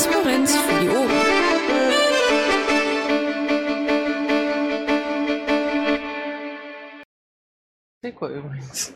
Transparenz 0.00 0.56
für 0.56 0.80
die 0.80 0.88
Ohren. 0.88 1.10
Sequo 8.02 8.28
übrigens. 8.28 8.94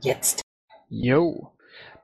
Jetzt. 0.00 0.40
Jo, 0.88 1.52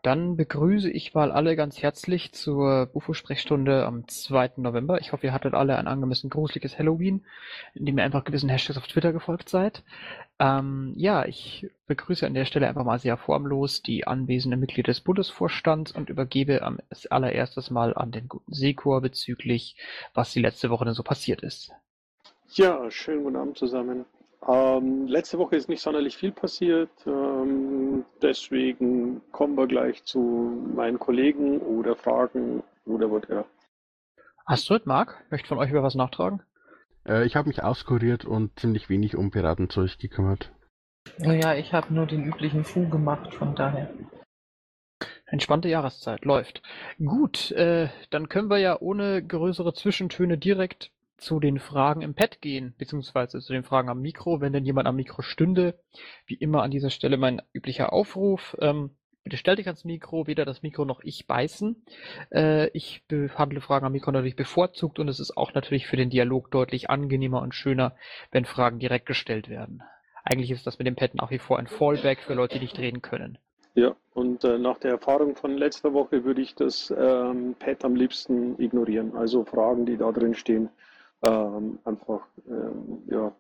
dann 0.05 0.37
begrüße 0.37 0.91
ich 0.91 1.15
mal 1.15 1.33
alle 1.33 1.57
ganz 1.57 1.81
herzlich 1.81 2.33
zur 2.33 2.87
Bufo-Sprechstunde 2.87 3.87
am 3.87 4.07
2. 4.07 4.53
November. 4.59 5.01
Ich 5.01 5.13
hoffe, 5.13 5.27
ihr 5.27 5.33
hattet 5.33 5.55
alle 5.55 5.79
ein 5.79 5.87
angemessen 5.87 6.29
gruseliges 6.29 6.79
Halloween, 6.79 7.25
indem 7.73 7.97
ihr 7.97 8.05
einfach 8.05 8.25
gewissen 8.25 8.51
Hashtags 8.51 8.77
auf 8.77 8.87
Twitter 8.87 9.15
gefolgt 9.15 9.49
seid. 9.49 9.83
Ähm, 10.39 10.93
ja, 10.97 11.25
ich 11.25 11.71
begrüße 11.87 12.27
an 12.27 12.35
der 12.35 12.45
Stelle 12.45 12.69
einfach 12.69 12.85
mal 12.85 12.99
sehr 12.99 13.17
formlos 13.17 13.81
die 13.81 14.07
anwesenden 14.07 14.61
Mitglieder 14.61 14.93
des 14.93 15.01
Bundesvorstands 15.01 15.93
und 15.93 16.11
übergebe 16.11 16.61
am 16.61 16.81
allererstes 17.09 17.71
mal 17.71 17.95
an 17.95 18.13
den 18.13 18.29
guten 18.29 18.53
Sekor 18.53 19.01
bezüglich, 19.01 19.75
was 20.13 20.33
die 20.33 20.41
letzte 20.41 20.69
Woche 20.69 20.85
denn 20.85 20.95
so 20.95 21.03
passiert 21.03 21.43
ist. 21.43 21.73
Ja, 22.49 22.91
schönen 22.91 23.25
guten 23.25 23.37
Abend 23.37 23.57
zusammen. 23.57 24.05
Ähm, 24.47 25.07
letzte 25.07 25.39
Woche 25.39 25.57
ist 25.57 25.69
nicht 25.69 25.81
sonderlich 25.81 26.17
viel 26.17 26.33
passiert, 26.33 26.91
ähm, 27.07 28.05
deswegen 28.21 29.23
kommen 29.33 29.57
wir 29.57 29.67
gleich 29.67 30.05
zu 30.05 30.19
meinen 30.75 30.99
Kollegen 30.99 31.61
oder 31.61 31.97
Fragen 31.97 32.63
oder 32.85 33.11
whatever. 33.11 33.47
Astrid, 34.45 34.85
Marc, 34.87 35.25
möchte 35.31 35.49
von 35.49 35.59
euch 35.59 35.71
über 35.71 35.83
was 35.83 35.95
nachtragen? 35.95 36.43
Äh, 37.07 37.25
ich 37.25 37.37
habe 37.37 37.49
mich 37.49 37.63
auskuriert 37.63 38.27
und 38.27 38.59
ziemlich 38.61 38.91
wenig 38.91 39.17
um 39.17 39.31
Piratenzeug 39.31 39.99
gekümmert. 39.99 40.53
Naja, 41.19 41.55
ich 41.55 41.73
habe 41.73 41.95
nur 41.95 42.07
den 42.07 42.25
üblichen 42.25 42.65
Fu 42.65 42.89
gemacht, 42.89 43.33
von 43.33 43.55
daher. 43.55 43.91
Entspannte 45.27 45.69
Jahreszeit, 45.69 46.25
läuft. 46.27 46.63
Gut, 46.99 47.51
äh, 47.53 47.89
dann 48.11 48.29
können 48.29 48.51
wir 48.51 48.59
ja 48.59 48.79
ohne 48.79 49.25
größere 49.27 49.73
Zwischentöne 49.73 50.37
direkt 50.37 50.93
zu 51.17 51.41
den 51.41 51.59
Fragen 51.59 52.03
im 52.03 52.15
Pad 52.15 52.41
gehen, 52.41 52.75
beziehungsweise 52.79 53.41
zu 53.41 53.53
den 53.53 53.65
Fragen 53.65 53.89
am 53.89 54.01
Mikro, 54.01 54.41
wenn 54.41 54.53
denn 54.53 54.65
jemand 54.65 54.87
am 54.89 54.97
Mikro 54.97 55.23
stünde. 55.23 55.79
Wie 56.27 56.35
immer 56.35 56.63
an 56.63 56.71
dieser 56.71 56.91
Stelle 56.91 57.17
mein 57.17 57.41
üblicher 57.53 57.93
Aufruf. 57.93 58.57
Ähm, 58.61 58.91
bitte 59.23 59.37
stell 59.37 59.57
dich 59.57 59.67
ans 59.67 59.85
Mikro, 59.85 60.27
weder 60.27 60.45
das 60.45 60.63
Mikro 60.63 60.85
noch 60.85 61.01
ich 61.03 61.27
beißen. 61.27 61.85
Äh, 62.31 62.69
ich 62.69 63.05
behandle 63.09 63.61
Fragen 63.61 63.87
am 63.87 63.93
Mikro 63.93 64.13
natürlich 64.13 64.37
bevorzugt 64.37 64.99
und 64.99 65.09
es 65.09 65.21
ist 65.21 65.37
auch 65.37 65.55
natürlich 65.55 65.87
für 65.87 65.97
den 65.97 66.11
Dialog 66.11 66.51
deutlich 66.51 66.91
angenehmer 66.91 67.43
und 67.43 67.55
schöner, 67.55 67.97
wenn 68.31 68.45
Fragen 68.45 68.79
direkt 68.79 69.07
gestellt 69.07 69.49
werden. 69.49 69.83
Eigentlich 70.25 70.51
ist 70.51 70.67
das 70.67 70.79
mit 70.79 70.87
dem 70.87 70.97
Pad 70.97 71.15
nach 71.15 71.31
wie 71.31 71.39
vor 71.39 71.59
ein 71.59 71.67
Fallback 71.67 72.21
für 72.21 72.35
Leute, 72.35 72.59
die 72.59 72.65
nicht 72.65 72.79
reden 72.79 73.03
können. 73.03 73.39
Ja, 73.75 73.97
und 74.15 74.45
äh, 74.45 74.59
nach 74.59 74.79
der 74.79 74.93
Erfahrung 74.93 75.35
von 75.35 75.57
letzter 75.57 75.93
Woche 75.93 76.25
würde 76.25 76.41
ich 76.41 76.55
das 76.55 76.95
ähm, 76.97 77.57
Pad 77.59 77.85
am 77.85 77.97
liebsten 77.97 78.61
ignorieren. 78.61 79.17
Also 79.17 79.45
Fragen, 79.45 79.85
die 79.85 79.97
da 79.97 80.13
drin 80.13 80.35
stehen, 80.35 80.71
ähm, 81.27 81.79
einfach 81.85 82.27
ähm, 82.49 83.03
ja, 83.09 83.33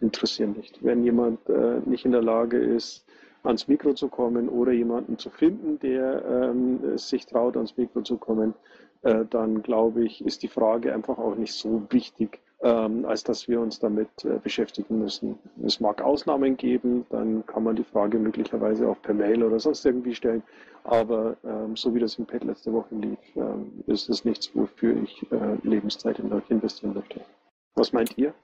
interessieren 0.00 0.52
nicht. 0.52 0.82
Wenn 0.84 1.04
jemand 1.04 1.48
äh, 1.48 1.80
nicht 1.84 2.04
in 2.04 2.12
der 2.12 2.22
Lage 2.22 2.58
ist, 2.58 3.04
ans 3.42 3.68
Mikro 3.68 3.94
zu 3.94 4.08
kommen 4.08 4.48
oder 4.48 4.72
jemanden 4.72 5.18
zu 5.18 5.30
finden, 5.30 5.78
der 5.78 6.24
ähm, 6.24 6.98
sich 6.98 7.26
traut, 7.26 7.56
ans 7.56 7.76
Mikro 7.76 8.02
zu 8.02 8.18
kommen, 8.18 8.54
äh, 9.02 9.24
dann 9.30 9.62
glaube 9.62 10.04
ich, 10.04 10.24
ist 10.24 10.42
die 10.42 10.48
Frage 10.48 10.92
einfach 10.92 11.18
auch 11.18 11.36
nicht 11.36 11.54
so 11.54 11.82
wichtig, 11.90 12.40
ähm, 12.62 13.04
als 13.06 13.24
dass 13.24 13.48
wir 13.48 13.60
uns 13.60 13.78
damit 13.78 14.24
äh, 14.24 14.38
beschäftigen 14.42 14.98
müssen. 14.98 15.38
Es 15.64 15.80
mag 15.80 16.02
Ausnahmen 16.02 16.56
geben, 16.56 17.06
dann 17.10 17.46
kann 17.46 17.64
man 17.64 17.76
die 17.76 17.84
Frage 17.84 18.18
möglicherweise 18.18 18.88
auch 18.88 19.00
per 19.00 19.14
Mail 19.14 19.42
oder 19.42 19.58
sonst 19.58 19.84
irgendwie 19.84 20.14
stellen. 20.14 20.42
Aber 20.84 21.36
ähm, 21.44 21.76
so 21.76 21.94
wie 21.94 22.00
das 22.00 22.18
im 22.18 22.26
Pad 22.26 22.44
letzte 22.44 22.72
Woche 22.72 22.94
lief, 22.94 23.18
ähm, 23.36 23.82
ist 23.86 24.08
es 24.08 24.24
nichts, 24.24 24.54
wofür 24.54 25.02
ich 25.02 25.26
äh, 25.30 25.56
Lebenszeit 25.62 26.18
in 26.18 26.32
euch 26.32 26.50
investieren 26.50 26.94
möchte. 26.94 27.20
Was 27.74 27.92
meint 27.92 28.16
ihr? 28.18 28.34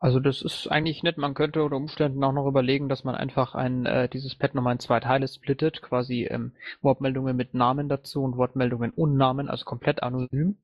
Also 0.00 0.20
das 0.20 0.42
ist 0.42 0.68
eigentlich 0.68 1.02
nett. 1.02 1.18
Man 1.18 1.34
könnte 1.34 1.62
unter 1.64 1.76
Umständen 1.76 2.22
auch 2.22 2.32
noch 2.32 2.46
überlegen, 2.46 2.88
dass 2.88 3.02
man 3.02 3.16
einfach 3.16 3.56
ein 3.56 3.84
äh, 3.84 4.08
dieses 4.08 4.36
Pad 4.36 4.54
nochmal 4.54 4.74
in 4.74 4.78
zwei 4.78 5.00
Teile 5.00 5.26
splittet, 5.26 5.82
quasi 5.82 6.24
ähm, 6.30 6.52
Wortmeldungen 6.82 7.36
mit 7.36 7.52
Namen 7.54 7.88
dazu 7.88 8.22
und 8.22 8.36
Wortmeldungen 8.36 8.92
ohne 8.94 9.14
Namen, 9.16 9.48
also 9.48 9.64
komplett 9.64 10.02
anonym. 10.02 10.56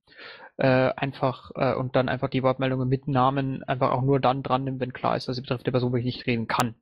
Äh, 0.57 0.93
einfach 0.95 1.51
äh, 1.57 1.75
und 1.75 1.97
dann 1.97 2.09
einfach 2.09 2.29
die 2.29 2.45
Wortmeldungen 2.45 2.89
mit 2.89 3.09
Namen 3.09 3.65
einfach 3.65 3.91
auch 3.91 4.03
nur 4.03 4.21
dann 4.21 4.45
dran 4.45 4.63
nimmt, 4.63 4.79
wenn 4.79 4.93
klar 4.93 5.17
ist, 5.17 5.27
dass 5.27 5.35
sie 5.35 5.43
betrifft 5.43 5.67
der 5.67 5.73
Person, 5.73 5.91
wo 5.93 5.97
ich 5.97 6.05
nicht 6.05 6.29
reden 6.29 6.47
kann. 6.47 6.77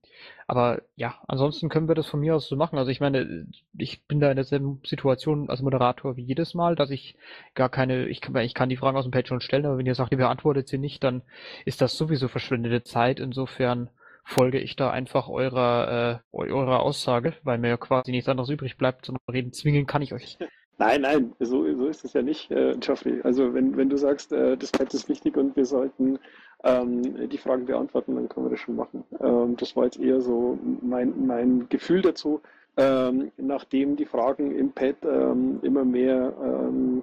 Aber 0.46 0.82
ja, 0.94 1.14
ansonsten 1.26 1.70
können 1.70 1.88
wir 1.88 1.94
das 1.94 2.06
von 2.06 2.20
mir 2.20 2.36
aus 2.36 2.48
so 2.48 2.56
machen. 2.56 2.76
Also 2.76 2.90
ich 2.90 3.00
meine, 3.00 3.46
ich 3.78 4.06
bin 4.06 4.20
da 4.20 4.30
in 4.30 4.36
derselben 4.36 4.82
Situation 4.84 5.48
als 5.48 5.62
Moderator 5.62 6.18
wie 6.18 6.22
jedes 6.22 6.52
Mal, 6.52 6.74
dass 6.74 6.90
ich 6.90 7.16
gar 7.54 7.70
keine, 7.70 8.08
ich 8.08 8.20
kann, 8.20 8.36
ich 8.36 8.52
kann 8.52 8.68
die 8.68 8.76
Fragen 8.76 8.98
aus 8.98 9.06
dem 9.06 9.10
Pad 9.10 9.26
schon 9.26 9.40
stellen, 9.40 9.64
aber 9.64 9.78
wenn 9.78 9.86
ihr 9.86 9.94
sagt, 9.94 10.12
ihr 10.12 10.18
beantwortet 10.18 10.68
sie 10.68 10.76
nicht, 10.76 11.02
dann 11.02 11.22
ist 11.64 11.80
das 11.80 11.96
sowieso 11.96 12.28
verschwendete 12.28 12.82
Zeit. 12.82 13.20
Insofern 13.20 13.88
folge 14.24 14.60
ich 14.60 14.76
da 14.76 14.90
einfach 14.90 15.28
eurer, 15.28 16.22
äh, 16.34 16.38
eurer 16.38 16.80
Aussage, 16.80 17.34
weil 17.42 17.56
mir 17.56 17.68
ja 17.68 17.76
quasi 17.78 18.10
nichts 18.10 18.28
anderes 18.28 18.50
übrig 18.50 18.76
bleibt, 18.76 19.06
sondern 19.06 19.22
reden 19.32 19.52
zwingen 19.54 19.86
kann 19.86 20.02
ich 20.02 20.12
euch. 20.12 20.36
Nein, 20.78 21.02
nein, 21.02 21.32
so, 21.38 21.64
so 21.74 21.86
ist 21.86 22.04
es 22.04 22.12
ja 22.12 22.22
nicht, 22.22 22.50
äh, 22.50 22.74
Geoffrey. 22.78 23.20
Also 23.22 23.54
wenn, 23.54 23.76
wenn 23.76 23.88
du 23.88 23.96
sagst, 23.96 24.32
äh, 24.32 24.56
das 24.56 24.72
Pad 24.72 24.92
ist 24.94 25.08
wichtig 25.08 25.36
und 25.36 25.54
wir 25.54 25.66
sollten 25.66 26.18
ähm, 26.64 27.28
die 27.28 27.38
Fragen 27.38 27.66
beantworten, 27.66 28.14
dann 28.14 28.28
können 28.28 28.46
wir 28.46 28.50
das 28.50 28.60
schon 28.60 28.76
machen. 28.76 29.04
Ähm, 29.20 29.56
das 29.56 29.76
war 29.76 29.84
jetzt 29.84 30.00
eher 30.00 30.20
so 30.20 30.58
mein, 30.80 31.26
mein 31.26 31.68
Gefühl 31.68 32.02
dazu, 32.02 32.40
ähm, 32.76 33.30
nachdem 33.36 33.96
die 33.96 34.06
Fragen 34.06 34.56
im 34.56 34.72
Pad 34.72 34.96
ähm, 35.04 35.60
immer 35.62 35.84
mehr 35.84 36.32
ähm, 36.42 37.02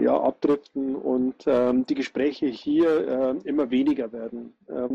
ja, 0.00 0.18
abdriften 0.20 0.94
und 0.94 1.44
ähm, 1.46 1.84
die 1.86 1.94
Gespräche 1.94 2.46
hier 2.46 3.08
äh, 3.08 3.48
immer 3.48 3.70
weniger 3.70 4.12
werden. 4.12 4.54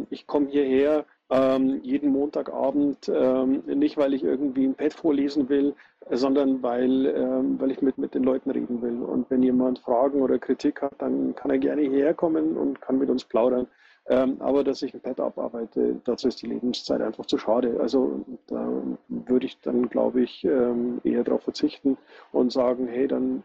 Ich 0.09 0.27
komme 0.27 0.47
hierher 0.47 1.05
ähm, 1.31 1.79
jeden 1.81 2.11
Montagabend, 2.11 3.09
ähm, 3.13 3.63
nicht 3.65 3.97
weil 3.97 4.13
ich 4.13 4.23
irgendwie 4.23 4.65
ein 4.65 4.75
Pad 4.75 4.93
vorlesen 4.93 5.47
will, 5.47 5.73
sondern 6.09 6.61
weil, 6.61 7.05
ähm, 7.07 7.59
weil 7.59 7.71
ich 7.71 7.81
mit, 7.81 7.97
mit 7.97 8.13
den 8.13 8.23
Leuten 8.23 8.51
reden 8.51 8.81
will. 8.81 9.01
Und 9.01 9.31
wenn 9.31 9.41
jemand 9.41 9.79
Fragen 9.79 10.21
oder 10.21 10.37
Kritik 10.39 10.81
hat, 10.81 10.93
dann 10.97 11.33
kann 11.35 11.51
er 11.51 11.57
gerne 11.57 11.83
hierher 11.83 12.13
kommen 12.13 12.57
und 12.57 12.81
kann 12.81 12.99
mit 12.99 13.09
uns 13.09 13.23
plaudern. 13.23 13.67
Ähm, 14.07 14.37
aber 14.39 14.63
dass 14.63 14.81
ich 14.81 14.93
ein 14.93 14.99
Pad 14.99 15.19
abarbeite, 15.19 16.01
dazu 16.03 16.27
ist 16.27 16.41
die 16.41 16.47
Lebenszeit 16.47 17.01
einfach 17.01 17.25
zu 17.27 17.37
schade. 17.37 17.77
Also 17.79 18.25
da 18.47 18.67
würde 19.07 19.45
ich 19.45 19.59
dann, 19.61 19.89
glaube 19.89 20.21
ich, 20.21 20.43
ähm, 20.43 20.99
eher 21.03 21.23
darauf 21.23 21.43
verzichten 21.43 21.97
und 22.31 22.51
sagen, 22.51 22.87
hey, 22.87 23.07
dann 23.07 23.43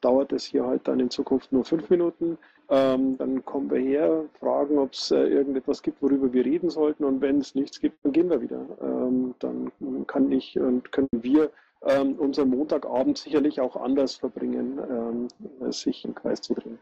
dauert 0.00 0.32
es 0.32 0.44
hier 0.44 0.66
halt 0.66 0.86
dann 0.88 1.00
in 1.00 1.10
Zukunft 1.10 1.52
nur 1.52 1.64
fünf 1.64 1.90
Minuten. 1.90 2.38
Ähm, 2.68 3.18
dann 3.18 3.44
kommen 3.44 3.70
wir 3.70 3.80
her, 3.80 4.24
fragen, 4.38 4.78
ob 4.78 4.92
es 4.92 5.10
äh, 5.10 5.16
irgendetwas 5.16 5.82
gibt, 5.82 6.00
worüber 6.02 6.32
wir 6.32 6.44
reden 6.44 6.70
sollten. 6.70 7.04
Und 7.04 7.20
wenn 7.20 7.38
es 7.38 7.54
nichts 7.54 7.80
gibt, 7.80 8.04
dann 8.04 8.12
gehen 8.12 8.30
wir 8.30 8.40
wieder. 8.40 8.64
Ähm, 8.80 9.34
dann 9.40 9.72
kann 10.06 10.30
ich 10.30 10.58
und 10.58 10.92
können 10.92 11.08
wir 11.12 11.50
ähm, 11.82 12.14
unseren 12.14 12.50
Montagabend 12.50 13.18
sicherlich 13.18 13.60
auch 13.60 13.76
anders 13.76 14.14
verbringen, 14.14 14.78
ähm, 14.88 15.72
sich 15.72 16.04
im 16.04 16.14
Kreis 16.14 16.40
zu 16.40 16.54
drehen. 16.54 16.78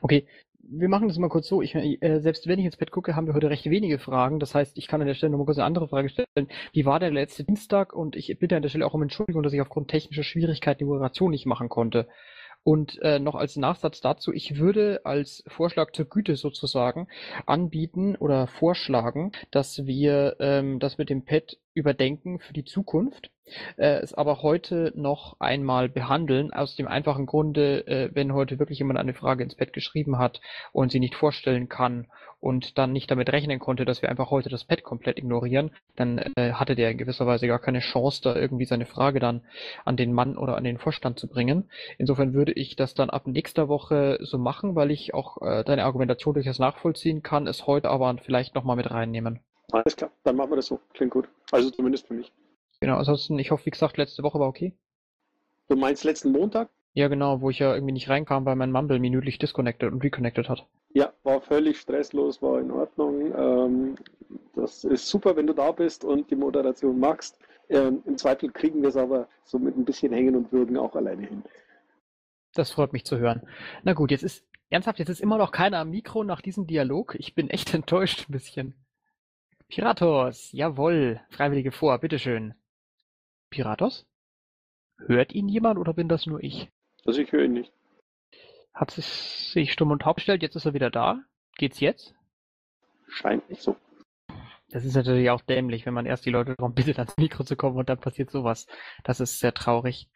Okay, 0.00 0.26
wir 0.68 0.88
machen 0.88 1.08
das 1.08 1.18
mal 1.18 1.28
kurz 1.28 1.48
so. 1.48 1.62
Ich, 1.62 1.74
äh, 1.74 2.20
selbst 2.20 2.46
wenn 2.46 2.58
ich 2.58 2.64
ins 2.64 2.76
Bett 2.76 2.90
gucke, 2.90 3.16
haben 3.16 3.26
wir 3.26 3.34
heute 3.34 3.50
recht 3.50 3.68
wenige 3.70 3.98
Fragen. 3.98 4.38
Das 4.40 4.54
heißt, 4.54 4.76
ich 4.78 4.88
kann 4.88 5.00
an 5.00 5.06
der 5.06 5.14
Stelle 5.14 5.30
noch 5.30 5.38
mal 5.38 5.44
kurz 5.44 5.58
eine 5.58 5.66
andere 5.66 5.88
Frage 5.88 6.08
stellen. 6.08 6.48
Wie 6.72 6.86
war 6.86 7.00
der 7.00 7.10
letzte 7.10 7.44
Dienstag? 7.44 7.92
Und 7.92 8.16
ich 8.16 8.36
bitte 8.38 8.56
an 8.56 8.62
der 8.62 8.68
Stelle 8.68 8.86
auch 8.86 8.94
um 8.94 9.02
Entschuldigung, 9.02 9.42
dass 9.42 9.52
ich 9.52 9.60
aufgrund 9.60 9.88
technischer 9.88 10.22
Schwierigkeiten 10.22 10.78
die 10.78 10.84
Moderation 10.84 11.30
nicht 11.30 11.46
machen 11.46 11.68
konnte. 11.68 12.08
Und 12.64 13.00
äh, 13.02 13.20
noch 13.20 13.36
als 13.36 13.56
Nachsatz 13.56 14.00
dazu, 14.00 14.32
ich 14.32 14.58
würde 14.58 15.02
als 15.04 15.44
Vorschlag 15.46 15.92
zur 15.92 16.06
Güte 16.06 16.34
sozusagen 16.34 17.06
anbieten 17.46 18.16
oder 18.16 18.48
vorschlagen, 18.48 19.30
dass 19.52 19.86
wir 19.86 20.36
ähm, 20.40 20.80
das 20.80 20.98
mit 20.98 21.08
dem 21.08 21.24
Pad 21.24 21.58
überdenken 21.76 22.40
für 22.40 22.54
die 22.54 22.64
Zukunft, 22.64 23.30
äh, 23.76 24.00
es 24.00 24.14
aber 24.14 24.42
heute 24.42 24.92
noch 24.96 25.36
einmal 25.38 25.88
behandeln, 25.88 26.52
aus 26.52 26.74
dem 26.74 26.88
einfachen 26.88 27.26
Grunde, 27.26 27.86
äh, 27.86 28.10
wenn 28.14 28.32
heute 28.32 28.58
wirklich 28.58 28.78
jemand 28.78 28.98
eine 28.98 29.14
Frage 29.14 29.44
ins 29.44 29.54
Pad 29.54 29.72
geschrieben 29.72 30.18
hat 30.18 30.40
und 30.72 30.90
sie 30.90 31.00
nicht 31.00 31.14
vorstellen 31.14 31.68
kann 31.68 32.06
und 32.40 32.78
dann 32.78 32.92
nicht 32.92 33.10
damit 33.10 33.30
rechnen 33.30 33.58
konnte, 33.58 33.84
dass 33.84 34.02
wir 34.02 34.08
einfach 34.08 34.30
heute 34.30 34.48
das 34.48 34.64
Pad 34.64 34.82
komplett 34.82 35.18
ignorieren, 35.18 35.70
dann 35.96 36.18
äh, 36.36 36.52
hatte 36.52 36.74
der 36.74 36.90
in 36.90 36.98
gewisser 36.98 37.26
Weise 37.26 37.46
gar 37.46 37.58
keine 37.58 37.80
Chance, 37.80 38.22
da 38.22 38.34
irgendwie 38.34 38.64
seine 38.64 38.86
Frage 38.86 39.20
dann 39.20 39.42
an 39.84 39.96
den 39.96 40.12
Mann 40.12 40.38
oder 40.38 40.56
an 40.56 40.64
den 40.64 40.78
Vorstand 40.78 41.18
zu 41.18 41.28
bringen. 41.28 41.70
Insofern 41.98 42.32
würde 42.32 42.52
ich 42.52 42.74
das 42.74 42.94
dann 42.94 43.10
ab 43.10 43.26
nächster 43.26 43.68
Woche 43.68 44.18
so 44.22 44.38
machen, 44.38 44.74
weil 44.74 44.90
ich 44.90 45.12
auch 45.12 45.42
äh, 45.42 45.62
deine 45.62 45.84
Argumentation 45.84 46.34
durchaus 46.34 46.58
nachvollziehen 46.58 47.22
kann, 47.22 47.46
es 47.46 47.66
heute 47.66 47.90
aber 47.90 48.16
vielleicht 48.24 48.54
nochmal 48.54 48.76
mit 48.76 48.90
reinnehmen. 48.90 49.40
Alles 49.72 49.96
klar, 49.96 50.10
dann 50.24 50.36
machen 50.36 50.50
wir 50.50 50.56
das 50.56 50.66
so. 50.66 50.80
Klingt 50.94 51.12
gut. 51.12 51.28
Also 51.50 51.70
zumindest 51.70 52.06
für 52.06 52.14
mich. 52.14 52.32
Genau, 52.80 52.96
ansonsten, 52.96 53.38
ich 53.38 53.50
hoffe, 53.50 53.66
wie 53.66 53.70
gesagt, 53.70 53.96
letzte 53.96 54.22
Woche 54.22 54.38
war 54.38 54.48
okay. 54.48 54.76
Du 55.68 55.76
meinst 55.76 56.04
letzten 56.04 56.30
Montag? 56.30 56.70
Ja, 56.92 57.08
genau, 57.08 57.40
wo 57.40 57.50
ich 57.50 57.58
ja 57.58 57.74
irgendwie 57.74 57.92
nicht 57.92 58.08
reinkam, 58.08 58.46
weil 58.46 58.56
mein 58.56 58.72
Mumble 58.72 58.98
minütlich 58.98 59.38
disconnected 59.38 59.92
und 59.92 60.02
reconnected 60.02 60.48
hat. 60.48 60.66
Ja, 60.94 61.12
war 61.24 61.40
völlig 61.42 61.78
stresslos, 61.78 62.40
war 62.40 62.60
in 62.60 62.70
Ordnung. 62.70 63.34
Ähm, 63.36 63.96
das 64.54 64.84
ist 64.84 65.08
super, 65.08 65.36
wenn 65.36 65.46
du 65.46 65.52
da 65.52 65.72
bist 65.72 66.04
und 66.04 66.30
die 66.30 66.36
Moderation 66.36 66.98
magst. 66.98 67.38
Ähm, 67.68 68.02
Im 68.06 68.16
Zweifel 68.16 68.50
kriegen 68.50 68.80
wir 68.80 68.88
es 68.88 68.96
aber 68.96 69.28
so 69.44 69.58
mit 69.58 69.76
ein 69.76 69.84
bisschen 69.84 70.12
Hängen 70.12 70.36
und 70.36 70.52
Würgen 70.52 70.78
auch 70.78 70.94
alleine 70.94 71.26
hin. 71.26 71.42
Das 72.54 72.70
freut 72.70 72.94
mich 72.94 73.04
zu 73.04 73.18
hören. 73.18 73.46
Na 73.82 73.92
gut, 73.92 74.10
jetzt 74.10 74.22
ist 74.22 74.46
ernsthaft, 74.70 74.98
jetzt 74.98 75.10
ist 75.10 75.20
immer 75.20 75.36
noch 75.36 75.52
keiner 75.52 75.80
am 75.80 75.90
Mikro 75.90 76.24
nach 76.24 76.40
diesem 76.40 76.66
Dialog. 76.66 77.14
Ich 77.18 77.34
bin 77.34 77.50
echt 77.50 77.74
enttäuscht 77.74 78.28
ein 78.28 78.32
bisschen. 78.32 78.74
Piratos, 79.68 80.52
jawohl, 80.52 81.20
Freiwillige 81.30 81.72
vor, 81.72 81.98
bitteschön. 81.98 82.54
Piratos? 83.50 84.06
Hört 84.98 85.32
ihn 85.32 85.48
jemand 85.48 85.78
oder 85.78 85.92
bin 85.92 86.08
das 86.08 86.26
nur 86.26 86.42
ich? 86.42 86.70
Also 87.04 87.20
ich 87.20 87.32
höre 87.32 87.44
ihn 87.44 87.54
nicht. 87.54 87.72
Hat 88.72 88.90
sich, 88.90 89.06
sich 89.06 89.72
stumm 89.72 89.90
und 89.90 90.02
taub 90.02 90.16
gestellt, 90.16 90.42
jetzt 90.42 90.56
ist 90.56 90.66
er 90.66 90.74
wieder 90.74 90.90
da. 90.90 91.20
Geht's 91.56 91.80
jetzt? 91.80 92.14
Scheint 93.08 93.48
nicht 93.48 93.62
so. 93.62 93.76
Das 94.70 94.84
ist 94.84 94.94
natürlich 94.94 95.30
auch 95.30 95.40
dämlich, 95.42 95.86
wenn 95.86 95.94
man 95.94 96.06
erst 96.06 96.26
die 96.26 96.30
Leute 96.30 96.54
darum 96.56 96.74
bittet, 96.74 96.98
ans 96.98 97.16
Mikro 97.16 97.44
zu 97.44 97.56
kommen 97.56 97.76
und 97.76 97.88
dann 97.88 98.00
passiert 98.00 98.30
sowas. 98.30 98.66
Das 99.04 99.20
ist 99.20 99.38
sehr 99.38 99.54
traurig. 99.54 100.08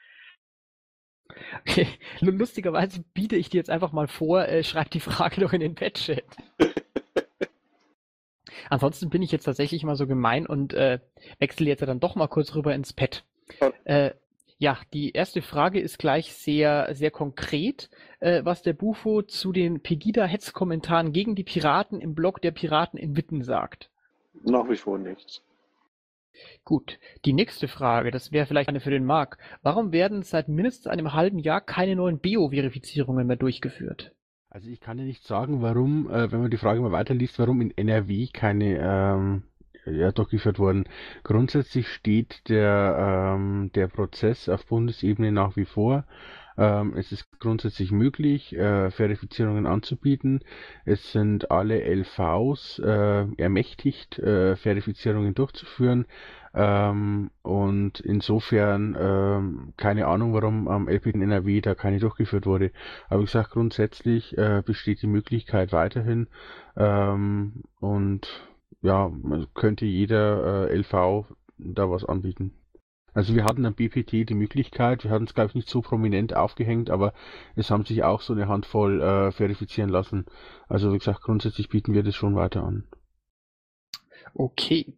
Okay. 1.61 1.87
Lustigerweise 2.20 3.05
biete 3.14 3.37
ich 3.37 3.49
dir 3.50 3.58
jetzt 3.58 3.70
einfach 3.70 3.93
mal 3.93 4.08
vor, 4.08 4.47
äh, 4.47 4.64
schreib 4.64 4.91
die 4.91 5.00
Frage 5.00 5.41
doch 5.41 5.52
in 5.52 5.61
den 5.61 5.75
Pet-Chat. 5.75 6.25
Ansonsten 8.69 9.11
bin 9.11 9.23
ich 9.23 9.33
jetzt 9.33 9.45
tatsächlich 9.45 9.85
mal 9.85 9.97
so 9.97 10.07
gemein 10.07 10.47
und 10.47 10.75
äh, 10.75 11.01
wechsle 11.39 11.67
jetzt 11.67 11.83
dann 11.83 12.01
doch 12.01 12.15
mal 12.15 12.29
kurz 12.29 12.55
rüber 12.55 12.75
ins 12.75 12.93
Pad. 12.93 13.25
Ja. 13.61 13.73
Äh, 13.85 14.15
ja, 14.59 14.79
die 14.93 15.12
erste 15.12 15.41
Frage 15.41 15.81
ist 15.81 15.99
gleich 15.99 16.35
sehr, 16.35 16.95
sehr 16.95 17.11
konkret, 17.11 17.89
äh, 18.21 18.45
was 18.45 18.61
der 18.61 18.75
Bufo 18.75 19.23
zu 19.23 19.53
den 19.53 19.81
Pegida-Hetzkommentaren 19.81 21.12
gegen 21.12 21.35
die 21.35 21.45
Piraten 21.45 21.99
im 21.99 22.15
Blog 22.15 22.43
der 22.43 22.51
Piraten 22.51 22.99
in 22.99 23.17
Witten 23.17 23.43
sagt. 23.43 23.89
Nach 24.45 24.69
wie 24.69 24.77
vor 24.77 24.99
nichts. 24.99 25.43
Gut, 26.65 26.99
die 27.25 27.33
nächste 27.33 27.69
Frage, 27.69 28.11
das 28.11 28.33
wäre 28.33 28.45
vielleicht 28.45 28.69
eine 28.69 28.81
für 28.81 28.91
den 28.91 29.07
Marc. 29.07 29.39
Warum 29.62 29.93
werden 29.93 30.23
seit 30.23 30.49
mindestens 30.49 30.87
einem 30.89 31.15
halben 31.15 31.39
Jahr 31.39 31.62
keine 31.62 31.97
neuen 31.97 32.19
Bio-Verifizierungen 32.19 33.27
mehr 33.27 33.37
durchgeführt? 33.37 34.12
Also 34.52 34.69
ich 34.69 34.81
kann 34.81 34.97
dir 34.97 35.05
nicht 35.05 35.25
sagen, 35.25 35.62
warum, 35.62 36.11
äh, 36.11 36.32
wenn 36.32 36.41
man 36.41 36.50
die 36.50 36.56
Frage 36.56 36.81
mal 36.81 36.91
weiterliest, 36.91 37.38
warum 37.38 37.61
in 37.61 37.70
NRW 37.76 38.26
keine 38.32 38.79
ähm, 38.82 39.43
ja, 39.87 40.11
durchgeführt 40.11 40.58
wurden. 40.58 40.85
Grundsätzlich 41.23 41.87
steht 41.87 42.49
der, 42.49 43.37
ähm, 43.37 43.70
der 43.76 43.87
Prozess 43.87 44.49
auf 44.49 44.67
Bundesebene 44.67 45.31
nach 45.31 45.55
wie 45.55 45.64
vor. 45.64 46.05
Ähm, 46.61 46.93
es 46.95 47.11
ist 47.11 47.27
grundsätzlich 47.41 47.91
möglich, 47.91 48.55
äh, 48.55 48.91
Verifizierungen 48.91 49.67
anzubieten. 49.67 50.41
Es 50.85 51.11
sind 51.12 51.51
alle 51.51 51.83
LVs 51.83 52.81
äh, 52.81 53.27
ermächtigt, 53.39 54.19
äh, 54.19 54.57
Verifizierungen 54.57 55.35
durchzuführen. 55.35 56.05
Ähm, 56.53 57.31
und 57.43 58.01
insofern 58.01 58.95
ähm, 59.01 59.73
keine 59.79 60.07
Ahnung, 60.07 60.35
warum 60.35 60.69
am 60.69 60.87
LP 60.89 61.07
in 61.07 61.23
NRW 61.23 61.62
da 61.62 61.75
keine 61.75 61.99
durchgeführt 61.99 62.45
wurde. 62.45 62.73
Aber 63.09 63.21
wie 63.21 63.25
gesagt, 63.25 63.53
grundsätzlich 63.53 64.37
äh, 64.37 64.62
besteht 64.65 65.01
die 65.01 65.07
Möglichkeit 65.07 65.73
weiterhin. 65.73 66.29
Ähm, 66.77 67.62
und 67.81 68.29
ja, 68.83 69.11
könnte 69.55 69.87
jeder 69.87 70.69
äh, 70.69 70.77
LV 70.77 71.25
da 71.57 71.91
was 71.91 72.05
anbieten. 72.05 72.53
Also 73.12 73.35
wir 73.35 73.45
hatten 73.45 73.67
am 73.67 73.75
BPT 73.75 74.29
die 74.29 74.35
Möglichkeit, 74.35 75.05
wir 75.05 75.11
hatten 75.11 75.25
es 75.25 75.35
glaube 75.35 75.49
ich 75.49 75.55
nicht 75.55 75.69
so 75.69 75.81
prominent 75.81 76.35
aufgehängt, 76.35 76.91
aber 76.91 77.12
es 77.57 77.71
haben 77.71 77.85
sich 77.85 78.03
auch 78.05 78.21
so 78.21 78.33
eine 78.33 78.49
Handvoll 78.49 79.03
äh, 79.03 79.33
verifizieren 79.33 79.91
lassen. 79.91 80.27
Also 80.69 80.93
wie 80.93 80.99
gesagt, 80.99 81.23
grundsätzlich 81.23 81.69
bieten 81.69 81.93
wir 81.93 82.03
das 82.03 82.15
schon 82.15 82.37
weiter 82.37 82.62
an. 82.62 82.85
Okay, 84.35 84.97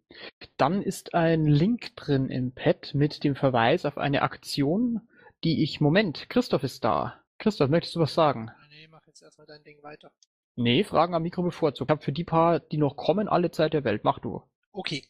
dann 0.56 0.82
ist 0.82 1.14
ein 1.14 1.46
Link 1.46 1.96
drin 1.96 2.28
im 2.28 2.52
Pad 2.52 2.94
mit 2.94 3.24
dem 3.24 3.34
Verweis 3.34 3.86
auf 3.86 3.96
eine 3.96 4.22
Aktion, 4.22 5.00
die 5.42 5.62
ich, 5.62 5.80
Moment, 5.80 6.28
Christoph 6.28 6.64
ist 6.64 6.84
da. 6.84 7.20
Christoph, 7.38 7.70
möchtest 7.70 7.96
du 7.96 8.00
was 8.00 8.14
sagen? 8.14 8.50
Nee, 8.68 8.88
mach 8.90 9.06
jetzt 9.06 9.22
erstmal 9.22 9.46
dein 9.46 9.64
Ding 9.64 9.82
weiter. 9.82 10.12
Nee, 10.54 10.84
Fragen 10.84 11.14
am 11.14 11.22
Mikro 11.22 11.42
bevorzugt. 11.42 11.90
Ich 11.90 11.92
habe 11.92 12.02
für 12.02 12.12
die 12.12 12.24
paar, 12.24 12.60
die 12.60 12.76
noch 12.76 12.96
kommen, 12.96 13.28
alle 13.28 13.50
Zeit 13.50 13.72
der 13.72 13.84
Welt. 13.84 14.04
Mach 14.04 14.18
du. 14.18 14.42
Okay. 14.70 15.04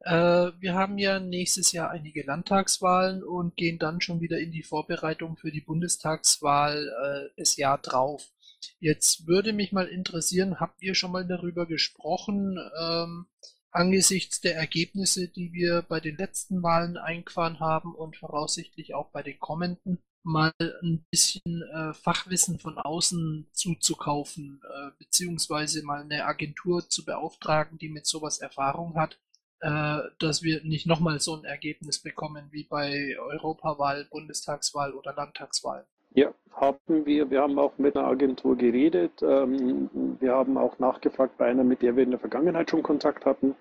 Äh, 0.00 0.52
wir 0.58 0.74
haben 0.74 0.98
ja 0.98 1.20
nächstes 1.20 1.72
Jahr 1.72 1.90
einige 1.90 2.22
Landtagswahlen 2.22 3.22
und 3.22 3.56
gehen 3.56 3.78
dann 3.78 4.00
schon 4.00 4.20
wieder 4.20 4.38
in 4.38 4.50
die 4.50 4.62
Vorbereitung 4.62 5.36
für 5.36 5.52
die 5.52 5.60
Bundestagswahl 5.60 6.88
äh, 6.88 7.30
das 7.36 7.56
Jahr 7.56 7.78
drauf. 7.78 8.30
Jetzt 8.78 9.26
würde 9.26 9.52
mich 9.52 9.72
mal 9.72 9.86
interessieren, 9.86 10.60
habt 10.60 10.82
ihr 10.82 10.94
schon 10.94 11.12
mal 11.12 11.26
darüber 11.26 11.66
gesprochen, 11.66 12.58
ähm, 12.80 13.26
angesichts 13.70 14.40
der 14.40 14.56
Ergebnisse, 14.56 15.28
die 15.28 15.52
wir 15.52 15.82
bei 15.82 16.00
den 16.00 16.16
letzten 16.16 16.62
Wahlen 16.62 16.96
eingefahren 16.96 17.60
haben 17.60 17.94
und 17.94 18.16
voraussichtlich 18.16 18.94
auch 18.94 19.10
bei 19.10 19.22
den 19.22 19.38
kommenden, 19.38 19.98
mal 20.22 20.52
ein 20.82 21.06
bisschen 21.10 21.62
äh, 21.74 21.94
Fachwissen 21.94 22.58
von 22.58 22.78
außen 22.78 23.48
zuzukaufen, 23.52 24.60
äh, 24.64 24.90
beziehungsweise 24.98 25.82
mal 25.82 26.02
eine 26.02 26.26
Agentur 26.26 26.88
zu 26.88 27.04
beauftragen, 27.04 27.78
die 27.78 27.88
mit 27.88 28.06
sowas 28.06 28.38
Erfahrung 28.38 28.96
hat, 28.96 29.18
dass 29.60 30.42
wir 30.42 30.62
nicht 30.64 30.86
nochmal 30.86 31.20
so 31.20 31.36
ein 31.36 31.44
Ergebnis 31.44 31.98
bekommen 31.98 32.48
wie 32.50 32.64
bei 32.64 33.16
Europawahl, 33.18 34.06
Bundestagswahl 34.10 34.94
oder 34.94 35.12
Landtagswahl. 35.14 35.86
Ja, 36.12 36.32
haben 36.52 37.06
wir. 37.06 37.30
Wir 37.30 37.42
haben 37.42 37.58
auch 37.58 37.78
mit 37.78 37.96
einer 37.96 38.08
Agentur 38.08 38.56
geredet. 38.56 39.22
Ähm, 39.22 39.88
wir 40.18 40.32
haben 40.34 40.58
auch 40.58 40.78
nachgefragt 40.78 41.38
bei 41.38 41.46
einer, 41.46 41.62
mit 41.62 41.82
der 41.82 41.94
wir 41.94 42.02
in 42.02 42.10
der 42.10 42.18
Vergangenheit 42.18 42.70
schon 42.70 42.82
Kontakt 42.82 43.24
hatten. 43.24 43.54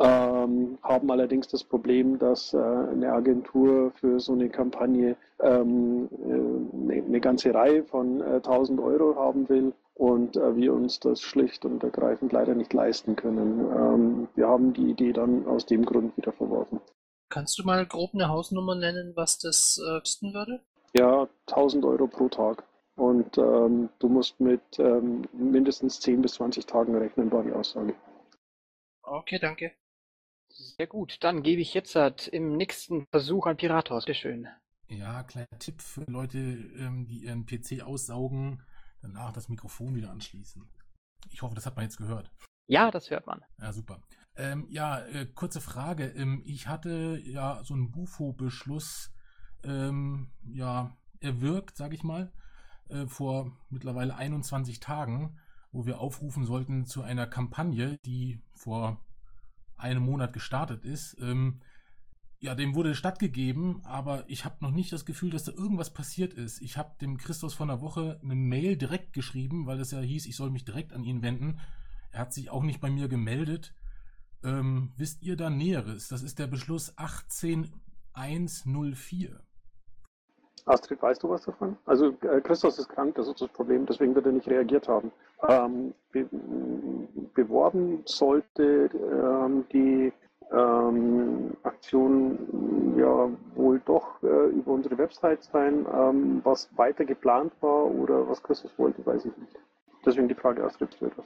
Ähm, 0.00 0.78
haben 0.82 1.10
allerdings 1.10 1.46
das 1.48 1.62
Problem, 1.62 2.18
dass 2.18 2.54
äh, 2.54 2.58
eine 2.58 3.12
Agentur 3.12 3.92
für 3.92 4.18
so 4.18 4.32
eine 4.32 4.48
Kampagne 4.48 5.16
ähm, 5.40 6.08
äh, 6.10 6.92
eine, 6.92 7.04
eine, 7.04 7.20
ganze 7.20 7.54
Reihe 7.54 7.84
von 7.84 8.20
äh, 8.20 8.36
1000 8.36 8.80
Euro 8.80 9.14
haben 9.14 9.48
will 9.48 9.72
und 10.02 10.36
äh, 10.36 10.56
wir 10.56 10.74
uns 10.74 10.98
das 10.98 11.22
schlicht 11.22 11.64
und 11.64 11.84
ergreifend 11.84 12.32
leider 12.32 12.56
nicht 12.56 12.72
leisten 12.72 13.14
können. 13.14 13.60
Ähm, 13.60 14.28
wir 14.34 14.48
haben 14.48 14.72
die 14.72 14.90
Idee 14.90 15.12
dann 15.12 15.46
aus 15.46 15.64
dem 15.64 15.84
Grund 15.84 16.16
wieder 16.16 16.32
verworfen. 16.32 16.80
Kannst 17.28 17.56
du 17.56 17.62
mal 17.62 17.86
grob 17.86 18.10
eine 18.12 18.28
Hausnummer 18.28 18.74
nennen, 18.74 19.12
was 19.14 19.38
das 19.38 19.80
äh, 19.80 20.00
kosten 20.00 20.34
würde? 20.34 20.60
Ja, 20.92 21.28
1000 21.46 21.84
Euro 21.84 22.08
pro 22.08 22.28
Tag. 22.28 22.64
Und 22.96 23.38
ähm, 23.38 23.90
du 24.00 24.08
musst 24.08 24.40
mit 24.40 24.60
ähm, 24.78 25.22
mindestens 25.32 26.00
10 26.00 26.20
bis 26.20 26.34
20 26.34 26.66
Tagen 26.66 26.96
rechnen, 26.96 27.30
war 27.30 27.44
die 27.44 27.52
Aussage. 27.52 27.94
Okay, 29.04 29.38
danke. 29.38 29.70
Sehr 30.48 30.88
gut, 30.88 31.18
dann 31.20 31.44
gebe 31.44 31.62
ich 31.62 31.74
jetzt 31.74 31.94
halt 31.94 32.26
im 32.26 32.56
nächsten 32.56 33.06
Versuch 33.12 33.46
an 33.46 33.56
Piratos. 33.56 34.04
Bitte 34.04 34.18
schön. 34.18 34.48
Ja, 34.88 35.22
kleiner 35.22 35.58
Tipp 35.60 35.80
für 35.80 36.04
Leute, 36.10 36.38
ähm, 36.38 37.06
die 37.06 37.24
ihren 37.24 37.46
PC 37.46 37.82
aussaugen, 37.86 38.62
danach 39.02 39.32
das 39.32 39.48
Mikrofon 39.48 39.94
wieder 39.94 40.10
anschließen. 40.10 40.68
Ich 41.30 41.42
hoffe, 41.42 41.54
das 41.54 41.66
hat 41.66 41.76
man 41.76 41.84
jetzt 41.84 41.98
gehört. 41.98 42.30
Ja, 42.66 42.90
das 42.90 43.10
hört 43.10 43.26
man. 43.26 43.42
Ja, 43.58 43.72
super. 43.72 44.00
Ähm, 44.36 44.66
ja, 44.70 45.00
äh, 45.00 45.26
kurze 45.26 45.60
Frage. 45.60 46.06
Ähm, 46.06 46.42
ich 46.44 46.68
hatte 46.68 47.20
ja 47.24 47.62
so 47.64 47.74
einen 47.74 47.90
Bufo-Beschluss 47.90 49.12
ähm, 49.64 50.30
ja, 50.44 50.96
erwirkt, 51.20 51.76
sage 51.76 51.94
ich 51.94 52.02
mal, 52.02 52.32
äh, 52.88 53.06
vor 53.06 53.52
mittlerweile 53.68 54.16
21 54.16 54.80
Tagen, 54.80 55.38
wo 55.70 55.86
wir 55.86 56.00
aufrufen 56.00 56.44
sollten 56.44 56.86
zu 56.86 57.02
einer 57.02 57.26
Kampagne, 57.26 57.98
die 58.04 58.40
vor 58.54 59.04
einem 59.76 60.04
Monat 60.04 60.32
gestartet 60.32 60.84
ist. 60.84 61.18
Ähm, 61.20 61.60
ja, 62.42 62.54
dem 62.56 62.74
wurde 62.74 62.96
stattgegeben, 62.96 63.80
aber 63.84 64.24
ich 64.26 64.44
habe 64.44 64.56
noch 64.60 64.72
nicht 64.72 64.92
das 64.92 65.04
Gefühl, 65.04 65.30
dass 65.30 65.44
da 65.44 65.52
irgendwas 65.52 65.90
passiert 65.90 66.34
ist. 66.34 66.60
Ich 66.60 66.76
habe 66.76 66.90
dem 67.00 67.16
Christus 67.16 67.54
von 67.54 67.68
der 67.68 67.80
Woche 67.80 68.18
eine 68.20 68.34
Mail 68.34 68.76
direkt 68.76 69.12
geschrieben, 69.12 69.66
weil 69.66 69.78
es 69.78 69.92
ja 69.92 70.00
hieß, 70.00 70.26
ich 70.26 70.34
soll 70.34 70.50
mich 70.50 70.64
direkt 70.64 70.92
an 70.92 71.04
ihn 71.04 71.22
wenden. 71.22 71.60
Er 72.10 72.22
hat 72.22 72.32
sich 72.32 72.50
auch 72.50 72.64
nicht 72.64 72.80
bei 72.80 72.90
mir 72.90 73.06
gemeldet. 73.06 73.72
Ähm, 74.42 74.90
wisst 74.96 75.22
ihr 75.22 75.36
da 75.36 75.50
Näheres? 75.50 76.08
Das 76.08 76.24
ist 76.24 76.40
der 76.40 76.48
Beschluss 76.48 76.92
18104. 76.96 79.40
Astrid, 80.64 81.00
weißt 81.00 81.22
du 81.22 81.30
was 81.30 81.44
davon? 81.44 81.76
Also 81.86 82.08
äh, 82.22 82.40
Christus 82.40 82.76
ist 82.76 82.88
krank, 82.88 83.14
das 83.14 83.28
ist 83.28 83.40
das 83.40 83.50
Problem, 83.50 83.86
deswegen 83.86 84.16
wird 84.16 84.26
er 84.26 84.32
nicht 84.32 84.48
reagiert 84.48 84.88
haben. 84.88 85.12
Ähm, 85.48 85.94
be 86.10 86.28
beworben 87.34 88.02
sollte 88.04 88.90
ähm, 88.92 89.64
die 89.72 90.12
ähm, 90.52 91.56
Aktion 91.62 92.94
ja 92.98 93.28
wohl 93.54 93.80
doch 93.84 94.22
äh, 94.22 94.26
über 94.26 94.72
unsere 94.72 94.98
Website 94.98 95.42
sein. 95.44 95.86
Ähm, 95.92 96.40
was 96.44 96.68
weiter 96.76 97.04
geplant 97.04 97.52
war 97.60 97.86
oder 97.86 98.28
was 98.28 98.42
Christus 98.42 98.72
wollte, 98.76 99.04
weiß 99.04 99.24
ich 99.24 99.36
nicht. 99.36 99.56
Deswegen 100.04 100.28
die 100.28 100.34
Frage, 100.34 100.64
Astrid, 100.64 100.94
für 100.94 101.10
das. 101.10 101.24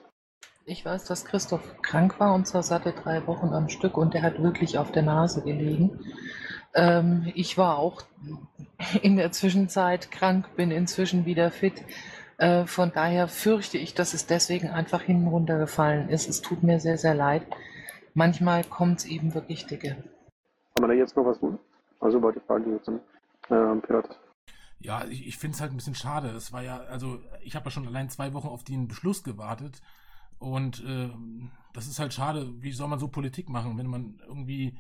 Ich 0.65 0.85
weiß, 0.85 1.05
dass 1.05 1.25
Christoph 1.25 1.81
krank 1.81 2.19
war 2.19 2.35
und 2.35 2.47
zwar 2.47 2.63
satte 2.63 2.93
drei 2.93 3.27
Wochen 3.27 3.53
am 3.53 3.69
Stück 3.69 3.97
und 3.97 4.15
er 4.15 4.23
hat 4.23 4.43
wirklich 4.43 4.79
auf 4.79 4.91
der 4.91 5.03
Nase 5.03 5.43
gelegen. 5.43 6.01
Ähm, 6.75 7.31
ich 7.35 7.57
war 7.57 7.79
auch 7.79 8.03
in 9.03 9.17
der 9.17 9.33
Zwischenzeit 9.33 10.11
krank, 10.11 10.57
bin 10.57 10.71
inzwischen 10.71 11.25
wieder 11.25 11.51
fit. 11.51 11.85
Äh, 12.39 12.67
von 12.67 12.93
daher 12.93 13.29
fürchte 13.29 13.79
ich, 13.79 13.95
dass 13.95 14.13
es 14.13 14.27
deswegen 14.27 14.69
einfach 14.69 15.03
hinten 15.03 15.29
runtergefallen 15.29 16.09
ist. 16.09 16.29
Es 16.29 16.43
tut 16.43 16.63
mir 16.63 16.81
sehr, 16.81 16.99
sehr 16.99 17.15
leid. 17.15 17.43
Manchmal 18.17 18.65
kommt 18.65 19.01
es 19.01 19.05
eben 19.05 19.35
wirklich 19.35 19.67
dicke. 19.67 19.91
Kann 19.91 20.81
man 20.81 20.89
da 20.89 20.95
jetzt 20.95 21.15
noch 21.17 21.27
was 21.27 21.39
tun? 21.39 21.59
Also 22.01 22.23
war 22.23 22.33
die 22.33 22.41
Frage 22.41 22.71
jetzt 22.71 22.87
zum 22.87 22.97
äh, 23.51 23.77
Pirat. 23.83 24.19
Ja, 24.79 25.05
ich, 25.05 25.27
ich 25.27 25.37
finde 25.37 25.55
es 25.55 25.61
halt 25.61 25.71
ein 25.71 25.77
bisschen 25.77 25.95
schade. 25.95 26.31
Es 26.31 26.51
war 26.51 26.63
ja, 26.63 26.79
also 26.79 27.21
ich 27.43 27.55
habe 27.55 27.67
ja 27.67 27.71
schon 27.71 27.87
allein 27.87 28.09
zwei 28.09 28.33
Wochen 28.33 28.49
auf 28.49 28.65
den 28.65 28.89
Beschluss 28.89 29.23
gewartet. 29.23 29.83
Und 30.39 30.83
äh, 30.83 31.11
das 31.75 31.89
ist 31.89 31.99
halt 31.99 32.15
schade. 32.15 32.55
Wie 32.63 32.73
soll 32.73 32.89
man 32.89 32.99
so 32.99 33.09
Politik 33.09 33.51
machen, 33.51 33.77
wenn 33.77 33.87
man 33.87 34.19
irgendwie 34.27 34.79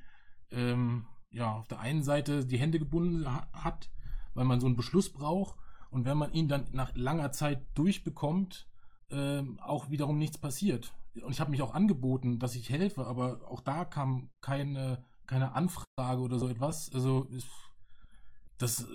ähm, 0.50 1.04
ja 1.28 1.56
auf 1.56 1.68
der 1.68 1.80
einen 1.80 2.02
Seite 2.02 2.46
die 2.46 2.58
Hände 2.58 2.78
gebunden 2.78 3.30
ha 3.30 3.48
hat, 3.52 3.90
weil 4.32 4.46
man 4.46 4.60
so 4.60 4.66
einen 4.66 4.76
Beschluss 4.76 5.12
braucht 5.12 5.58
und 5.90 6.06
wenn 6.06 6.16
man 6.16 6.32
ihn 6.32 6.48
dann 6.48 6.68
nach 6.72 6.94
langer 6.94 7.32
Zeit 7.32 7.66
durchbekommt, 7.74 8.66
ähm, 9.10 9.60
auch 9.60 9.90
wiederum 9.90 10.16
nichts 10.16 10.38
passiert. 10.38 10.94
Und 11.22 11.32
ich 11.32 11.40
habe 11.40 11.50
mich 11.50 11.62
auch 11.62 11.74
angeboten, 11.74 12.38
dass 12.38 12.54
ich 12.54 12.70
helfe, 12.70 13.06
aber 13.06 13.40
auch 13.48 13.60
da 13.60 13.84
kam 13.84 14.30
keine, 14.40 15.04
keine 15.26 15.54
Anfrage 15.54 16.20
oder 16.20 16.38
so 16.38 16.48
etwas. 16.48 16.90
Also 16.92 17.28
das, 18.58 18.82
äh, 18.82 18.86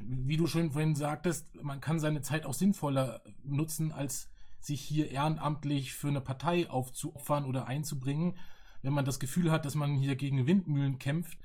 wie 0.00 0.36
du 0.36 0.46
schon 0.46 0.72
vorhin 0.72 0.94
sagtest, 0.94 1.62
man 1.62 1.80
kann 1.80 2.00
seine 2.00 2.22
Zeit 2.22 2.46
auch 2.46 2.54
sinnvoller 2.54 3.22
nutzen, 3.42 3.92
als 3.92 4.28
sich 4.60 4.80
hier 4.80 5.10
ehrenamtlich 5.10 5.92
für 5.94 6.08
eine 6.08 6.20
Partei 6.20 6.70
aufzuopfern 6.70 7.44
oder 7.44 7.66
einzubringen, 7.66 8.36
wenn 8.82 8.92
man 8.92 9.04
das 9.04 9.18
Gefühl 9.20 9.50
hat, 9.50 9.64
dass 9.64 9.74
man 9.74 9.96
hier 9.96 10.16
gegen 10.16 10.46
Windmühlen 10.46 10.98
kämpft 10.98 11.38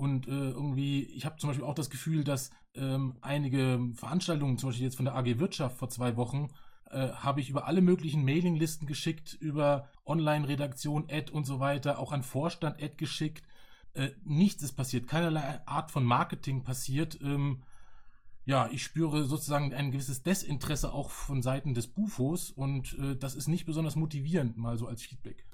und 0.00 0.28
äh, 0.28 0.30
irgendwie, 0.30 1.02
ich 1.02 1.26
habe 1.26 1.36
zum 1.36 1.50
Beispiel 1.50 1.66
auch 1.66 1.74
das 1.74 1.90
Gefühl, 1.90 2.24
dass 2.24 2.50
ähm, 2.74 3.16
einige 3.20 3.78
Veranstaltungen, 3.94 4.56
zum 4.56 4.70
Beispiel 4.70 4.86
jetzt 4.86 4.96
von 4.96 5.04
der 5.04 5.14
AG 5.14 5.38
Wirtschaft 5.38 5.76
vor 5.76 5.90
zwei 5.90 6.16
Wochen, 6.16 6.48
äh, 6.90 7.10
habe 7.12 7.40
ich 7.40 7.50
über 7.50 7.66
alle 7.66 7.80
möglichen 7.80 8.24
Mailinglisten 8.24 8.86
geschickt, 8.86 9.34
über 9.34 9.88
Online-Redaktion, 10.04 11.06
Ad 11.10 11.30
und 11.32 11.44
so 11.44 11.60
weiter, 11.60 11.98
auch 11.98 12.12
an 12.12 12.22
Vorstand 12.22 12.82
Ad 12.82 12.94
geschickt. 12.96 13.46
Äh, 13.94 14.10
nichts 14.24 14.62
ist 14.62 14.72
passiert, 14.72 15.06
keinerlei 15.06 15.60
Art 15.66 15.90
von 15.90 16.04
Marketing 16.04 16.64
passiert. 16.64 17.18
Ähm, 17.22 17.62
ja, 18.44 18.68
ich 18.72 18.82
spüre 18.82 19.24
sozusagen 19.24 19.72
ein 19.74 19.92
gewisses 19.92 20.22
Desinteresse 20.22 20.92
auch 20.92 21.10
von 21.10 21.42
Seiten 21.42 21.74
des 21.74 21.86
Bufos 21.86 22.50
und 22.50 22.98
äh, 22.98 23.16
das 23.16 23.34
ist 23.34 23.48
nicht 23.48 23.66
besonders 23.66 23.96
motivierend, 23.96 24.56
mal 24.56 24.76
so 24.76 24.86
als 24.86 25.02
Feedback. 25.02 25.46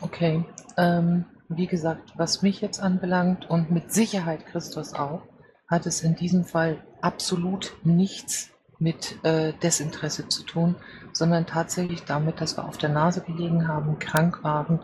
Okay, 0.00 0.44
ähm, 0.76 1.24
wie 1.48 1.66
gesagt, 1.66 2.14
was 2.16 2.42
mich 2.42 2.60
jetzt 2.60 2.80
anbelangt 2.80 3.48
und 3.48 3.70
mit 3.70 3.92
Sicherheit 3.92 4.46
Christus 4.46 4.94
auch, 4.94 5.22
hat 5.68 5.86
es 5.86 6.02
in 6.02 6.16
diesem 6.16 6.44
Fall 6.44 6.84
absolut 7.00 7.76
nichts 7.84 8.50
mit 8.78 9.24
äh, 9.24 9.52
Desinteresse 9.62 10.28
zu 10.28 10.42
tun, 10.44 10.74
sondern 11.12 11.46
tatsächlich 11.46 12.04
damit, 12.04 12.40
dass 12.40 12.56
wir 12.56 12.64
auf 12.64 12.78
der 12.78 12.90
Nase 12.90 13.22
gelegen 13.22 13.68
haben, 13.68 13.98
krank 13.98 14.42
waren 14.44 14.80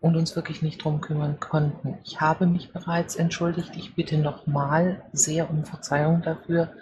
und 0.00 0.16
uns 0.16 0.34
wirklich 0.34 0.62
nicht 0.62 0.82
drum 0.82 1.00
kümmern 1.00 1.40
konnten. 1.40 1.98
Ich 2.04 2.20
habe 2.20 2.46
mich 2.46 2.72
bereits 2.72 3.16
entschuldigt. 3.16 3.76
Ich 3.76 3.94
bitte 3.94 4.18
nochmal 4.18 5.02
sehr 5.12 5.50
um 5.50 5.64
Verzeihung 5.64 6.22
dafür 6.22 6.72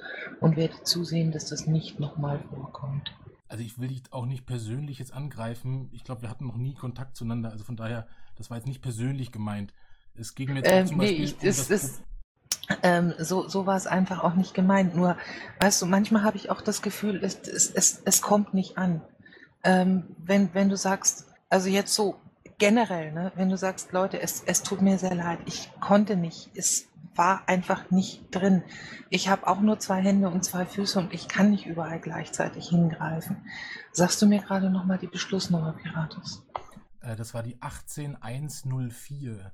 und 0.40 0.56
werde 0.56 0.82
zusehen, 0.84 1.32
dass 1.32 1.46
das 1.46 1.66
nicht 1.66 1.98
nochmal 2.00 2.38
vorkommt. 2.50 3.12
Also 3.48 3.64
ich 3.64 3.78
will 3.78 3.88
dich 3.88 4.02
auch 4.10 4.26
nicht 4.26 4.46
persönlich 4.46 4.98
jetzt 4.98 5.12
angreifen. 5.12 5.88
Ich 5.92 6.04
glaube, 6.04 6.22
wir 6.22 6.30
hatten 6.30 6.46
noch 6.46 6.56
nie 6.56 6.74
Kontakt 6.74 7.16
zueinander. 7.16 7.50
Also 7.50 7.64
von 7.64 7.76
daher, 7.76 8.06
das 8.36 8.50
war 8.50 8.56
jetzt 8.56 8.66
nicht 8.66 8.82
persönlich 8.82 9.32
gemeint. 9.32 9.72
Es 10.14 10.34
ging 10.34 10.52
mir 10.52 10.56
jetzt 10.56 10.70
Ähm, 10.70 10.86
zum 10.86 10.98
nee, 10.98 11.18
Beispiel 11.18 11.32
um 11.32 11.46
das 11.46 11.70
ist, 11.70 12.02
ähm, 12.82 13.14
so, 13.18 13.48
so 13.48 13.66
war 13.66 13.76
es 13.76 13.86
einfach 13.86 14.22
auch 14.22 14.34
nicht 14.34 14.54
gemeint. 14.54 14.94
Nur, 14.94 15.16
weißt 15.60 15.82
du, 15.82 15.86
manchmal 15.86 16.22
habe 16.22 16.36
ich 16.36 16.50
auch 16.50 16.60
das 16.60 16.82
Gefühl, 16.82 17.22
es, 17.22 17.38
es, 17.40 17.70
es, 17.70 18.02
es 18.04 18.22
kommt 18.22 18.54
nicht 18.54 18.78
an. 18.78 19.00
Ähm, 19.64 20.16
wenn, 20.18 20.54
wenn 20.54 20.68
du 20.68 20.76
sagst, 20.76 21.26
also 21.48 21.68
jetzt 21.68 21.94
so 21.94 22.20
generell, 22.58 23.12
ne, 23.12 23.32
wenn 23.34 23.48
du 23.48 23.56
sagst, 23.56 23.92
Leute, 23.92 24.20
es, 24.20 24.42
es 24.44 24.62
tut 24.62 24.82
mir 24.82 24.98
sehr 24.98 25.14
leid, 25.14 25.38
ich 25.46 25.70
konnte 25.80 26.16
nicht, 26.16 26.50
es 26.54 26.88
war 27.14 27.48
einfach 27.48 27.90
nicht 27.90 28.22
drin. 28.30 28.62
Ich 29.10 29.28
habe 29.28 29.48
auch 29.48 29.60
nur 29.60 29.80
zwei 29.80 30.00
Hände 30.00 30.28
und 30.28 30.44
zwei 30.44 30.64
Füße 30.64 30.98
und 30.98 31.12
ich 31.12 31.26
kann 31.26 31.50
nicht 31.50 31.66
überall 31.66 31.98
gleichzeitig 31.98 32.68
hingreifen. 32.68 33.38
Sagst 33.92 34.22
du 34.22 34.26
mir 34.26 34.40
gerade 34.40 34.70
nochmal 34.70 34.98
die 34.98 35.08
Beschlussnummer, 35.08 35.72
Piratus? 35.72 36.46
Äh, 37.00 37.16
das 37.16 37.34
war 37.34 37.42
die 37.42 37.60
18104. 37.60 39.52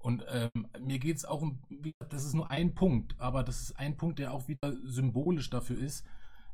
Und 0.00 0.24
ähm, 0.30 0.66
mir 0.80 0.98
geht 0.98 1.18
es 1.18 1.24
auch 1.26 1.42
um, 1.42 1.60
das 2.08 2.24
ist 2.24 2.34
nur 2.34 2.50
ein 2.50 2.74
Punkt, 2.74 3.14
aber 3.18 3.42
das 3.42 3.60
ist 3.60 3.78
ein 3.78 3.96
Punkt, 3.98 4.18
der 4.18 4.32
auch 4.32 4.48
wieder 4.48 4.74
symbolisch 4.84 5.50
dafür 5.50 5.78
ist. 5.78 6.06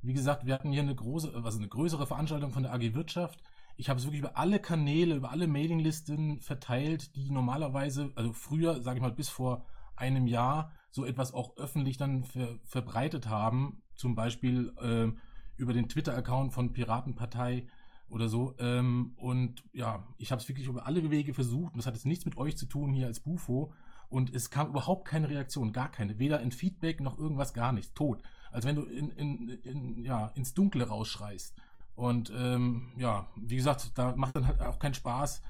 Wie 0.02 0.14
gesagt, 0.14 0.46
wir 0.46 0.54
hatten 0.54 0.72
hier 0.72 0.82
eine 0.82 0.94
große, 0.94 1.32
also 1.44 1.58
eine 1.58 1.68
größere 1.68 2.06
Veranstaltung 2.06 2.50
von 2.50 2.64
der 2.64 2.74
AG 2.74 2.94
Wirtschaft. 2.94 3.42
Ich 3.76 3.88
habe 3.88 4.00
es 4.00 4.04
wirklich 4.04 4.20
über 4.20 4.36
alle 4.36 4.58
Kanäle, 4.58 5.14
über 5.14 5.30
alle 5.30 5.46
Mailinglisten 5.46 6.40
verteilt, 6.40 7.14
die 7.14 7.30
normalerweise, 7.30 8.10
also 8.16 8.32
früher, 8.32 8.82
sage 8.82 8.98
ich 8.98 9.02
mal, 9.02 9.12
bis 9.12 9.28
vor 9.28 9.64
einem 9.94 10.26
Jahr 10.26 10.72
so 10.90 11.04
etwas 11.04 11.32
auch 11.32 11.56
öffentlich 11.56 11.98
dann 11.98 12.24
ver 12.24 12.58
verbreitet 12.64 13.28
haben. 13.28 13.82
Zum 13.94 14.14
Beispiel 14.14 14.74
äh, 14.80 15.12
über 15.56 15.72
den 15.72 15.88
Twitter-Account 15.88 16.52
von 16.52 16.72
Piratenpartei 16.72 17.66
oder 18.08 18.28
so. 18.28 18.54
Ähm, 18.58 19.12
und 19.16 19.64
ja, 19.72 20.06
ich 20.18 20.32
habe 20.32 20.40
es 20.40 20.48
wirklich 20.48 20.66
über 20.66 20.86
alle 20.86 21.10
Wege 21.10 21.34
versucht. 21.34 21.72
Und 21.72 21.78
das 21.78 21.86
hat 21.86 21.94
jetzt 21.94 22.06
nichts 22.06 22.24
mit 22.24 22.36
euch 22.36 22.56
zu 22.56 22.66
tun 22.66 22.92
hier 22.92 23.06
als 23.06 23.20
Bufo. 23.20 23.72
Und 24.08 24.34
es 24.34 24.50
kam 24.50 24.68
überhaupt 24.68 25.06
keine 25.06 25.28
Reaktion, 25.28 25.72
gar 25.72 25.90
keine. 25.90 26.18
Weder 26.18 26.40
in 26.40 26.52
Feedback 26.52 27.00
noch 27.00 27.18
irgendwas, 27.18 27.54
gar 27.54 27.72
nichts. 27.72 27.94
Tot. 27.94 28.22
Als 28.52 28.64
wenn 28.64 28.76
du 28.76 28.82
in, 28.82 29.10
in, 29.10 29.48
in, 29.48 30.04
ja, 30.04 30.28
ins 30.28 30.54
Dunkle 30.54 30.86
rausschreist. 30.88 31.54
Und 31.96 32.30
ähm, 32.36 32.92
ja, 32.98 33.26
wie 33.36 33.56
gesagt, 33.56 33.92
da 33.96 34.14
macht 34.16 34.36
dann 34.36 34.46
halt 34.46 34.60
auch 34.60 34.78
keinen 34.78 34.94
Spaß, 34.94 35.42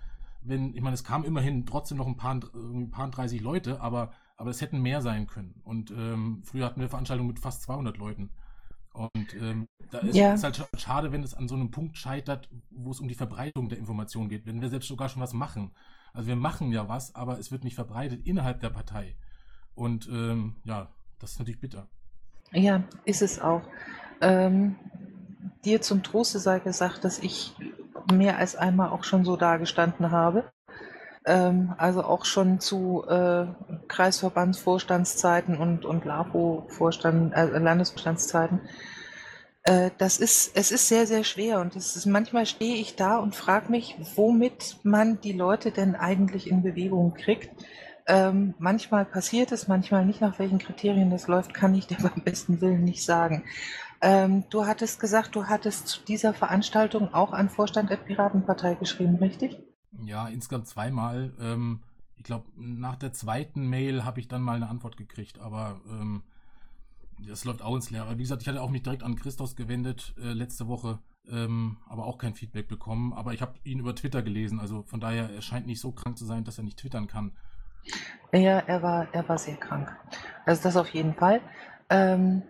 wenn, 0.48 0.74
ich 0.74 0.80
meine, 0.80 0.94
es 0.94 1.04
kam 1.04 1.24
immerhin 1.24 1.66
trotzdem 1.66 1.98
noch 1.98 2.06
ein 2.06 2.16
paar, 2.16 2.40
ein 2.54 2.90
paar 2.90 3.10
30 3.10 3.40
Leute, 3.40 3.80
aber, 3.80 4.12
aber 4.36 4.50
es 4.50 4.60
hätten 4.60 4.80
mehr 4.80 5.02
sein 5.02 5.26
können. 5.26 5.60
Und 5.64 5.90
ähm, 5.90 6.42
früher 6.44 6.66
hatten 6.66 6.80
wir 6.80 6.88
Veranstaltungen 6.88 7.28
mit 7.28 7.40
fast 7.40 7.62
200 7.62 7.96
Leuten. 7.98 8.30
Und 8.96 9.34
ähm, 9.34 9.66
da 9.90 9.98
ist 9.98 10.16
Ja. 10.16 10.32
es 10.32 10.42
halt 10.42 10.56
sch- 10.58 10.78
schade, 10.78 11.12
wenn 11.12 11.22
es 11.22 11.34
an 11.34 11.48
so 11.48 11.54
einem 11.54 11.70
Punkt 11.70 11.98
scheitert, 11.98 12.48
wo 12.70 12.90
es 12.90 13.00
um 13.00 13.08
die 13.08 13.14
Verbreitung 13.14 13.68
der 13.68 13.78
Information 13.78 14.28
geht, 14.28 14.46
wenn 14.46 14.60
wir 14.62 14.70
selbst 14.70 14.88
sogar 14.88 15.08
schon 15.08 15.22
was 15.22 15.34
machen. 15.34 15.70
Also 16.14 16.28
wir 16.28 16.36
machen 16.36 16.72
ja 16.72 16.88
was, 16.88 17.14
aber 17.14 17.38
es 17.38 17.52
wird 17.52 17.62
nicht 17.64 17.74
verbreitet 17.74 18.26
innerhalb 18.26 18.60
der 18.60 18.70
Partei. 18.70 19.16
Und 19.74 20.08
ähm, 20.08 20.56
ja, 20.64 20.88
das 21.18 21.32
ist 21.32 21.38
natürlich 21.38 21.60
bitter. 21.60 21.88
Ja, 22.52 22.84
ist 23.04 23.20
es 23.20 23.38
auch. 23.38 23.62
Ähm, 24.22 24.76
dir 25.64 25.82
zum 25.82 26.02
Troste 26.02 26.38
sei 26.38 26.58
gesagt, 26.60 27.04
dass 27.04 27.18
ich 27.18 27.54
mehr 28.10 28.38
als 28.38 28.56
einmal 28.56 28.88
auch 28.90 29.04
schon 29.04 29.24
so 29.26 29.36
dagestanden 29.36 30.10
habe. 30.10 30.50
Ähm, 31.26 31.74
also 31.76 32.04
auch 32.04 32.24
schon 32.24 32.60
zu 32.60 33.04
äh, 33.08 33.46
Kreisverbandsvorstandszeiten 33.88 35.58
und, 35.58 35.84
und 35.84 36.04
LAFO-Vorstand, 36.04 37.34
äh, 37.34 37.46
Landesvorstandszeiten. 37.58 38.60
Äh, 39.64 39.90
das 39.98 40.18
ist, 40.18 40.56
es 40.56 40.70
ist 40.70 40.86
sehr, 40.86 41.08
sehr 41.08 41.24
schwer 41.24 41.60
und 41.60 41.74
es 41.74 41.96
ist, 41.96 42.06
manchmal 42.06 42.46
stehe 42.46 42.76
ich 42.76 42.94
da 42.94 43.18
und 43.18 43.34
frage 43.34 43.72
mich, 43.72 43.96
womit 44.14 44.78
man 44.84 45.20
die 45.20 45.32
Leute 45.32 45.72
denn 45.72 45.96
eigentlich 45.96 46.48
in 46.48 46.62
Bewegung 46.62 47.14
kriegt. 47.14 47.50
Ähm, 48.06 48.54
manchmal 48.60 49.04
passiert 49.04 49.50
es, 49.50 49.66
manchmal 49.66 50.06
nicht. 50.06 50.20
Nach 50.20 50.38
welchen 50.38 50.58
Kriterien 50.58 51.10
das 51.10 51.26
läuft, 51.26 51.54
kann 51.54 51.74
ich 51.74 51.88
dir 51.88 51.96
beim 52.00 52.22
besten 52.22 52.60
Willen 52.60 52.84
nicht 52.84 53.04
sagen. 53.04 53.42
Ähm, 54.00 54.44
du 54.50 54.66
hattest 54.66 55.00
gesagt, 55.00 55.34
du 55.34 55.46
hattest 55.46 55.88
zu 55.88 56.04
dieser 56.04 56.32
Veranstaltung 56.34 57.12
auch 57.12 57.32
an 57.32 57.48
Vorstand 57.48 57.90
der 57.90 57.96
Piratenpartei 57.96 58.74
geschrieben, 58.74 59.16
richtig? 59.16 59.58
Ja, 60.04 60.28
insgesamt 60.28 60.68
zweimal. 60.68 61.32
Ähm, 61.40 61.80
ich 62.16 62.24
glaube, 62.24 62.46
nach 62.56 62.96
der 62.96 63.12
zweiten 63.12 63.68
Mail 63.68 64.04
habe 64.04 64.20
ich 64.20 64.28
dann 64.28 64.42
mal 64.42 64.56
eine 64.56 64.68
Antwort 64.68 64.96
gekriegt, 64.96 65.38
aber 65.38 65.80
ähm, 65.88 66.22
das 67.26 67.44
läuft 67.44 67.62
auch 67.62 67.74
ins 67.74 67.90
Leere. 67.90 68.18
Wie 68.18 68.22
gesagt, 68.22 68.42
ich 68.42 68.48
hatte 68.48 68.62
auch 68.62 68.70
mich 68.70 68.82
direkt 68.82 69.02
an 69.02 69.16
Christos 69.16 69.56
gewendet 69.56 70.14
äh, 70.18 70.32
letzte 70.32 70.68
Woche, 70.68 70.98
ähm, 71.28 71.78
aber 71.88 72.06
auch 72.06 72.18
kein 72.18 72.34
Feedback 72.34 72.68
bekommen. 72.68 73.12
Aber 73.12 73.32
ich 73.32 73.42
habe 73.42 73.54
ihn 73.64 73.78
über 73.78 73.94
Twitter 73.94 74.22
gelesen, 74.22 74.60
also 74.60 74.82
von 74.82 75.00
daher, 75.00 75.30
er 75.30 75.42
scheint 75.42 75.66
nicht 75.66 75.80
so 75.80 75.92
krank 75.92 76.18
zu 76.18 76.24
sein, 76.24 76.44
dass 76.44 76.58
er 76.58 76.64
nicht 76.64 76.78
twittern 76.78 77.06
kann. 77.06 77.32
Ja, 78.32 78.58
er 78.58 78.82
war, 78.82 79.08
er 79.14 79.28
war 79.28 79.38
sehr 79.38 79.56
krank. 79.56 79.96
Also 80.44 80.62
das 80.62 80.76
auf 80.76 80.88
jeden 80.88 81.14
Fall. 81.14 81.40
Ähm, 81.88 82.42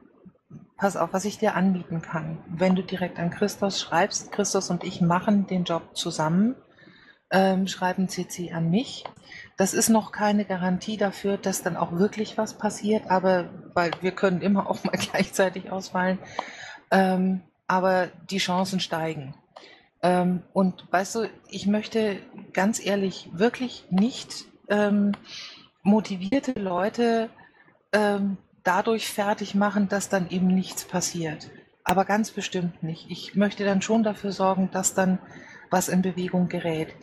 pass 0.76 0.96
auf, 0.96 1.12
was 1.12 1.24
ich 1.24 1.38
dir 1.38 1.54
anbieten 1.54 2.02
kann. 2.02 2.38
Wenn 2.48 2.74
du 2.74 2.82
direkt 2.82 3.18
an 3.18 3.30
Christos 3.30 3.80
schreibst, 3.80 4.32
Christos 4.32 4.70
und 4.70 4.84
ich 4.84 5.00
machen 5.00 5.46
den 5.46 5.64
Job 5.64 5.96
zusammen, 5.96 6.56
ähm, 7.30 7.66
schreiben 7.66 8.08
CC 8.08 8.52
an 8.52 8.70
mich. 8.70 9.04
Das 9.56 9.74
ist 9.74 9.88
noch 9.88 10.12
keine 10.12 10.44
Garantie 10.44 10.96
dafür, 10.96 11.36
dass 11.38 11.62
dann 11.62 11.76
auch 11.76 11.92
wirklich 11.92 12.38
was 12.38 12.54
passiert, 12.54 13.10
aber 13.10 13.50
weil 13.74 13.90
wir 14.00 14.12
können 14.12 14.40
immer 14.40 14.68
auch 14.68 14.84
mal 14.84 14.96
gleichzeitig 15.10 15.70
ausfallen. 15.70 16.18
Ähm, 16.90 17.42
aber 17.66 18.08
die 18.30 18.38
Chancen 18.38 18.80
steigen. 18.80 19.34
Ähm, 20.02 20.42
und 20.52 20.86
weißt 20.90 21.16
du, 21.16 21.30
ich 21.48 21.66
möchte 21.66 22.18
ganz 22.52 22.84
ehrlich 22.84 23.28
wirklich 23.32 23.84
nicht 23.90 24.44
ähm, 24.68 25.12
motivierte 25.82 26.52
Leute 26.52 27.30
ähm, 27.92 28.36
dadurch 28.62 29.08
fertig 29.08 29.54
machen, 29.54 29.88
dass 29.88 30.08
dann 30.08 30.28
eben 30.30 30.48
nichts 30.48 30.84
passiert. 30.84 31.50
Aber 31.84 32.04
ganz 32.04 32.30
bestimmt 32.32 32.82
nicht. 32.82 33.10
Ich 33.10 33.34
möchte 33.36 33.64
dann 33.64 33.80
schon 33.80 34.02
dafür 34.02 34.32
sorgen, 34.32 34.70
dass 34.72 34.94
dann 34.94 35.18
was 35.70 35.88
in 35.88 36.02
Bewegung 36.02 36.48
gerät. 36.48 36.94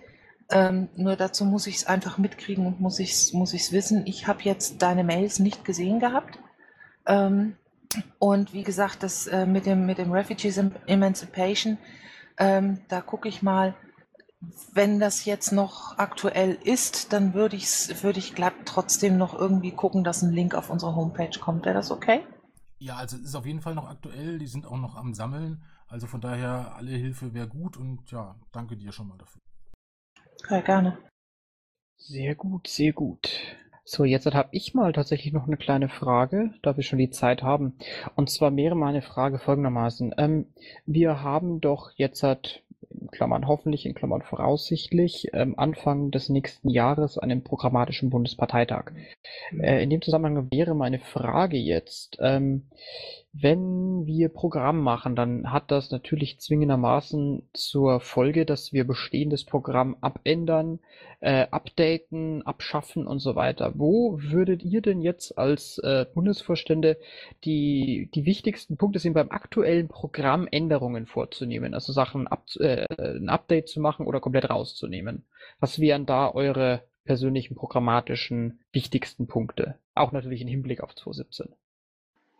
Ähm, 0.53 0.87
nur 0.95 1.15
dazu 1.15 1.45
muss 1.45 1.65
ich 1.65 1.77
es 1.77 1.87
einfach 1.87 2.19
mitkriegen 2.19 2.67
und 2.67 2.79
muss 2.79 2.99
ich 2.99 3.11
es 3.11 3.33
muss 3.33 3.53
ich's 3.53 3.71
wissen. 3.71 4.05
Ich 4.05 4.27
habe 4.27 4.43
jetzt 4.43 4.83
deine 4.83 5.03
Mails 5.03 5.39
nicht 5.39 5.65
gesehen 5.65 5.99
gehabt. 5.99 6.37
Ähm, 7.07 7.55
und 8.19 8.53
wie 8.53 8.63
gesagt, 8.63 9.01
das 9.01 9.25
äh, 9.25 9.47
mit, 9.47 9.65
dem, 9.65 9.87
mit 9.87 9.97
dem 9.97 10.11
Refugees 10.11 10.59
Emancipation, 10.85 11.79
ähm, 12.37 12.81
da 12.87 13.01
gucke 13.01 13.27
ich 13.27 13.41
mal, 13.41 13.75
wenn 14.73 14.99
das 14.99 15.25
jetzt 15.25 15.51
noch 15.51 15.97
aktuell 15.97 16.57
ist, 16.63 17.13
dann 17.13 17.33
würde 17.33 17.55
ich, 17.55 17.89
ich 18.03 18.35
glatt 18.35 18.53
trotzdem 18.65 19.17
noch 19.17 19.33
irgendwie 19.33 19.71
gucken, 19.71 20.03
dass 20.03 20.21
ein 20.21 20.33
Link 20.33 20.53
auf 20.53 20.69
unsere 20.69 20.95
Homepage 20.95 21.39
kommt. 21.39 21.65
Wäre 21.65 21.75
das 21.75 21.89
okay? 21.89 22.21
Ja, 22.77 22.97
also 22.97 23.15
es 23.15 23.23
ist 23.23 23.35
auf 23.35 23.45
jeden 23.45 23.61
Fall 23.61 23.73
noch 23.73 23.89
aktuell. 23.89 24.37
Die 24.37 24.47
sind 24.47 24.67
auch 24.67 24.77
noch 24.77 24.95
am 24.95 25.13
Sammeln. 25.15 25.63
Also 25.87 26.05
von 26.05 26.21
daher, 26.21 26.75
alle 26.75 26.91
Hilfe 26.91 27.33
wäre 27.33 27.47
gut 27.47 27.77
und 27.77 28.11
ja, 28.11 28.35
danke 28.51 28.75
dir 28.75 28.91
schon 28.91 29.07
mal 29.07 29.17
dafür. 29.17 29.41
Ja, 30.49 30.61
gerne. 30.61 30.97
Sehr 31.97 32.35
gut, 32.35 32.67
sehr 32.67 32.93
gut. 32.93 33.57
So, 33.85 34.05
jetzt 34.05 34.25
habe 34.25 34.49
ich 34.51 34.73
mal 34.73 34.93
tatsächlich 34.93 35.33
noch 35.33 35.47
eine 35.47 35.57
kleine 35.57 35.89
Frage, 35.89 36.53
da 36.61 36.77
wir 36.77 36.83
schon 36.83 36.99
die 36.99 37.09
Zeit 37.09 37.43
haben. 37.43 37.77
Und 38.15 38.29
zwar 38.29 38.55
wäre 38.55 38.75
meine 38.75 39.01
Frage 39.01 39.39
folgendermaßen. 39.39 40.15
Ähm, 40.17 40.47
wir 40.85 41.21
haben 41.21 41.59
doch 41.59 41.91
jetzt 41.95 42.23
hat 42.23 42.63
in 42.89 43.09
Klammern 43.11 43.47
hoffentlich, 43.47 43.85
in 43.85 43.93
Klammern 43.93 44.21
voraussichtlich, 44.21 45.29
ähm, 45.33 45.57
Anfang 45.57 46.11
des 46.11 46.29
nächsten 46.29 46.69
Jahres 46.69 47.17
einen 47.17 47.43
programmatischen 47.43 48.09
Bundesparteitag. 48.09 48.91
Äh, 49.57 49.83
in 49.83 49.89
dem 49.89 50.01
Zusammenhang 50.01 50.49
wäre 50.51 50.75
meine 50.75 50.99
Frage 50.99 51.57
jetzt, 51.57 52.17
ähm, 52.21 52.67
wenn 53.35 54.05
wir 54.05 54.29
Programm 54.29 54.81
machen, 54.81 55.15
dann 55.15 55.51
hat 55.51 55.71
das 55.71 55.89
natürlich 55.89 56.39
zwingendermaßen 56.39 57.49
zur 57.53 57.99
Folge, 57.99 58.45
dass 58.45 58.73
wir 58.73 58.85
bestehendes 58.85 59.43
Programm 59.43 59.97
abändern, 60.01 60.79
äh, 61.19 61.47
updaten, 61.49 62.43
abschaffen 62.43 63.07
und 63.07 63.17
so 63.17 63.35
weiter. 63.35 63.73
Wo 63.75 64.19
würdet 64.21 64.63
ihr 64.63 64.81
denn 64.81 65.01
jetzt 65.01 65.35
als 65.35 65.79
äh, 65.79 66.05
Bundesvorstände 66.13 66.97
die, 67.43 68.11
die 68.13 68.25
wichtigsten 68.25 68.77
Punkte 68.77 68.99
sehen, 68.99 69.15
beim 69.15 69.31
aktuellen 69.31 69.87
Programm 69.87 70.47
Änderungen 70.51 71.07
vorzunehmen? 71.07 71.73
Also 71.73 71.91
Sachen 71.91 72.27
ab, 72.27 72.45
äh, 72.59 72.85
ein 72.99 73.29
Update 73.29 73.67
zu 73.67 73.81
machen 73.81 74.05
oder 74.05 74.19
komplett 74.19 74.51
rauszunehmen? 74.51 75.25
Was 75.59 75.79
wären 75.79 76.05
da 76.05 76.31
eure 76.31 76.83
persönlichen 77.03 77.55
programmatischen 77.55 78.59
wichtigsten 78.71 79.25
Punkte? 79.25 79.79
Auch 79.95 80.11
natürlich 80.11 80.41
im 80.41 80.47
Hinblick 80.47 80.81
auf 80.81 80.93
2017. 80.93 81.47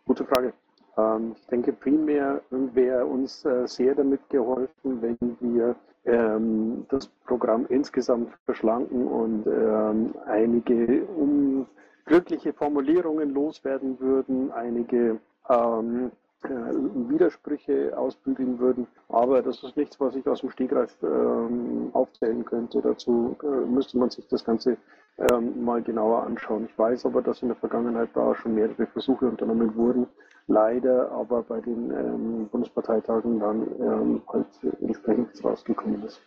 Gute 0.04 0.24
Frage. 0.24 0.54
Ähm, 0.96 1.34
ich 1.36 1.46
denke, 1.46 1.72
primär 1.72 2.42
wäre 2.50 3.04
uns 3.06 3.44
äh, 3.44 3.66
sehr 3.66 3.94
damit 3.94 4.28
geholfen, 4.30 5.02
wenn 5.02 5.18
wir 5.40 5.76
ähm, 6.04 6.86
das 6.90 7.08
Programm 7.26 7.66
insgesamt 7.68 8.32
verschlanken 8.44 9.06
und 9.06 9.46
ähm, 9.46 10.14
einige 10.26 11.04
unglückliche 11.06 12.52
Formulierungen 12.52 13.30
loswerden 13.32 13.98
würden, 13.98 14.52
einige 14.52 15.18
ähm, 15.48 16.12
äh, 16.44 16.48
Widersprüche 16.48 17.96
ausbügeln 17.96 18.58
würden. 18.58 18.86
Aber 19.08 19.40
das 19.40 19.62
ist 19.62 19.76
nichts, 19.76 19.98
was 19.98 20.14
ich 20.14 20.26
aus 20.26 20.40
dem 20.40 20.50
Stegreif 20.50 20.94
ähm, 21.02 21.88
aufzählen 21.94 22.44
könnte. 22.44 22.82
Dazu 22.82 23.36
äh, 23.42 23.46
müsste 23.46 23.98
man 23.98 24.10
sich 24.10 24.28
das 24.28 24.44
Ganze 24.44 24.76
ähm, 25.18 25.64
mal 25.64 25.82
genauer 25.82 26.24
anschauen. 26.24 26.66
Ich 26.66 26.78
weiß 26.78 27.06
aber, 27.06 27.22
dass 27.22 27.40
in 27.40 27.48
der 27.48 27.56
Vergangenheit 27.56 28.10
da 28.14 28.34
schon 28.34 28.54
mehrere 28.54 28.86
Versuche 28.86 29.26
unternommen 29.26 29.74
wurden, 29.74 30.06
leider 30.46 31.10
aber 31.12 31.42
bei 31.42 31.60
den 31.60 31.90
ähm, 31.90 32.48
Bundesparteitagen 32.50 33.40
dann 33.40 33.66
ähm, 33.80 34.22
halt 34.28 34.46
entsprechend 34.80 35.28
rausgekommen 35.42 36.02
ist. 36.04 36.20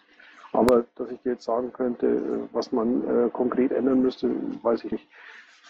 Aber 0.54 0.86
dass 0.96 1.12
ich 1.12 1.24
jetzt 1.24 1.46
sagen 1.46 1.72
könnte, 1.72 2.08
äh, 2.08 2.40
was 2.54 2.72
man 2.72 3.04
äh, 3.04 3.30
konkret 3.30 3.72
ändern 3.72 4.02
müsste, 4.02 4.30
weiß 4.64 4.86
ich 4.86 4.92
nicht. 4.92 5.08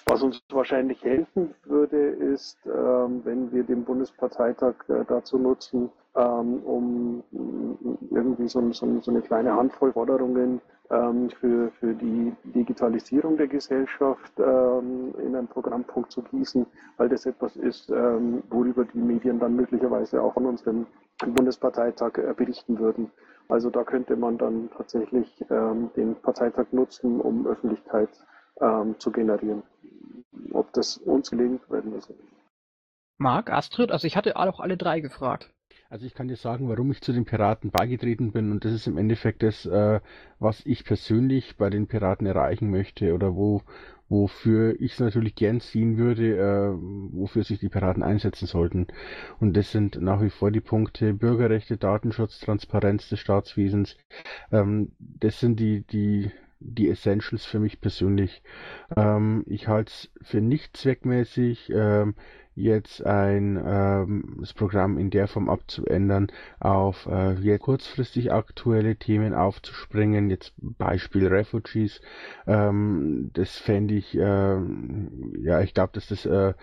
Was 0.06 0.24
uns 0.24 0.42
wahrscheinlich 0.50 1.04
helfen 1.04 1.54
würde, 1.66 1.98
ist, 1.98 2.58
ähm, 2.66 3.22
wenn 3.26 3.52
wir 3.52 3.64
den 3.64 3.84
Bundesparteitag 3.84 4.76
äh, 4.88 5.04
dazu 5.06 5.38
nutzen, 5.38 5.90
ähm, 6.16 6.64
um 6.64 7.24
irgendwie 8.18 8.48
so, 8.48 8.60
so, 8.72 9.00
so, 9.00 9.12
eine 9.12 9.22
kleine 9.22 9.56
Handvoll 9.56 9.94
Forderungen 9.94 10.60
ähm, 10.90 11.30
für, 11.30 11.72
für 11.80 11.94
die 11.94 12.34
Digitalisierung 12.44 13.38
der 13.38 13.48
Gesellschaft 13.48 14.34
ähm, 14.40 15.14
in 15.20 15.36
einen 15.36 15.48
Programmpunkt 15.48 16.12
zu 16.12 16.22
gießen, 16.24 16.66
weil 16.98 17.10
das 17.10 17.26
etwas 17.26 17.56
ist, 17.56 17.90
ähm, 17.90 18.44
worüber 18.50 18.86
die 18.86 18.98
Medien 18.98 19.40
dann 19.40 19.56
möglicherweise 19.56 20.22
auch 20.22 20.36
an 20.36 20.48
unserem 20.48 20.88
Bundesparteitag 21.26 22.18
äh, 22.18 22.34
berichten 22.34 22.80
würden. 22.80 23.12
Also 23.48 23.70
da 23.70 23.84
könnte 23.84 24.16
man 24.16 24.38
dann 24.38 24.70
tatsächlich 24.76 25.46
ähm, 25.50 25.92
den 25.96 26.16
Parteitag 26.16 26.66
nutzen, 26.72 27.22
um 27.22 27.48
Öffentlichkeit 27.48 28.10
zu 28.98 29.12
generieren. 29.12 29.62
Ob 30.52 30.74
das 30.74 30.98
uns 30.98 31.30
gelingt, 31.30 31.70
werden 31.70 31.94
wir 31.94 32.02
sehen. 32.02 32.18
Marc, 33.20 33.52
Astrid, 33.52 33.92
also 33.92 34.08
ich 34.08 34.18
hatte 34.18 34.36
auch 34.36 34.60
alle 34.60 34.78
drei 34.78 35.00
gefragt. 35.00 35.54
Also 35.90 36.06
ich 36.06 36.14
kann 36.14 36.28
dir 36.28 36.36
sagen, 36.36 36.68
warum 36.68 36.92
ich 36.92 37.02
zu 37.02 37.14
den 37.14 37.24
Piraten 37.24 37.72
beigetreten 37.72 38.34
bin 38.34 38.52
und 38.52 38.66
das 38.66 38.74
ist 38.74 38.88
im 38.88 38.98
Endeffekt 38.98 39.42
das, 39.42 39.66
äh, 39.66 40.02
was 40.38 40.66
ich 40.66 40.84
persönlich 40.84 41.56
bei 41.56 41.70
den 41.70 41.88
Piraten 41.88 42.28
erreichen 42.28 42.70
möchte 42.70 43.14
oder 43.14 43.36
wo, 43.36 43.62
wofür 44.10 44.76
ich 44.82 44.94
es 44.94 45.00
natürlich 45.00 45.36
gern 45.36 45.62
ziehen 45.62 45.98
würde, 45.98 46.38
äh, 46.38 46.74
wofür 47.14 47.46
sich 47.46 47.60
die 47.60 47.70
Piraten 47.70 48.04
einsetzen 48.04 48.48
sollten. 48.48 48.88
Und 49.40 49.56
das 49.56 49.72
sind 49.72 50.02
nach 50.02 50.22
wie 50.22 50.30
vor 50.30 50.52
die 50.52 50.60
Punkte 50.60 51.14
Bürgerrechte, 51.14 51.78
Datenschutz, 51.78 52.42
Transparenz 52.42 53.08
des 53.08 53.22
Staatswesens. 53.22 53.96
Ähm, 54.52 54.92
das 55.00 55.40
sind 55.40 55.58
die, 55.58 55.84
die 55.84 56.32
die 56.60 56.90
Essentials 56.90 57.46
für 57.46 57.60
mich 57.60 57.80
persönlich. 57.82 58.42
Ähm, 58.96 59.44
ich 59.48 59.68
halte 59.68 59.92
es 59.92 60.10
für 60.24 60.42
nicht 60.42 60.76
zweckmäßig, 60.76 61.72
ähm, 61.74 62.16
jetzt 62.58 63.06
ein 63.06 63.62
ähm, 63.64 64.38
das 64.40 64.54
Programm 64.54 64.98
in 64.98 65.10
der 65.12 65.28
Form 65.28 65.50
abzuändern, 65.50 66.28
auf 66.60 67.06
äh, 67.06 67.58
kurzfristig 67.60 68.34
aktuelle 68.34 68.96
Themen 68.96 69.34
aufzuspringen. 69.34 70.30
Jetzt 70.30 70.54
Beispiel 70.58 71.28
Refugees. 71.28 72.02
Ähm, 72.48 73.30
das 73.34 73.58
fände 73.58 73.94
ich, 73.94 74.18
äh, 74.18 74.58
ja, 75.42 75.62
ich 75.62 75.74
glaube, 75.74 75.92
dass 75.94 76.08
das 76.08 76.26
äh, 76.26 76.54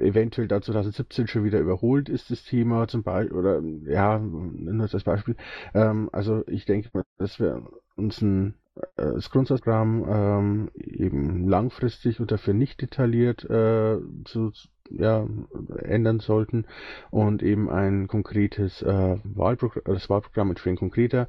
eventuell 0.00 0.48
da 0.48 0.60
2017 0.60 1.28
schon 1.28 1.44
wieder 1.44 1.60
überholt 1.60 2.08
ist, 2.08 2.30
das 2.30 2.44
Thema 2.44 2.88
zum 2.88 3.02
Beispiel, 3.02 3.36
oder 3.36 3.62
ja, 3.84 4.18
nur 4.18 4.92
als 4.92 5.04
Beispiel. 5.04 5.36
Ähm, 5.74 6.10
also 6.12 6.42
ich 6.48 6.64
denke, 6.64 6.90
dass 7.18 7.38
wir 7.38 7.62
uns 7.96 8.20
ein 8.20 8.54
äh, 8.96 9.12
das 9.14 9.30
Grundsatzprogramm 9.30 10.04
ähm, 10.08 10.70
eben 10.74 11.48
langfristig 11.48 12.20
und 12.20 12.30
dafür 12.30 12.54
nicht 12.54 12.80
detailliert 12.80 13.44
äh, 13.44 13.98
zu, 14.24 14.52
ja, 14.90 15.26
ändern 15.82 16.20
sollten 16.20 16.66
und 17.10 17.42
eben 17.42 17.70
ein 17.70 18.08
konkretes 18.08 18.82
äh, 18.82 19.16
Wahlprogramm, 19.24 19.82
das 19.86 20.08
Wahlprogramm 20.10 20.50
entsprechend 20.50 20.78
konkreter 20.78 21.28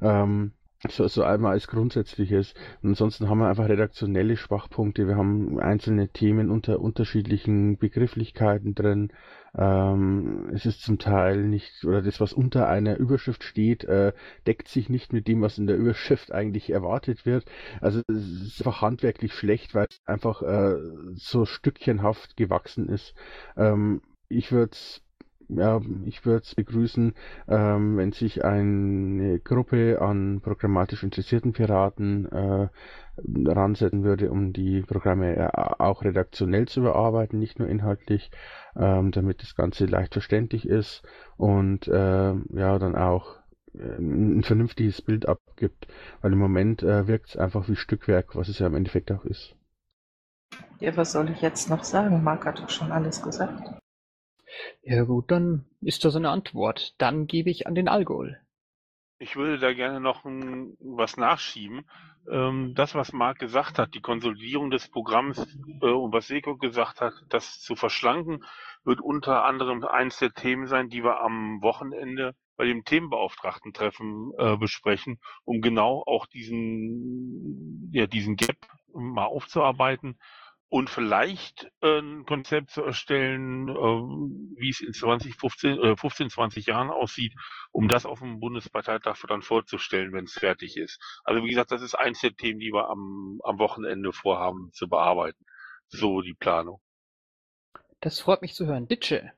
ähm, 0.00 0.52
so, 0.90 1.06
so 1.08 1.22
einmal 1.22 1.52
als 1.52 1.68
Grundsätzliches. 1.68 2.54
Und 2.82 2.90
ansonsten 2.90 3.28
haben 3.28 3.38
wir 3.38 3.48
einfach 3.48 3.68
redaktionelle 3.68 4.36
Schwachpunkte. 4.36 5.06
Wir 5.06 5.16
haben 5.16 5.58
einzelne 5.58 6.08
Themen 6.08 6.50
unter 6.50 6.80
unterschiedlichen 6.80 7.78
Begrifflichkeiten 7.78 8.74
drin. 8.74 9.12
Ähm, 9.56 10.50
es 10.52 10.66
ist 10.66 10.82
zum 10.82 10.98
Teil 10.98 11.44
nicht, 11.44 11.84
oder 11.84 12.02
das, 12.02 12.20
was 12.20 12.32
unter 12.32 12.68
einer 12.68 12.96
Überschrift 12.96 13.44
steht, 13.44 13.84
äh, 13.84 14.12
deckt 14.46 14.68
sich 14.68 14.88
nicht 14.88 15.12
mit 15.12 15.28
dem, 15.28 15.42
was 15.42 15.58
in 15.58 15.66
der 15.66 15.76
Überschrift 15.76 16.32
eigentlich 16.32 16.70
erwartet 16.70 17.24
wird. 17.24 17.44
Also 17.80 18.02
es 18.08 18.42
ist 18.42 18.60
einfach 18.60 18.82
handwerklich 18.82 19.32
schlecht, 19.32 19.74
weil 19.74 19.86
es 19.88 20.00
einfach 20.06 20.42
äh, 20.42 20.76
so 21.14 21.44
stückchenhaft 21.44 22.36
gewachsen 22.36 22.88
ist. 22.88 23.14
Ähm, 23.56 24.02
ich 24.28 24.50
würde 24.50 24.72
es 24.72 25.02
ja, 25.48 25.80
ich 26.04 26.24
würde 26.24 26.42
es 26.44 26.54
begrüßen, 26.54 27.14
ähm, 27.48 27.96
wenn 27.96 28.12
sich 28.12 28.44
eine 28.44 29.38
Gruppe 29.40 30.00
an 30.00 30.40
programmatisch 30.42 31.02
interessierten 31.02 31.52
Piraten 31.52 32.30
äh, 32.30 32.68
ransetzen 33.46 34.02
würde, 34.04 34.30
um 34.30 34.52
die 34.52 34.82
Programme 34.82 35.36
äh, 35.36 35.48
auch 35.54 36.02
redaktionell 36.02 36.66
zu 36.66 36.82
bearbeiten, 36.82 37.38
nicht 37.38 37.58
nur 37.58 37.68
inhaltlich, 37.68 38.30
ähm, 38.76 39.10
damit 39.10 39.42
das 39.42 39.54
Ganze 39.54 39.86
leicht 39.86 40.14
verständlich 40.14 40.68
ist 40.68 41.02
und 41.36 41.88
äh, 41.88 42.34
ja, 42.34 42.78
dann 42.78 42.96
auch 42.96 43.36
äh, 43.74 43.98
ein 43.98 44.42
vernünftiges 44.42 45.02
Bild 45.02 45.28
abgibt, 45.28 45.86
weil 46.22 46.32
im 46.32 46.38
Moment 46.38 46.82
äh, 46.82 47.06
wirkt 47.06 47.30
es 47.30 47.36
einfach 47.36 47.68
wie 47.68 47.76
Stückwerk, 47.76 48.34
was 48.36 48.48
es 48.48 48.58
ja 48.58 48.66
im 48.66 48.74
Endeffekt 48.74 49.12
auch 49.12 49.24
ist. 49.24 49.56
Ja, 50.80 50.96
was 50.96 51.12
soll 51.12 51.30
ich 51.30 51.40
jetzt 51.40 51.70
noch 51.70 51.84
sagen? 51.84 52.22
Marc 52.22 52.44
hat 52.46 52.58
doch 52.58 52.70
schon 52.70 52.92
alles 52.92 53.22
gesagt. 53.22 53.83
Ja 54.82 55.04
gut, 55.04 55.30
dann 55.30 55.64
ist 55.80 56.04
das 56.04 56.16
eine 56.16 56.30
Antwort. 56.30 56.94
Dann 56.98 57.26
gebe 57.26 57.50
ich 57.50 57.66
an 57.66 57.74
den 57.74 57.88
Alkohol. 57.88 58.40
Ich 59.18 59.36
würde 59.36 59.58
da 59.58 59.72
gerne 59.72 60.00
noch 60.00 60.24
ein, 60.24 60.76
was 60.80 61.16
nachschieben. 61.16 61.88
Ähm, 62.30 62.74
das, 62.74 62.94
was 62.94 63.12
Marc 63.12 63.38
gesagt 63.38 63.78
hat, 63.78 63.94
die 63.94 64.00
Konsolidierung 64.00 64.70
des 64.70 64.88
Programms 64.88 65.38
äh, 65.80 65.86
und 65.86 66.12
was 66.12 66.26
Seko 66.26 66.56
gesagt 66.56 67.00
hat, 67.00 67.14
das 67.28 67.60
zu 67.60 67.76
verschlanken, 67.76 68.44
wird 68.82 69.00
unter 69.00 69.44
anderem 69.44 69.84
eins 69.84 70.18
der 70.18 70.32
Themen 70.32 70.66
sein, 70.66 70.88
die 70.88 71.04
wir 71.04 71.20
am 71.20 71.62
Wochenende 71.62 72.34
bei 72.56 72.66
dem 72.66 72.84
Themenbeauftragten-Treffen 72.84 74.32
äh, 74.38 74.56
besprechen, 74.56 75.18
um 75.44 75.60
genau 75.60 76.02
auch 76.06 76.26
diesen, 76.26 77.90
ja, 77.92 78.06
diesen 78.06 78.36
Gap 78.36 78.56
mal 78.92 79.24
aufzuarbeiten 79.24 80.18
und 80.68 80.90
vielleicht 80.90 81.70
äh, 81.82 82.00
ein 82.00 82.24
Konzept 82.24 82.70
zu 82.70 82.82
erstellen, 82.82 83.68
äh, 83.68 83.72
wie 83.72 84.70
es 84.70 84.80
in 84.80 84.92
2015, 84.92 85.78
äh, 85.78 85.96
15, 85.96 86.30
20 86.30 86.66
Jahren 86.66 86.90
aussieht, 86.90 87.32
um 87.70 87.88
das 87.88 88.06
auf 88.06 88.18
dem 88.18 88.40
Bundesparteitag 88.40 89.16
dann 89.28 89.42
vorzustellen, 89.42 90.12
wenn 90.12 90.24
es 90.24 90.34
fertig 90.34 90.76
ist. 90.76 91.00
Also 91.24 91.44
wie 91.44 91.50
gesagt, 91.50 91.70
das 91.70 91.82
ist 91.82 91.94
eins 91.94 92.20
der 92.20 92.34
Themen, 92.34 92.60
die 92.60 92.72
wir 92.72 92.88
am, 92.88 93.40
am 93.44 93.58
Wochenende 93.58 94.12
vorhaben 94.12 94.70
zu 94.72 94.88
bearbeiten. 94.88 95.44
So 95.88 96.22
die 96.22 96.34
Planung. 96.34 96.80
Das 98.00 98.20
freut 98.20 98.42
mich 98.42 98.54
zu 98.54 98.66
hören. 98.66 98.88
Ditsche. 98.88 99.32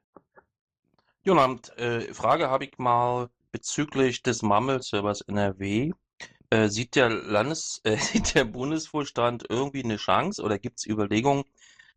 Abend. 1.27 1.77
Äh, 1.77 2.15
Frage 2.15 2.51
habe 2.51 2.65
ich 2.65 2.79
mal 2.79 3.29
bezüglich 3.51 4.23
des 4.23 4.43
Mammel-Servers 4.43 5.23
NRW. 5.23 5.93
Äh, 6.51 6.69
sieht 6.69 6.95
der 6.97 7.11
Landes, 7.11 7.81
äh, 7.85 7.97
sieht 7.97 8.35
der 8.35 8.45
Bundesvorstand 8.45 9.45
irgendwie 9.49 9.85
eine 9.85 9.97
Chance 9.97 10.43
oder 10.43 10.59
gibt 10.59 10.79
es 10.79 10.87
Überlegungen, 10.87 11.45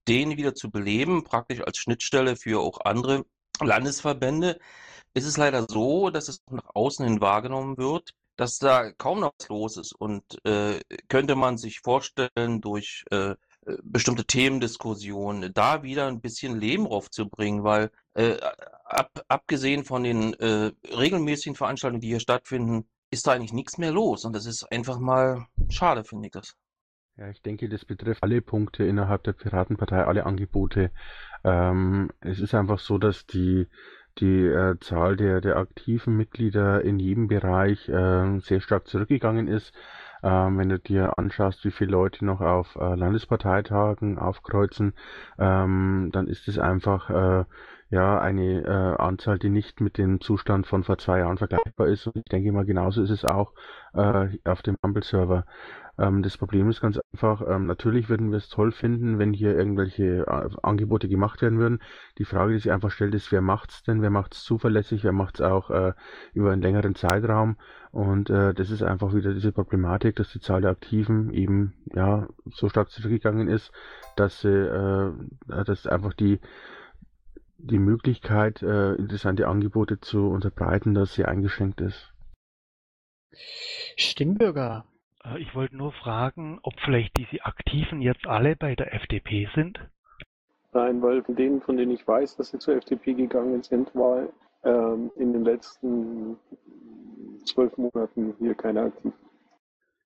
den 0.07 0.38
wieder 0.38 0.55
zu 0.55 0.71
beleben, 0.71 1.23
praktisch 1.23 1.62
als 1.62 1.77
Schnittstelle 1.77 2.35
für 2.35 2.59
auch 2.62 2.81
andere 2.81 3.25
Landesverbände? 3.62 4.59
Es 5.13 5.25
ist 5.25 5.38
leider 5.38 5.65
so, 5.69 6.09
dass 6.09 6.27
es 6.29 6.41
nach 6.49 6.69
außen 6.73 7.05
hin 7.05 7.21
wahrgenommen 7.21 7.77
wird, 7.77 8.13
dass 8.38 8.59
da 8.59 8.91
kaum 8.93 9.19
noch 9.19 9.33
was 9.39 9.49
los 9.49 9.77
ist. 9.77 9.93
Und 9.93 10.23
äh, 10.45 10.79
könnte 11.09 11.35
man 11.35 11.57
sich 11.57 11.79
vorstellen, 11.81 12.62
durch 12.62 13.03
äh, 13.12 13.35
bestimmte 13.83 14.25
Themendiskussionen 14.25 15.53
da 15.53 15.83
wieder 15.83 16.07
ein 16.07 16.21
bisschen 16.21 16.59
Leben 16.59 16.85
raufzubringen, 16.88 17.63
weil 17.63 17.91
äh, 18.13 18.38
ab, 18.85 19.23
abgesehen 19.27 19.83
von 19.83 20.03
den 20.03 20.33
äh, 20.35 20.71
regelmäßigen 20.85 21.55
Veranstaltungen, 21.55 22.01
die 22.01 22.07
hier 22.07 22.19
stattfinden, 22.19 22.88
ist 23.11 23.27
da 23.27 23.31
eigentlich 23.33 23.53
nichts 23.53 23.77
mehr 23.77 23.91
los. 23.91 24.25
Und 24.25 24.35
das 24.35 24.45
ist 24.45 24.71
einfach 24.71 24.99
mal 24.99 25.45
schade, 25.69 26.03
finde 26.03 26.27
ich 26.27 26.31
das. 26.31 26.55
Ja, 27.17 27.29
ich 27.29 27.41
denke, 27.41 27.67
das 27.67 27.83
betrifft 27.83 28.23
alle 28.23 28.41
Punkte 28.41 28.85
innerhalb 28.85 29.23
der 29.23 29.33
Piratenpartei, 29.33 30.05
alle 30.05 30.25
Angebote. 30.25 30.91
Ähm, 31.43 32.11
es 32.21 32.39
ist 32.39 32.55
einfach 32.55 32.79
so, 32.79 32.97
dass 32.97 33.25
die, 33.25 33.67
die 34.19 34.45
äh, 34.45 34.79
Zahl 34.79 35.17
der, 35.17 35.41
der 35.41 35.57
aktiven 35.57 36.15
Mitglieder 36.15 36.81
in 36.81 36.97
jedem 36.97 37.27
Bereich 37.27 37.89
äh, 37.89 38.39
sehr 38.39 38.61
stark 38.61 38.87
zurückgegangen 38.87 39.49
ist. 39.49 39.73
Ähm, 40.23 40.57
wenn 40.57 40.69
du 40.69 40.79
dir 40.79 41.17
anschaust, 41.17 41.65
wie 41.65 41.71
viele 41.71 41.91
Leute 41.91 42.23
noch 42.23 42.39
auf 42.39 42.75
äh, 42.75 42.95
Landesparteitagen 42.95 44.17
aufkreuzen, 44.17 44.93
ähm, 45.37 46.09
dann 46.13 46.27
ist 46.27 46.47
es 46.47 46.57
einfach 46.57 47.09
äh, 47.09 47.45
ja 47.89 48.19
eine 48.19 48.63
äh, 48.63 49.02
Anzahl, 49.02 49.39
die 49.39 49.49
nicht 49.49 49.82
mit 49.82 49.97
dem 49.97 50.21
Zustand 50.21 50.67
von 50.67 50.84
vor 50.84 50.97
zwei 50.97 51.19
Jahren 51.19 51.38
vergleichbar 51.38 51.88
ist. 51.88 52.08
Und 52.08 52.17
ich 52.17 52.25
denke 52.25 52.52
mal, 52.52 52.65
genauso 52.65 53.02
ist 53.02 53.10
es 53.10 53.25
auch 53.25 53.54
äh, 53.93 54.38
auf 54.45 54.62
dem 54.62 54.78
Mumble-Server. 54.82 55.45
Ähm, 55.97 56.23
das 56.23 56.38
Problem 56.38 56.69
ist 56.69 56.82
ganz 56.82 56.99
einfach, 57.13 57.41
ähm, 57.47 57.65
natürlich 57.65 58.10
würden 58.10 58.32
wir 58.32 58.38
es 58.38 58.47
toll 58.47 58.71
finden, 58.71 59.19
wenn 59.19 59.34
hier 59.34 59.56
irgendwelche 59.56 60.25
äh, 60.28 60.49
Angebote 60.63 61.10
gemacht 61.10 61.41
werden 61.41 61.60
würden. 61.60 61.80
Die 62.17 62.25
Frage, 62.25 62.54
die 62.54 62.60
sich 62.60 62.71
einfach 62.71 62.91
stellt, 62.91 63.13
ist, 63.15 63.32
wer 63.32 63.41
macht's 63.41 63.84
denn? 63.84 64.02
Wer 64.02 64.12
macht's 64.12 64.43
zuverlässig? 64.43 65.04
Wer 65.04 65.12
macht's 65.12 65.41
auch 65.41 65.69
äh, 65.71 65.93
über 66.34 66.52
einen 66.52 66.62
längeren 66.62 66.95
Zeitraum? 66.95 67.58
Und 67.91 68.30
äh, 68.30 68.54
das 68.54 68.69
ist 68.69 68.84
einfach 68.84 69.13
wieder 69.13 69.34
diese 69.34 69.52
Problematik, 69.52 70.15
dass 70.15 70.32
die 70.32 70.39
Zahl 70.39 70.62
der 70.62 70.71
Aktiven 70.71 71.34
eben 71.34 71.73
ja 71.93 72.28
so 72.52 72.69
stark 72.69 72.91
zurückgegangen 72.91 73.47
ist, 73.47 73.71
dass 74.15 74.41
sie, 74.41 74.49
äh, 74.49 75.12
dass 75.47 75.88
einfach 75.88 76.13
die 76.13 76.39
die 77.61 77.79
Möglichkeit, 77.79 78.61
äh, 78.61 78.93
interessante 78.95 79.47
Angebote 79.47 79.99
zu 79.99 80.29
unterbreiten, 80.29 80.93
dass 80.93 81.13
sie 81.13 81.25
eingeschränkt 81.25 81.81
ist. 81.81 82.13
Stimmbürger. 83.97 84.85
Äh, 85.23 85.39
ich 85.39 85.53
wollte 85.55 85.75
nur 85.75 85.91
fragen, 85.91 86.59
ob 86.63 86.73
vielleicht 86.79 87.17
diese 87.17 87.45
Aktiven 87.45 88.01
jetzt 88.01 88.25
alle 88.25 88.55
bei 88.55 88.75
der 88.75 88.93
FDP 88.93 89.49
sind? 89.53 89.79
Nein, 90.71 91.01
weil 91.01 91.23
von 91.23 91.35
denen, 91.35 91.61
von 91.61 91.77
denen 91.77 91.91
ich 91.91 92.07
weiß, 92.07 92.37
dass 92.37 92.49
sie 92.49 92.59
zur 92.59 92.75
FDP 92.75 93.13
gegangen 93.13 93.63
sind, 93.63 93.93
war 93.95 94.29
ähm, 94.63 95.11
in 95.15 95.33
den 95.33 95.43
letzten 95.43 96.37
zwölf 97.45 97.75
Monaten 97.77 98.35
hier 98.39 98.53
keiner 98.53 98.83
aktiv. 98.83 99.13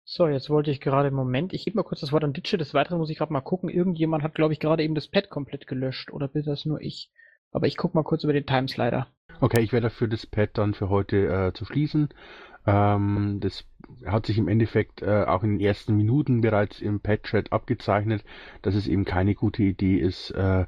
So, 0.06 0.28
jetzt 0.28 0.50
wollte 0.50 0.72
ich 0.72 0.82
gerade, 0.82 1.12
Moment, 1.12 1.54
ich 1.54 1.64
gebe 1.64 1.78
mal 1.78 1.84
kurz 1.84 2.02
das 2.02 2.12
Wort 2.12 2.24
an 2.24 2.34
Ditsche, 2.34 2.58
des 2.58 2.74
Weiteren 2.74 2.98
muss 2.98 3.10
ich 3.10 3.18
gerade 3.18 3.32
mal 3.32 3.42
gucken. 3.42 3.70
Irgendjemand 3.70 4.24
hat, 4.24 4.36
glaube 4.36 4.54
ich, 4.54 4.60
gerade 4.60 4.84
eben 4.84 4.96
das 4.96 5.08
Pad 5.08 5.30
komplett 5.30 5.66
gelöscht, 5.66 6.12
oder 6.12 6.28
bin 6.28 6.44
das 6.44 6.66
nur 6.66 6.82
ich? 6.82 7.10
Aber 7.54 7.68
ich 7.68 7.78
gucke 7.78 7.96
mal 7.96 8.04
kurz 8.04 8.24
über 8.24 8.34
den 8.34 8.46
Timeslider. 8.46 9.08
Okay, 9.40 9.62
ich 9.62 9.72
werde 9.72 9.88
dafür 9.88 10.08
das 10.08 10.26
Pad 10.26 10.58
dann 10.58 10.74
für 10.74 10.90
heute 10.90 11.28
äh, 11.28 11.54
zu 11.54 11.66
schließen. 11.66 12.10
Ähm, 12.66 13.40
das 13.42 13.66
hat 14.06 14.26
sich 14.26 14.38
im 14.38 14.48
Endeffekt 14.48 15.02
äh, 15.02 15.26
auch 15.26 15.44
in 15.44 15.58
den 15.58 15.60
ersten 15.60 15.96
Minuten 15.96 16.42
bereits 16.42 16.82
im 16.82 17.00
Pad-Chat 17.00 17.52
abgezeichnet, 17.52 18.24
dass 18.62 18.76
es 18.76 18.88
eben 18.88 19.06
keine 19.06 19.36
gute 19.36 19.64
Idee 19.64 19.98
ist, 19.98 20.32
äh, 20.32 20.66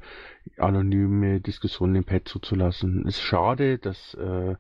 anonyme 0.58 1.40
Diskussionen 1.42 1.96
im 1.96 2.04
Pad 2.04 2.28
zuzulassen. 2.28 3.06
Es 3.08 3.16
ist 3.16 3.22
schade, 3.22 3.78
dass, 3.78 4.14
äh, 4.16 4.56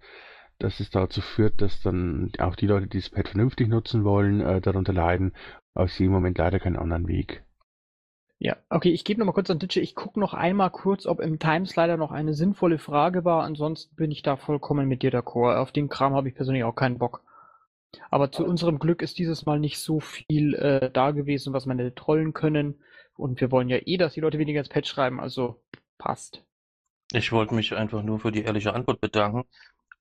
dass 0.59 0.79
es 0.79 0.89
dazu 0.89 1.21
führt, 1.21 1.61
dass 1.61 1.81
dann 1.81 2.31
auch 2.39 2.55
die 2.55 2.67
Leute, 2.67 2.87
die 2.87 2.99
das 2.99 3.09
Pad 3.09 3.27
vernünftig 3.27 3.67
nutzen 3.67 4.03
wollen, 4.03 4.39
äh, 4.39 4.61
darunter 4.61 4.93
leiden. 4.93 5.33
Aber 5.73 5.85
ich 5.85 5.93
sehe 5.93 6.07
im 6.07 6.13
Moment 6.13 6.37
leider 6.37 6.59
keinen 6.59 6.77
anderen 6.77 7.07
Weg. 7.07 7.43
Ja, 8.37 8.57
okay, 8.69 8.89
ich 8.89 9.05
gebe 9.05 9.19
nochmal 9.19 9.33
kurz 9.33 9.49
an 9.49 9.59
Ditsche. 9.59 9.79
Ich 9.79 9.95
gucke 9.95 10.19
noch 10.19 10.33
einmal 10.33 10.69
kurz, 10.69 11.05
ob 11.05 11.21
im 11.21 11.39
Timeslider 11.39 11.95
noch 11.95 12.11
eine 12.11 12.33
sinnvolle 12.33 12.79
Frage 12.79 13.23
war. 13.23 13.43
Ansonsten 13.43 13.95
bin 13.95 14.11
ich 14.11 14.23
da 14.23 14.35
vollkommen 14.35 14.87
mit 14.87 15.03
dir 15.03 15.11
d'accord. 15.11 15.57
Auf 15.57 15.71
den 15.71 15.87
Kram 15.87 16.13
habe 16.13 16.27
ich 16.27 16.35
persönlich 16.35 16.63
auch 16.63 16.75
keinen 16.75 16.97
Bock. 16.97 17.23
Aber 18.11 18.31
zu 18.31 18.45
unserem 18.45 18.77
Glück 18.77 19.01
ist 19.01 19.17
dieses 19.19 19.45
Mal 19.45 19.59
nicht 19.59 19.79
so 19.79 20.01
viel 20.01 20.53
äh, 20.55 20.91
da 20.91 21.11
gewesen, 21.11 21.53
was 21.53 21.65
man 21.65 21.79
hätte 21.79 21.95
trollen 21.95 22.33
können. 22.33 22.81
Und 23.15 23.39
wir 23.39 23.51
wollen 23.51 23.69
ja 23.69 23.77
eh, 23.85 23.95
dass 23.95 24.15
die 24.15 24.19
Leute 24.19 24.37
weniger 24.37 24.59
ins 24.59 24.69
Patch 24.69 24.89
schreiben, 24.89 25.21
also 25.21 25.61
passt. 25.97 26.43
Ich 27.13 27.31
wollte 27.31 27.55
mich 27.55 27.73
einfach 27.73 28.03
nur 28.03 28.19
für 28.19 28.33
die 28.33 28.43
ehrliche 28.43 28.73
Antwort 28.73 28.99
bedanken 28.99 29.45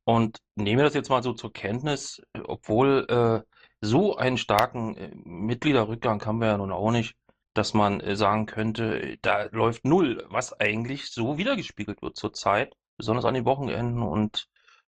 und 0.05 0.39
nehme 0.57 0.83
das 0.83 0.95
jetzt 0.95 1.11
mal 1.11 1.23
so 1.23 1.33
zur 1.35 1.53
Kenntnis, 1.53 2.23
obwohl 2.45 3.07
äh, 3.09 3.41
so 3.81 4.17
einen 4.17 4.39
starken 4.39 4.97
äh, 4.97 5.11
Mitgliederrückgang 5.15 6.25
haben 6.25 6.41
wir 6.41 6.49
ja 6.49 6.59
nun 6.59 6.73
auch 6.73 6.91
nicht 6.91 7.15
dass 7.55 7.75
man 7.75 8.01
äh, 8.01 8.17
sagen 8.17 8.47
könnte, 8.47 9.17
da 9.23 9.45
läuft 9.53 9.85
null, 9.85 10.25
was 10.29 10.59
eigentlich 10.61 11.11
so 11.11 11.39
wiedergespiegelt 11.39 12.03
wird 12.03 12.17
zurzeit, 12.17 12.75
besonders 12.97 13.25
an 13.25 13.35
den 13.35 13.45
Wochenenden 13.45 14.03
und 14.03 14.49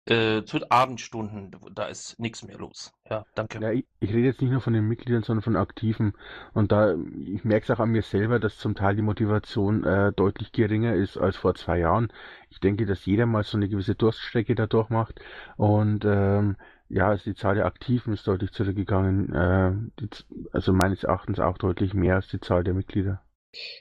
äh, 0.06 0.44
zu 0.44 0.58
Abendstunden, 0.70 1.54
da 1.74 1.86
ist 1.86 2.18
nichts 2.18 2.42
mehr 2.42 2.58
los. 2.58 2.92
Ja, 3.08 3.24
danke. 3.34 3.60
Ja, 3.60 3.70
ich, 3.70 3.84
ich, 4.00 4.10
rede 4.10 4.26
jetzt 4.26 4.40
nicht 4.40 4.50
nur 4.50 4.60
von 4.60 4.72
den 4.72 4.88
Mitgliedern, 4.88 5.22
sondern 5.22 5.42
von 5.42 5.56
Aktiven. 5.56 6.14
Und 6.54 6.72
da, 6.72 6.94
ich 7.18 7.44
merke 7.44 7.64
es 7.64 7.70
auch 7.70 7.80
an 7.80 7.90
mir 7.90 8.02
selber, 8.02 8.40
dass 8.40 8.58
zum 8.58 8.74
Teil 8.74 8.96
die 8.96 9.02
Motivation 9.02 9.84
äh, 9.84 10.12
deutlich 10.12 10.52
geringer 10.52 10.94
ist 10.94 11.16
als 11.16 11.36
vor 11.36 11.54
zwei 11.54 11.78
Jahren. 11.78 12.12
Ich 12.48 12.60
denke, 12.60 12.86
dass 12.86 13.04
jeder 13.04 13.26
mal 13.26 13.44
so 13.44 13.56
eine 13.56 13.68
gewisse 13.68 13.94
Durststrecke 13.94 14.54
dadurch 14.54 14.88
macht. 14.88 15.20
Und 15.56 16.04
ähm, 16.04 16.56
ja, 16.90 17.08
also 17.08 17.24
die 17.24 17.36
Zahl 17.36 17.54
der 17.54 17.66
Aktiven 17.66 18.12
ist 18.12 18.26
deutlich 18.26 18.50
zurückgegangen. 18.52 19.32
Äh, 19.32 19.72
die, 20.00 20.08
also 20.52 20.72
meines 20.72 21.04
Erachtens 21.04 21.38
auch 21.38 21.56
deutlich 21.56 21.94
mehr 21.94 22.16
als 22.16 22.28
die 22.28 22.40
Zahl 22.40 22.64
der 22.64 22.74
Mitglieder. 22.74 23.22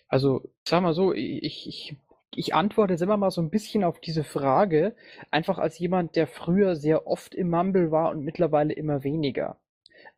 Also, 0.07 0.41
sag 0.63 0.81
mal 0.83 0.93
so, 0.93 1.13
ich, 1.13 1.67
ich, 1.67 1.97
ich 2.35 2.53
antworte 2.53 2.93
jetzt 2.93 3.01
immer 3.01 3.17
mal 3.17 3.31
so 3.31 3.41
ein 3.41 3.49
bisschen 3.49 3.83
auf 3.83 3.99
diese 3.99 4.23
Frage, 4.23 4.95
einfach 5.31 5.57
als 5.57 5.79
jemand, 5.79 6.15
der 6.15 6.27
früher 6.27 6.75
sehr 6.75 7.07
oft 7.07 7.33
im 7.33 7.49
Mumble 7.49 7.91
war 7.91 8.11
und 8.11 8.23
mittlerweile 8.23 8.73
immer 8.73 9.03
weniger. 9.03 9.57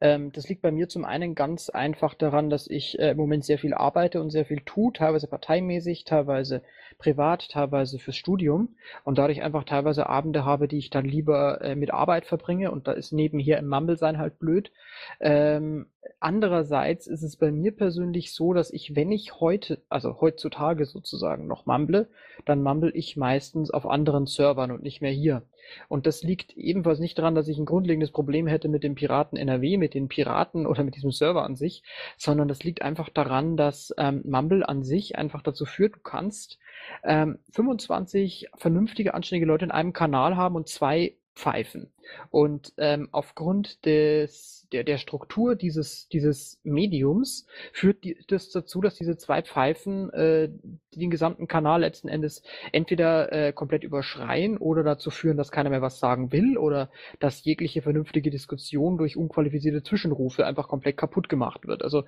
Ähm, 0.02 0.32
das 0.32 0.50
liegt 0.50 0.62
bei 0.62 0.72
mir 0.72 0.90
zum 0.90 1.06
einen 1.06 1.36
ganz 1.36 1.70
einfach 1.70 2.14
daran, 2.16 2.50
dass 2.50 2.68
ich 2.68 3.00
äh, 3.00 3.12
im 3.12 3.18
Moment 3.18 3.46
sehr 3.46 3.60
viel 3.60 3.74
arbeite 3.74 4.22
und 4.22 4.32
sehr 4.32 4.46
viel 4.46 4.62
tue, 4.62 4.92
teilweise 4.92 5.28
parteimäßig, 5.28 6.04
teilweise 6.06 6.64
privat, 6.98 7.50
teilweise 7.50 8.00
fürs 8.00 8.16
Studium 8.16 8.76
und 9.04 9.18
dadurch 9.18 9.42
einfach 9.42 9.64
teilweise 9.64 10.08
Abende 10.10 10.44
habe, 10.44 10.68
die 10.68 10.78
ich 10.78 10.90
dann 10.90 11.06
lieber 11.06 11.62
äh, 11.62 11.76
mit 11.76 11.92
Arbeit 11.92 12.26
verbringe 12.26 12.72
und 12.72 12.88
da 12.88 12.92
ist 12.92 13.12
nebenher 13.12 13.60
im 13.60 13.68
Mumble 13.68 13.98
sein 13.98 14.18
halt 14.18 14.40
blöd. 14.40 14.72
Ähm, 15.20 15.88
andererseits 16.20 17.08
ist 17.08 17.24
es 17.24 17.36
bei 17.36 17.52
mir 17.52 17.76
persönlich 17.76 18.34
so, 18.34 18.54
dass 18.54 18.72
ich, 18.72 18.96
wenn 18.96 19.12
ich 19.12 19.40
heute, 19.40 19.82
also 19.90 20.20
heutzutage 20.22 20.86
sozusagen 20.86 21.48
noch 21.48 21.66
mumble, 21.66 22.08
dann 22.46 22.64
mumble 22.64 22.92
ich 22.94 23.18
meistens 23.18 23.72
auf 23.72 23.86
anderen 23.86 24.26
Servern 24.26 24.72
und 24.72 24.84
nicht 24.84 25.02
mehr 25.02 25.12
hier. 25.12 25.44
Und 25.88 26.08
das 26.08 26.24
liegt 26.24 26.58
ebenfalls 26.58 27.00
nicht 27.00 27.18
daran, 27.18 27.36
dass 27.36 27.48
ich 27.48 27.58
ein 27.58 27.66
grundlegendes 27.66 28.12
Problem 28.12 28.48
hätte 28.48 28.68
mit 28.68 28.84
dem 28.84 28.96
Piraten 28.96 29.38
NRW, 29.38 29.78
mit 29.78 29.94
den 29.94 30.08
Piraten 30.08 30.66
oder 30.66 30.84
mit 30.84 30.96
diesem 30.96 31.12
Server 31.12 31.44
an 31.44 31.56
sich, 31.56 31.84
sondern 32.18 32.48
das 32.48 32.64
liegt 32.64 32.82
einfach 32.82 33.10
daran, 33.10 33.58
dass 33.58 33.94
ähm, 33.98 34.22
Mumble 34.26 34.64
an 34.64 34.84
sich 34.84 35.18
einfach 35.18 35.42
dazu 35.42 35.66
führt, 35.66 35.96
du 35.96 36.00
kannst 36.00 36.60
ähm, 37.04 37.40
25 37.52 38.50
vernünftige, 38.56 39.14
anständige 39.14 39.46
Leute 39.46 39.66
in 39.66 39.72
einem 39.72 39.94
Kanal 39.94 40.36
haben 40.36 40.56
und 40.56 40.68
zwei 40.68 41.16
pfeifen. 41.36 41.92
Und 42.30 42.74
ähm, 42.78 43.10
aufgrund 43.12 43.86
des, 43.86 44.68
der, 44.72 44.84
der 44.84 44.98
Struktur 44.98 45.56
dieses, 45.56 46.08
dieses 46.10 46.60
Mediums 46.64 47.46
führt 47.74 48.04
die, 48.04 48.18
das 48.28 48.50
dazu, 48.50 48.82
dass 48.82 48.96
diese 48.96 49.18
zwei 49.18 49.42
Pfeifen 49.42 50.12
äh, 50.14 50.50
den 50.96 51.10
gesamten 51.10 51.48
Kanal 51.48 51.82
letzten 51.82 52.08
Endes 52.08 52.44
entweder 52.72 53.32
äh, 53.32 53.54
komplett 53.54 53.84
überschreien 53.84 54.58
oder 54.58 54.84
dazu 54.84 55.10
führen, 55.10 55.38
dass 55.38 55.52
keiner 55.52 55.70
mehr 55.70 55.82
was 55.82 56.00
sagen 56.00 56.32
will 56.32 56.58
oder 56.58 56.90
dass 57.20 57.44
jegliche 57.44 57.82
vernünftige 57.82 58.30
Diskussion 58.30 58.98
durch 58.98 59.18
unqualifizierte 59.18 59.84
Zwischenrufe 59.84 60.46
einfach 60.46 60.68
komplett 60.68 60.98
kaputt 60.98 61.30
gemacht 61.30 61.68
wird. 61.68 61.84
Also 61.84 62.04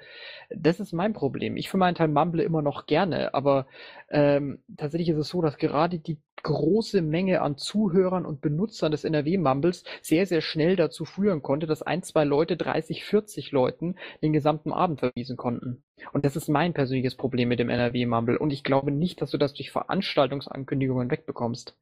das 0.50 0.80
ist 0.80 0.94
mein 0.94 1.14
Problem. 1.14 1.58
Ich 1.58 1.70
für 1.70 1.78
meinen 1.78 1.96
Teil 1.96 2.10
mumble 2.10 2.44
immer 2.44 2.62
noch 2.62 2.86
gerne, 2.86 3.34
aber 3.34 3.68
ähm, 4.10 4.60
tatsächlich 4.78 5.10
ist 5.10 5.18
es 5.18 5.30
so, 5.30 5.42
dass 5.42 5.58
gerade 5.58 6.00
die 6.00 6.18
große 6.44 7.02
Menge 7.02 7.42
an 7.42 7.58
Zuhörern 7.58 8.26
und 8.26 8.42
Benutzern 8.42 8.92
des 8.92 9.04
NRW-Mumbles 9.06 9.83
sehr, 10.02 10.26
sehr 10.26 10.42
schnell 10.42 10.76
dazu 10.76 11.06
führen 11.06 11.42
konnte, 11.42 11.68
dass 11.68 11.82
ein, 11.82 12.04
zwei 12.04 12.24
Leute 12.24 12.58
30, 12.58 13.04
40 13.04 13.52
Leuten 13.52 13.96
den 14.22 14.34
gesamten 14.34 14.72
Abend 14.72 15.00
verwiesen 15.00 15.38
konnten. 15.38 15.84
Und 16.12 16.26
das 16.26 16.36
ist 16.36 16.50
mein 16.50 16.74
persönliches 16.74 17.16
Problem 17.16 17.50
mit 17.50 17.60
dem 17.60 17.70
NRW-Mumble. 17.70 18.38
Und 18.38 18.52
ich 18.52 18.64
glaube 18.64 18.92
nicht, 18.92 19.22
dass 19.22 19.32
du 19.32 19.38
das 19.38 19.54
durch 19.54 19.72
Veranstaltungsankündigungen 19.72 21.10
wegbekommst. 21.12 21.76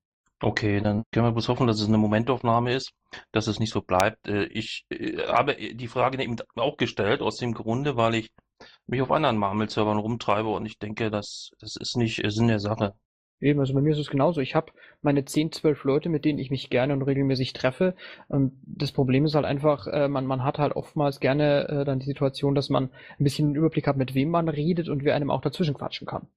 Okay, 0.44 0.82
dann 0.82 1.04
können 1.12 1.28
wir 1.28 1.32
bloß 1.34 1.50
hoffen, 1.50 1.68
dass 1.68 1.80
es 1.80 1.88
eine 1.88 2.00
Momentaufnahme 2.00 2.74
ist, 2.74 2.94
dass 3.32 3.46
es 3.46 3.60
nicht 3.60 3.72
so 3.72 3.82
bleibt. 3.82 4.28
Äh, 4.28 4.46
ich 4.46 4.86
äh, 4.90 5.18
habe 5.28 5.56
die 5.56 5.88
Frage 5.88 6.22
eben 6.22 6.36
auch 6.56 6.78
gestellt, 6.78 7.22
aus 7.22 7.38
dem 7.38 7.54
Grunde, 7.54 7.96
weil 7.96 8.16
ich 8.16 8.32
mich 8.88 9.02
auf 9.02 9.12
anderen 9.12 9.38
Marmel-Servern 9.38 10.00
rumtreibe 10.00 10.50
und 10.50 10.66
ich 10.66 10.80
denke, 10.80 11.12
das, 11.12 11.52
das 11.60 11.76
ist 11.76 11.96
nicht 11.96 12.22
Sinn 12.32 12.48
der 12.48 12.60
Sache. 12.60 12.96
Eben, 13.42 13.60
also 13.60 13.74
bei 13.74 13.82
mir 13.82 13.92
ist 13.92 14.00
es 14.00 14.10
genauso. 14.10 14.40
Ich 14.40 14.54
habe 14.54 14.72
meine 15.02 15.26
10, 15.26 15.52
12 15.52 15.84
Leute, 15.84 16.10
mit 16.10 16.26
denen 16.26 16.38
ich 16.38 16.52
mich 16.52 16.70
gerne 16.70 16.94
und 16.94 17.02
regelmäßig 17.02 17.54
treffe. 17.54 17.96
Und 18.28 18.54
das 18.66 18.92
Problem 18.92 19.26
ist 19.26 19.34
halt 19.34 19.46
einfach, 19.46 19.88
äh, 19.88 20.08
man, 20.08 20.28
man 20.28 20.44
hat 20.44 20.60
halt 20.60 20.76
oftmals 20.76 21.20
gerne 21.20 21.68
äh, 21.68 21.86
dann 21.86 22.00
die 22.00 22.06
Situation, 22.06 22.54
dass 22.54 22.70
man 22.70 22.92
ein 23.20 23.24
bisschen 23.24 23.48
einen 23.48 23.56
Überblick 23.56 23.88
hat, 23.88 23.98
mit 23.98 24.14
wem 24.14 24.30
man 24.30 24.48
redet 24.48 24.90
und 24.90 25.04
wer 25.04 25.16
einem 25.16 25.32
auch 25.32 25.42
dazwischen 25.42 25.74
quatschen 25.74 26.06
kann. 26.06 26.28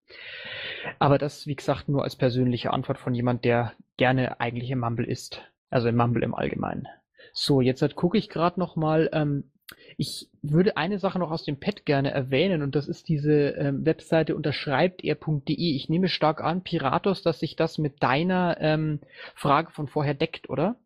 Aber 0.98 1.18
das, 1.18 1.46
wie 1.46 1.56
gesagt, 1.56 1.88
nur 1.88 2.04
als 2.04 2.16
persönliche 2.16 2.72
Antwort 2.72 2.98
von 2.98 3.14
jemand, 3.14 3.44
der 3.44 3.72
gerne 3.96 4.40
eigentlich 4.40 4.70
im 4.70 4.80
Mumble 4.80 5.06
ist. 5.06 5.42
Also 5.68 5.88
im 5.88 5.96
Mumble 5.96 6.22
im 6.22 6.34
Allgemeinen. 6.34 6.86
So, 7.32 7.60
jetzt 7.60 7.82
halt 7.82 7.96
gucke 7.96 8.16
ich 8.16 8.28
gerade 8.28 8.58
noch 8.60 8.76
mal, 8.76 9.10
ähm, 9.12 9.50
ich 9.96 10.28
würde 10.42 10.76
eine 10.76 10.98
Sache 10.98 11.18
noch 11.18 11.30
aus 11.30 11.44
dem 11.44 11.58
Pad 11.58 11.84
gerne 11.84 12.10
erwähnen 12.10 12.62
und 12.62 12.74
das 12.74 12.88
ist 12.88 13.08
diese 13.08 13.50
ähm, 13.50 13.84
Webseite 13.84 14.37
unterschreibter.de. 14.37 15.54
Ich 15.54 15.88
nehme 15.88 16.08
stark 16.08 16.42
an, 16.42 16.62
Piratos, 16.62 17.22
dass 17.22 17.40
sich 17.40 17.56
das 17.56 17.78
mit 17.78 18.02
deiner 18.02 18.56
ähm, 18.60 19.00
Frage 19.34 19.70
von 19.70 19.88
vorher 19.88 20.14
deckt, 20.14 20.48
oder? 20.48 20.76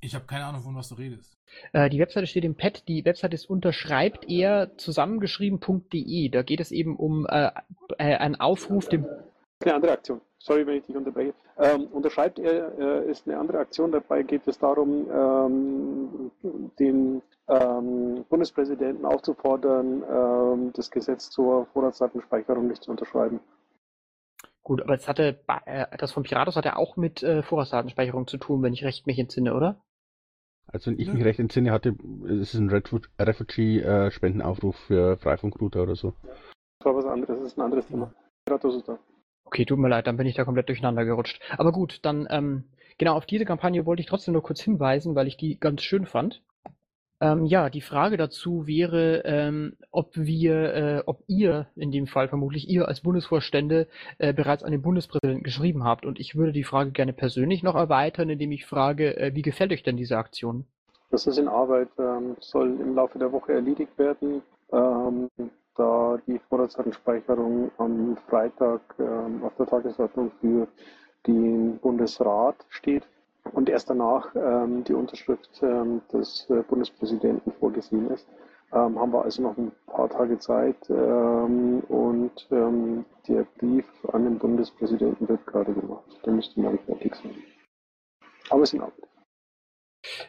Ich 0.00 0.14
habe 0.14 0.26
keine 0.26 0.44
Ahnung, 0.44 0.62
von 0.62 0.76
was 0.76 0.90
du 0.90 0.96
redest. 0.96 1.38
Äh, 1.72 1.88
die 1.88 1.98
Webseite 1.98 2.26
steht 2.26 2.44
im 2.44 2.56
Pad. 2.56 2.86
Die 2.88 3.04
Webseite 3.04 3.34
ist 3.34 3.48
unterschreibt 3.48 4.28
eher 4.28 4.76
zusammengeschrieben.de. 4.76 6.28
Da 6.28 6.42
geht 6.42 6.60
es 6.60 6.72
eben 6.72 6.96
um 6.96 7.26
äh, 7.26 7.50
äh, 7.98 8.16
einen 8.16 8.36
Aufruf, 8.36 8.88
dem. 8.88 9.06
Eine 9.62 9.74
andere 9.74 9.92
Aktion. 9.92 10.20
Sorry, 10.44 10.66
wenn 10.66 10.76
ich 10.76 10.84
dich 10.84 10.94
unterbreche. 10.94 11.32
Ähm, 11.56 11.86
unterschreibt 11.86 12.38
er, 12.38 12.78
äh, 12.78 13.10
ist 13.10 13.26
eine 13.26 13.38
andere 13.38 13.60
Aktion. 13.60 13.92
Dabei 13.92 14.22
geht 14.22 14.46
es 14.46 14.58
darum, 14.58 15.06
ähm, 15.10 16.30
den 16.78 17.22
ähm, 17.48 18.26
Bundespräsidenten 18.28 19.06
aufzufordern, 19.06 20.02
ähm, 20.02 20.70
das 20.74 20.90
Gesetz 20.90 21.30
zur 21.30 21.64
Vorratsdatenspeicherung 21.72 22.68
nicht 22.68 22.82
zu 22.82 22.90
unterschreiben. 22.90 23.40
Gut, 24.62 24.82
aber 24.82 24.96
das 24.96 25.08
hatte 25.08 25.40
äh, 25.64 25.86
das 25.96 26.12
von 26.12 26.24
Piratos 26.24 26.56
hat 26.56 26.66
ja 26.66 26.76
auch 26.76 26.98
mit 26.98 27.22
äh, 27.22 27.42
Vorratsdatenspeicherung 27.42 28.26
zu 28.26 28.36
tun, 28.36 28.62
wenn 28.62 28.74
ich 28.74 28.84
recht 28.84 29.06
mich 29.06 29.18
entsinne, 29.18 29.54
oder? 29.54 29.80
Also 30.66 30.90
wenn 30.90 30.98
ich 30.98 31.10
mich 31.10 31.24
recht 31.24 31.40
entsinne, 31.40 31.72
hatte 31.72 31.96
es 32.26 32.52
ist 32.52 32.60
ein 32.60 32.68
Refugee-Spendenaufruf 32.68 34.76
für 34.76 35.16
Freifunkrouter 35.16 35.84
oder 35.84 35.94
so. 35.94 36.12
Das 36.80 36.86
war 36.86 36.96
was 36.96 37.06
anderes, 37.06 37.38
das 37.38 37.52
ist 37.52 37.58
ein 37.58 37.62
anderes 37.62 37.86
Thema. 37.86 38.12
Piratos 38.44 38.76
ist 38.76 38.88
da. 38.88 38.98
Okay, 39.44 39.64
tut 39.64 39.78
mir 39.78 39.88
leid, 39.88 40.06
dann 40.06 40.16
bin 40.16 40.26
ich 40.26 40.34
da 40.34 40.44
komplett 40.44 40.68
durcheinander 40.68 41.04
gerutscht. 41.04 41.40
Aber 41.56 41.72
gut, 41.72 42.00
dann 42.02 42.26
ähm, 42.30 42.64
genau 42.98 43.14
auf 43.14 43.26
diese 43.26 43.44
Kampagne 43.44 43.86
wollte 43.86 44.00
ich 44.00 44.06
trotzdem 44.06 44.32
nur 44.32 44.42
kurz 44.42 44.60
hinweisen, 44.60 45.14
weil 45.14 45.26
ich 45.26 45.36
die 45.36 45.58
ganz 45.58 45.82
schön 45.82 46.06
fand. 46.06 46.42
Ähm, 47.20 47.44
ja, 47.44 47.70
die 47.70 47.80
Frage 47.80 48.16
dazu 48.16 48.66
wäre, 48.66 49.22
ähm, 49.24 49.76
ob 49.92 50.10
wir, 50.16 50.74
äh, 50.74 51.02
ob 51.06 51.22
ihr, 51.26 51.68
in 51.76 51.92
dem 51.92 52.06
Fall 52.06 52.28
vermutlich 52.28 52.68
ihr 52.68 52.88
als 52.88 53.00
Bundesvorstände, 53.00 53.86
äh, 54.18 54.32
bereits 54.32 54.64
an 54.64 54.72
den 54.72 54.82
Bundespräsidenten 54.82 55.44
geschrieben 55.44 55.84
habt. 55.84 56.04
Und 56.04 56.18
ich 56.18 56.34
würde 56.34 56.52
die 56.52 56.64
Frage 56.64 56.90
gerne 56.90 57.12
persönlich 57.12 57.62
noch 57.62 57.76
erweitern, 57.76 58.30
indem 58.30 58.50
ich 58.52 58.66
frage, 58.66 59.16
äh, 59.16 59.34
wie 59.34 59.42
gefällt 59.42 59.72
euch 59.72 59.82
denn 59.82 59.96
diese 59.96 60.18
Aktion? 60.18 60.66
Das 61.10 61.26
ist 61.26 61.38
in 61.38 61.48
Arbeit, 61.48 61.88
ähm, 61.98 62.36
soll 62.40 62.80
im 62.80 62.94
Laufe 62.96 63.18
der 63.18 63.30
Woche 63.30 63.52
erledigt 63.52 63.96
werden, 63.96 64.42
ähm, 64.72 65.30
da 65.76 66.18
die 66.26 66.38
Vorratsdatenspeicherung 66.48 67.70
am 67.78 68.16
Freitag 68.28 68.80
ähm, 68.98 69.42
auf 69.42 69.54
der 69.56 69.66
Tagesordnung 69.66 70.30
für 70.40 70.68
den 71.26 71.78
Bundesrat 71.78 72.56
steht 72.68 73.06
und 73.52 73.68
erst 73.68 73.90
danach 73.90 74.34
ähm, 74.34 74.84
die 74.84 74.94
Unterschrift 74.94 75.50
ähm, 75.62 76.02
des 76.12 76.48
äh, 76.50 76.62
Bundespräsidenten 76.62 77.52
vorgesehen 77.52 78.10
ist. 78.10 78.26
Ähm, 78.72 78.98
haben 78.98 79.12
wir 79.12 79.22
also 79.22 79.42
noch 79.42 79.56
ein 79.56 79.72
paar 79.86 80.08
Tage 80.08 80.38
Zeit 80.38 80.90
ähm, 80.90 81.80
und 81.88 82.48
ähm, 82.50 83.04
der 83.28 83.46
Brief 83.58 83.86
an 84.12 84.24
den 84.24 84.38
Bundespräsidenten 84.38 85.28
wird 85.28 85.46
gerade 85.46 85.72
gemacht. 85.72 86.04
Der 86.24 86.32
müsste 86.32 86.60
morgen 86.60 86.78
fertig 86.80 87.14
sein. 87.14 87.36
Aber 88.50 88.62
es 88.62 88.70
ist 88.70 88.74
in 88.74 88.80
Arbeit. 88.80 89.08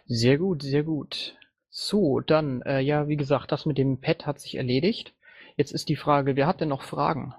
Sehr 0.06 0.38
gut, 0.38 0.62
sehr 0.62 0.84
gut. 0.84 1.38
So, 1.70 2.20
dann, 2.20 2.62
äh, 2.62 2.80
ja, 2.80 3.08
wie 3.08 3.18
gesagt, 3.18 3.52
das 3.52 3.66
mit 3.66 3.78
dem 3.78 4.00
Pad 4.00 4.26
hat 4.26 4.40
sich 4.40 4.56
erledigt. 4.56 5.15
Jetzt 5.56 5.72
ist 5.72 5.90
die 5.90 5.96
Frage, 5.96 6.36
wer 6.36 6.48
hat 6.48 6.62
denn 6.62 6.70
noch 6.70 6.84
Fragen? 6.84 7.34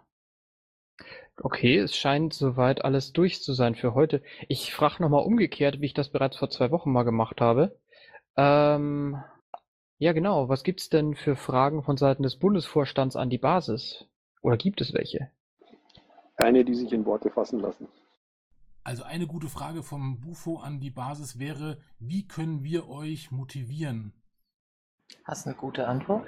Okay, 1.42 1.78
es 1.78 1.94
scheint 1.94 2.32
soweit 2.32 2.84
alles 2.84 3.12
durch 3.12 3.42
zu 3.42 3.52
sein 3.52 3.74
für 3.74 3.94
heute. 3.94 4.22
Ich 4.48 4.72
frage 4.72 5.02
nochmal 5.02 5.24
umgekehrt, 5.24 5.80
wie 5.80 5.86
ich 5.86 5.94
das 5.94 6.08
bereits 6.08 6.38
vor 6.38 6.48
zwei 6.48 6.70
Wochen 6.70 6.92
mal 6.92 7.02
gemacht 7.02 7.40
habe. 7.42 7.78
Ähm, 8.36 9.22
ja, 9.98 10.12
genau. 10.12 10.48
Was 10.48 10.62
gibt's 10.62 10.88
denn 10.88 11.14
für 11.14 11.36
Fragen 11.36 11.82
von 11.82 11.98
Seiten 11.98 12.22
des 12.22 12.38
Bundesvorstands 12.38 13.16
an 13.16 13.28
die 13.28 13.38
Basis? 13.38 14.06
Oder 14.40 14.56
gibt 14.56 14.80
es 14.80 14.94
welche? 14.94 15.30
Keine, 16.36 16.64
die 16.64 16.74
sich 16.74 16.92
in 16.92 17.04
Worte 17.04 17.30
fassen 17.30 17.60
lassen. 17.60 17.88
Also 18.82 19.02
eine 19.02 19.26
gute 19.26 19.48
Frage 19.48 19.82
vom 19.82 20.20
Bufo 20.20 20.58
an 20.58 20.80
die 20.80 20.90
Basis 20.90 21.38
wäre, 21.38 21.78
wie 21.98 22.26
können 22.26 22.62
wir 22.62 22.88
euch 22.88 23.30
motivieren? 23.30 24.12
Hast 25.24 25.44
du 25.44 25.50
eine 25.50 25.58
gute 25.58 25.88
Antwort? 25.88 26.26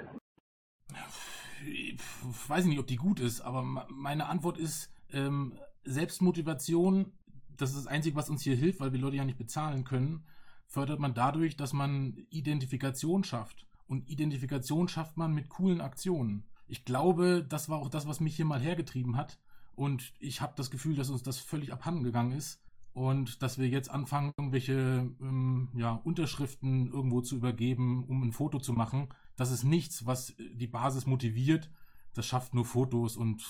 Ich 1.71 2.49
weiß 2.49 2.65
nicht, 2.65 2.79
ob 2.79 2.87
die 2.87 2.95
gut 2.95 3.19
ist, 3.19 3.41
aber 3.41 3.63
meine 3.63 4.27
Antwort 4.27 4.57
ist, 4.57 4.91
ähm, 5.11 5.53
Selbstmotivation, 5.83 7.11
das 7.57 7.71
ist 7.71 7.79
das 7.79 7.87
Einzige, 7.87 8.15
was 8.15 8.29
uns 8.29 8.41
hier 8.41 8.55
hilft, 8.55 8.79
weil 8.79 8.91
wir 8.91 8.99
Leute 8.99 9.17
ja 9.17 9.25
nicht 9.25 9.37
bezahlen 9.37 9.83
können, 9.83 10.23
fördert 10.67 10.99
man 10.99 11.13
dadurch, 11.13 11.57
dass 11.57 11.73
man 11.73 12.15
Identifikation 12.29 13.23
schafft. 13.23 13.65
Und 13.87 14.07
Identifikation 14.07 14.87
schafft 14.87 15.17
man 15.17 15.33
mit 15.33 15.49
coolen 15.49 15.81
Aktionen. 15.81 16.43
Ich 16.67 16.85
glaube, 16.85 17.43
das 17.47 17.69
war 17.69 17.79
auch 17.79 17.89
das, 17.89 18.07
was 18.07 18.19
mich 18.19 18.35
hier 18.35 18.45
mal 18.45 18.61
hergetrieben 18.61 19.17
hat. 19.17 19.39
Und 19.75 20.13
ich 20.19 20.41
habe 20.41 20.53
das 20.55 20.69
Gefühl, 20.69 20.95
dass 20.95 21.09
uns 21.09 21.23
das 21.23 21.39
völlig 21.39 21.73
abhanden 21.73 22.03
gegangen 22.03 22.33
ist. 22.33 22.61
Und 22.93 23.41
dass 23.41 23.57
wir 23.57 23.67
jetzt 23.67 23.89
anfangen, 23.89 24.31
irgendwelche 24.37 25.09
ähm, 25.21 25.69
ja, 25.73 25.93
Unterschriften 25.93 26.91
irgendwo 26.91 27.21
zu 27.21 27.35
übergeben, 27.35 28.03
um 28.07 28.21
ein 28.21 28.31
Foto 28.31 28.59
zu 28.59 28.73
machen. 28.73 29.09
Das 29.39 29.51
ist 29.51 29.63
nichts, 29.63 30.05
was 30.05 30.35
die 30.37 30.67
Basis 30.67 31.05
motiviert. 31.05 31.71
Das 32.13 32.25
schafft 32.25 32.53
nur 32.53 32.65
Fotos 32.65 33.15
und 33.15 33.41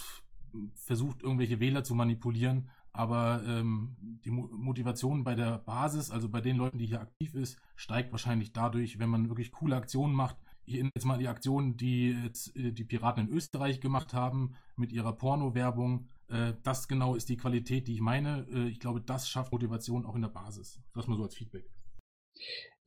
versucht, 0.75 1.23
irgendwelche 1.23 1.59
Wähler 1.59 1.83
zu 1.83 1.95
manipulieren. 1.95 2.69
Aber 2.91 3.41
ähm, 3.43 3.95
die 4.23 4.29
Mo 4.29 4.47
Motivation 4.51 5.23
bei 5.23 5.33
der 5.33 5.57
Basis, 5.57 6.11
also 6.11 6.29
bei 6.29 6.41
den 6.41 6.57
Leuten, 6.57 6.77
die 6.77 6.85
hier 6.85 7.01
aktiv 7.01 7.33
ist, 7.33 7.57
steigt 7.75 8.11
wahrscheinlich 8.11 8.53
dadurch, 8.53 8.99
wenn 8.99 9.09
man 9.09 9.29
wirklich 9.29 9.51
coole 9.51 9.75
Aktionen 9.75 10.13
macht. 10.13 10.37
Ich 10.65 10.75
erinnere 10.75 10.91
jetzt 10.93 11.05
mal 11.05 11.17
die 11.17 11.27
Aktionen, 11.27 11.75
die 11.75 12.11
jetzt 12.11 12.55
äh, 12.55 12.71
die 12.71 12.83
Piraten 12.83 13.27
in 13.27 13.33
Österreich 13.33 13.81
gemacht 13.81 14.13
haben 14.13 14.53
mit 14.75 14.91
ihrer 14.91 15.13
Porno-Werbung. 15.13 16.07
Äh, 16.27 16.53
das 16.61 16.87
genau 16.87 17.15
ist 17.15 17.29
die 17.29 17.37
Qualität, 17.37 17.87
die 17.87 17.95
ich 17.95 18.01
meine. 18.01 18.45
Äh, 18.51 18.67
ich 18.67 18.79
glaube, 18.79 19.01
das 19.01 19.27
schafft 19.27 19.51
Motivation 19.51 20.05
auch 20.05 20.15
in 20.15 20.21
der 20.21 20.29
Basis. 20.29 20.79
Das 20.93 21.07
mal 21.07 21.17
so 21.17 21.23
als 21.23 21.35
Feedback. 21.35 21.67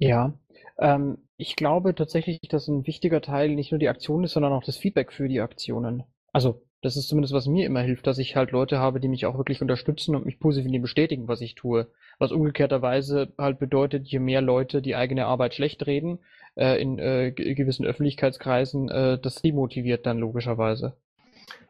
Ja, 0.08 0.32
ähm, 0.78 1.18
ich 1.36 1.56
glaube 1.56 1.94
tatsächlich, 1.94 2.40
dass 2.48 2.68
ein 2.68 2.86
wichtiger 2.86 3.20
Teil 3.20 3.50
nicht 3.54 3.70
nur 3.70 3.78
die 3.78 3.88
Aktion 3.88 4.24
ist, 4.24 4.32
sondern 4.32 4.52
auch 4.52 4.64
das 4.64 4.76
Feedback 4.76 5.12
für 5.12 5.28
die 5.28 5.40
Aktionen. 5.40 6.04
Also 6.32 6.62
das 6.82 6.96
ist 6.96 7.08
zumindest, 7.08 7.32
was 7.32 7.46
mir 7.46 7.66
immer 7.66 7.82
hilft, 7.82 8.08
dass 8.08 8.18
ich 8.18 8.34
halt 8.34 8.50
Leute 8.50 8.78
habe, 8.78 8.98
die 8.98 9.06
mich 9.06 9.26
auch 9.26 9.36
wirklich 9.36 9.62
unterstützen 9.62 10.16
und 10.16 10.26
mich 10.26 10.40
positiv 10.40 10.82
bestätigen, 10.82 11.28
was 11.28 11.40
ich 11.40 11.54
tue. 11.54 11.86
Was 12.18 12.32
umgekehrterweise 12.32 13.32
halt 13.38 13.60
bedeutet, 13.60 14.08
je 14.08 14.18
mehr 14.18 14.40
Leute 14.40 14.82
die 14.82 14.96
eigene 14.96 15.26
Arbeit 15.26 15.54
schlecht 15.54 15.86
reden, 15.86 16.18
äh, 16.56 16.82
in 16.82 16.98
äh, 16.98 17.30
gewissen 17.30 17.86
Öffentlichkeitskreisen, 17.86 18.88
äh, 18.88 19.18
das 19.20 19.40
demotiviert 19.42 20.06
dann 20.06 20.18
logischerweise. 20.18 20.96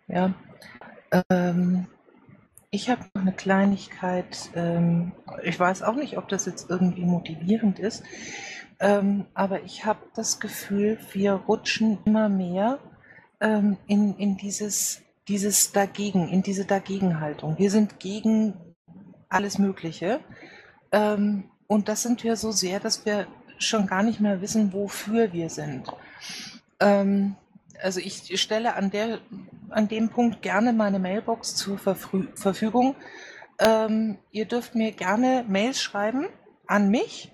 Ja. 0.09 0.35
Ähm, 1.29 1.87
ich 2.73 2.89
habe 2.89 3.03
noch 3.15 3.23
eine 3.23 3.33
Kleinigkeit. 3.33 4.51
Ähm, 4.57 5.13
ich 5.45 5.61
weiß 5.61 5.83
auch 5.83 5.95
nicht, 5.95 6.19
ob 6.19 6.29
das 6.29 6.47
jetzt 6.47 6.71
irgendwie 6.71 7.05
motivierend 7.05 7.79
ist, 7.79 8.03
ähm, 8.81 9.27
aber 9.35 9.63
ich 9.63 9.85
habe 9.85 10.01
das 10.17 10.41
Gefühl, 10.41 10.99
wir 11.13 11.35
rutschen 11.35 11.99
immer 12.05 12.29
mehr 12.29 12.81
ähm, 13.41 13.77
in, 13.87 14.17
in 14.17 14.39
dieses, 14.39 15.03
dieses 15.29 15.73
Dagegen, 15.73 16.29
in 16.29 16.43
diese 16.43 16.65
Dagegenhaltung. 16.65 17.59
Wir 17.59 17.71
sind 17.71 18.01
gegen 18.01 18.55
alles 19.29 19.59
Mögliche. 19.59 20.21
Ähm, 20.91 21.45
und 21.67 21.89
das 21.89 22.03
sind 22.03 22.25
wir 22.25 22.37
so 22.37 22.53
sehr, 22.53 22.81
dass 22.81 23.05
wir 23.05 23.27
schon 23.59 23.87
gar 23.87 24.03
nicht 24.03 24.21
mehr 24.21 24.41
wissen, 24.41 24.73
wofür 24.73 25.33
wir 25.33 25.51
sind. 25.51 25.89
Ähm, 26.81 27.37
also 27.83 28.01
ich 28.01 28.41
stelle 28.41 28.75
an, 28.75 28.91
der, 28.91 29.19
an 29.71 29.89
dem 29.89 30.09
Punkt 30.09 30.43
gerne 30.43 30.73
meine 30.73 30.99
Mailbox 30.99 31.55
zur 31.57 31.79
Verfrü 31.79 32.29
Verfügung. 32.35 32.95
Ähm, 33.59 34.19
ihr 34.31 34.47
dürft 34.47 34.75
mir 34.75 34.93
gerne 34.93 35.45
Mails 35.49 35.81
schreiben 35.81 36.27
an 36.67 36.89
mich, 36.89 37.33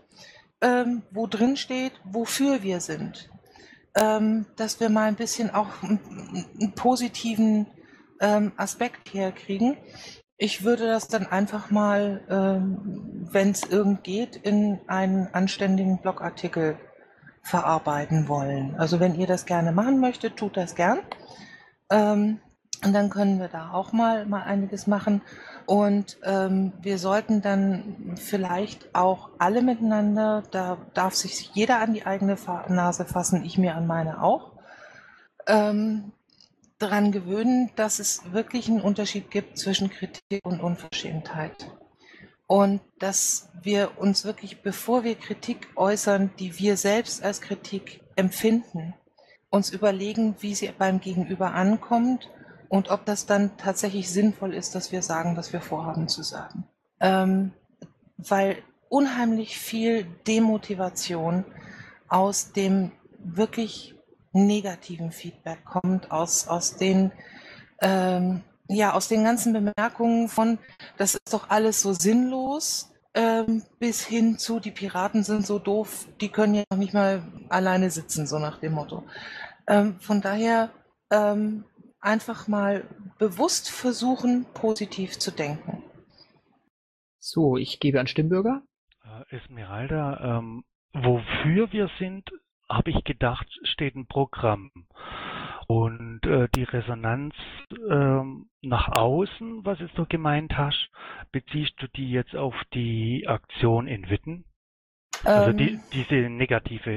ähm, 0.60 1.02
wo 1.10 1.26
drin 1.26 1.56
steht, 1.56 1.92
wofür 2.04 2.62
wir 2.62 2.80
sind. 2.80 3.30
Ähm, 3.94 4.46
dass 4.56 4.80
wir 4.80 4.90
mal 4.90 5.08
ein 5.08 5.16
bisschen 5.16 5.50
auch 5.50 5.82
einen, 5.82 6.00
einen 6.60 6.74
positiven 6.74 7.66
ähm, 8.20 8.52
Aspekt 8.56 9.12
herkriegen. 9.14 9.76
Ich 10.36 10.62
würde 10.62 10.86
das 10.86 11.08
dann 11.08 11.26
einfach 11.26 11.70
mal, 11.70 12.24
ähm, 12.30 13.28
wenn 13.32 13.50
es 13.50 13.64
irgend 13.64 14.04
geht, 14.04 14.36
in 14.36 14.80
einen 14.86 15.28
anständigen 15.28 16.00
Blogartikel 16.00 16.78
verarbeiten 17.48 18.28
wollen. 18.28 18.74
Also 18.76 19.00
wenn 19.00 19.14
ihr 19.14 19.26
das 19.26 19.46
gerne 19.46 19.72
machen 19.72 20.00
möchtet, 20.00 20.36
tut 20.36 20.56
das 20.56 20.74
gern. 20.74 20.98
Ähm, 21.90 22.40
und 22.84 22.92
dann 22.92 23.10
können 23.10 23.40
wir 23.40 23.48
da 23.48 23.72
auch 23.72 23.92
mal, 23.92 24.26
mal 24.26 24.42
einiges 24.42 24.86
machen. 24.86 25.22
Und 25.66 26.18
ähm, 26.24 26.72
wir 26.80 26.98
sollten 26.98 27.42
dann 27.42 28.14
vielleicht 28.16 28.94
auch 28.94 29.30
alle 29.38 29.62
miteinander, 29.62 30.42
da 30.50 30.78
darf 30.94 31.14
sich 31.14 31.50
jeder 31.54 31.80
an 31.80 31.92
die 31.92 32.06
eigene 32.06 32.36
Nase 32.68 33.04
fassen, 33.04 33.44
ich 33.44 33.58
mir 33.58 33.74
an 33.74 33.86
meine 33.86 34.22
auch, 34.22 34.52
ähm, 35.46 36.12
daran 36.78 37.10
gewöhnen, 37.10 37.70
dass 37.74 37.98
es 37.98 38.32
wirklich 38.32 38.68
einen 38.68 38.80
Unterschied 38.80 39.30
gibt 39.30 39.58
zwischen 39.58 39.90
Kritik 39.90 40.40
und 40.44 40.60
Unverschämtheit. 40.60 41.70
Und 42.48 42.80
dass 42.98 43.50
wir 43.62 43.98
uns 43.98 44.24
wirklich, 44.24 44.62
bevor 44.62 45.04
wir 45.04 45.14
Kritik 45.14 45.68
äußern, 45.76 46.30
die 46.40 46.58
wir 46.58 46.76
selbst 46.76 47.22
als 47.22 47.40
Kritik 47.40 48.00
empfinden, 48.16 48.94
uns 49.50 49.70
überlegen, 49.70 50.34
wie 50.40 50.54
sie 50.54 50.72
beim 50.76 51.00
Gegenüber 51.00 51.52
ankommt 51.52 52.30
und 52.68 52.90
ob 52.90 53.04
das 53.04 53.26
dann 53.26 53.56
tatsächlich 53.58 54.10
sinnvoll 54.10 54.54
ist, 54.54 54.74
dass 54.74 54.92
wir 54.92 55.02
sagen, 55.02 55.36
was 55.36 55.52
wir 55.52 55.60
vorhaben 55.60 56.08
zu 56.08 56.22
sagen. 56.22 56.64
Ähm, 57.00 57.52
weil 58.16 58.56
unheimlich 58.88 59.58
viel 59.58 60.04
Demotivation 60.26 61.44
aus 62.08 62.52
dem 62.52 62.92
wirklich 63.18 63.94
negativen 64.32 65.12
Feedback 65.12 65.64
kommt, 65.64 66.10
aus, 66.10 66.48
aus 66.48 66.76
den, 66.76 67.12
ähm, 67.80 68.42
ja, 68.68 68.92
aus 68.92 69.08
den 69.08 69.24
ganzen 69.24 69.52
Bemerkungen 69.52 70.28
von, 70.28 70.58
das 70.96 71.14
ist 71.14 71.32
doch 71.32 71.50
alles 71.50 71.82
so 71.82 71.92
sinnlos, 71.92 72.92
ähm, 73.14 73.62
bis 73.78 74.06
hin 74.06 74.38
zu, 74.38 74.60
die 74.60 74.70
Piraten 74.70 75.24
sind 75.24 75.46
so 75.46 75.58
doof, 75.58 76.06
die 76.20 76.28
können 76.28 76.54
ja 76.54 76.62
noch 76.70 76.78
nicht 76.78 76.94
mal 76.94 77.22
alleine 77.48 77.90
sitzen, 77.90 78.26
so 78.26 78.38
nach 78.38 78.60
dem 78.60 78.74
Motto. 78.74 79.04
Ähm, 79.66 79.98
von 80.00 80.20
daher 80.20 80.70
ähm, 81.10 81.64
einfach 82.00 82.48
mal 82.48 82.84
bewusst 83.18 83.70
versuchen, 83.70 84.46
positiv 84.54 85.18
zu 85.18 85.30
denken. 85.30 85.82
So, 87.18 87.56
ich 87.56 87.80
gebe 87.80 88.00
an 88.00 88.06
Stimmbürger. 88.06 88.62
Äh, 89.04 89.36
Esmeralda, 89.36 90.38
ähm, 90.38 90.64
wofür 90.92 91.72
wir 91.72 91.90
sind, 91.98 92.30
habe 92.68 92.90
ich 92.90 93.02
gedacht, 93.04 93.46
steht 93.64 93.96
ein 93.96 94.06
Programm. 94.06 94.70
Und 95.70 96.20
äh, 96.24 96.48
die 96.54 96.62
Resonanz 96.62 97.34
ähm, 97.90 98.48
nach 98.62 98.88
außen, 98.88 99.66
was 99.66 99.78
du 99.94 100.06
gemeint 100.06 100.56
hast, 100.56 100.88
beziehst 101.30 101.74
du 101.76 101.88
die 101.88 102.10
jetzt 102.10 102.34
auf 102.34 102.54
die 102.72 103.26
Aktion 103.28 103.86
in 103.86 104.08
Witten? 104.08 104.46
Also 105.24 105.52
die, 105.52 105.72
Ähm, 105.72 105.80
diese 105.92 106.14
negative 106.30 106.90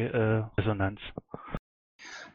äh, 0.56 0.60
Resonanz. 0.62 1.02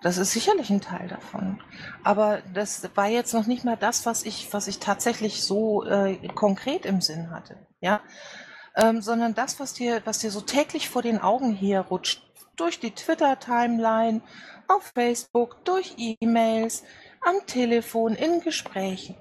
Das 0.02 0.18
ist 0.18 0.32
sicherlich 0.32 0.68
ein 0.68 0.82
Teil 0.82 1.08
davon. 1.08 1.62
Aber 2.04 2.42
das 2.52 2.90
war 2.94 3.08
jetzt 3.08 3.32
noch 3.32 3.46
nicht 3.46 3.64
mal 3.64 3.76
das, 3.76 4.04
was 4.04 4.24
ich, 4.24 4.52
was 4.52 4.68
ich 4.68 4.78
tatsächlich 4.78 5.42
so 5.42 5.84
äh, 5.84 6.18
konkret 6.28 6.84
im 6.84 7.00
Sinn 7.00 7.30
hatte. 7.30 7.66
Ja? 7.80 8.02
Ähm, 8.76 9.00
sondern 9.00 9.34
das, 9.34 9.58
was 9.58 9.72
dir, 9.72 10.02
was 10.04 10.18
dir 10.18 10.30
so 10.30 10.42
täglich 10.42 10.90
vor 10.90 11.00
den 11.00 11.18
Augen 11.18 11.54
herrutscht, 11.54 12.22
durch 12.56 12.78
die 12.78 12.90
Twitter-Timeline, 12.90 14.22
auf 14.68 14.92
Facebook, 14.94 15.64
durch 15.64 15.94
E-Mails, 15.96 16.82
am 17.20 17.46
Telefon, 17.46 18.14
in 18.14 18.40
Gesprächen. 18.40 19.16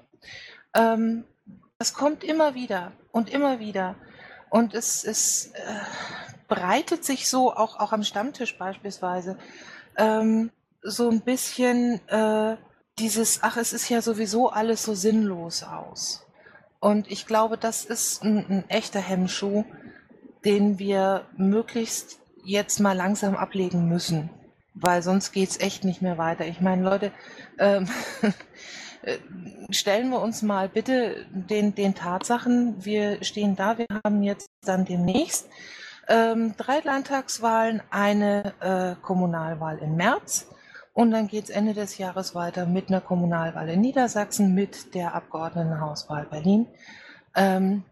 Ähm, 0.74 1.24
das 1.78 1.94
kommt 1.94 2.24
immer 2.24 2.54
wieder 2.54 2.92
und 3.12 3.30
immer 3.30 3.58
wieder. 3.58 3.96
Und 4.50 4.74
es, 4.74 5.04
es 5.04 5.52
äh, 5.54 5.80
breitet 6.48 7.04
sich 7.04 7.28
so, 7.28 7.52
auch, 7.52 7.78
auch 7.78 7.92
am 7.92 8.02
Stammtisch 8.02 8.56
beispielsweise, 8.58 9.36
ähm, 9.96 10.50
so 10.82 11.10
ein 11.10 11.20
bisschen 11.20 12.00
äh, 12.08 12.56
dieses, 12.98 13.42
ach, 13.42 13.56
es 13.56 13.72
ist 13.72 13.88
ja 13.88 14.00
sowieso 14.00 14.50
alles 14.50 14.84
so 14.84 14.94
sinnlos 14.94 15.62
aus. 15.62 16.24
Und 16.80 17.10
ich 17.10 17.26
glaube, 17.26 17.58
das 17.58 17.84
ist 17.84 18.22
ein, 18.22 18.46
ein 18.48 18.64
echter 18.68 19.00
Hemmschuh, 19.00 19.64
den 20.44 20.78
wir 20.78 21.26
möglichst 21.36 22.20
jetzt 22.44 22.78
mal 22.78 22.96
langsam 22.96 23.34
ablegen 23.34 23.88
müssen, 23.88 24.30
weil 24.76 25.02
sonst 25.02 25.32
geht's 25.32 25.58
echt 25.58 25.84
nicht 25.84 26.02
mehr 26.02 26.18
weiter. 26.18 26.46
Ich 26.46 26.60
meine, 26.60 26.82
Leute, 26.82 27.10
ähm, 27.58 27.88
äh, 29.02 29.18
stellen 29.70 30.10
wir 30.10 30.20
uns 30.20 30.42
mal 30.42 30.68
bitte 30.68 31.26
den, 31.30 31.74
den 31.74 31.94
Tatsachen, 31.94 32.84
wir 32.84 33.24
stehen 33.24 33.56
da, 33.56 33.78
wir 33.78 33.86
haben 34.04 34.22
jetzt 34.22 34.48
dann 34.64 34.84
demnächst 34.84 35.48
ähm, 36.08 36.54
drei 36.56 36.80
Landtagswahlen, 36.80 37.82
eine 37.90 38.52
äh, 38.60 38.94
Kommunalwahl 39.02 39.78
im 39.78 39.96
März 39.96 40.48
und 40.92 41.10
dann 41.10 41.26
geht's 41.26 41.50
Ende 41.50 41.74
des 41.74 41.98
Jahres 41.98 42.34
weiter 42.34 42.66
mit 42.66 42.88
einer 42.88 43.00
Kommunalwahl 43.00 43.68
in 43.70 43.80
Niedersachsen, 43.80 44.54
mit 44.54 44.94
der 44.94 45.14
Abgeordnetenhauswahl 45.14 46.26
Berlin. 46.26 46.68
Ähm, 47.34 47.82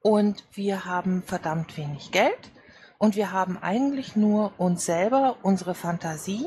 und 0.00 0.44
wir 0.52 0.84
haben 0.84 1.22
verdammt 1.22 1.76
wenig 1.76 2.12
Geld 2.12 2.50
und 2.98 3.16
wir 3.16 3.32
haben 3.32 3.56
eigentlich 3.56 4.16
nur 4.16 4.52
uns 4.58 4.84
selber, 4.84 5.36
unsere 5.42 5.74
Fantasie, 5.74 6.46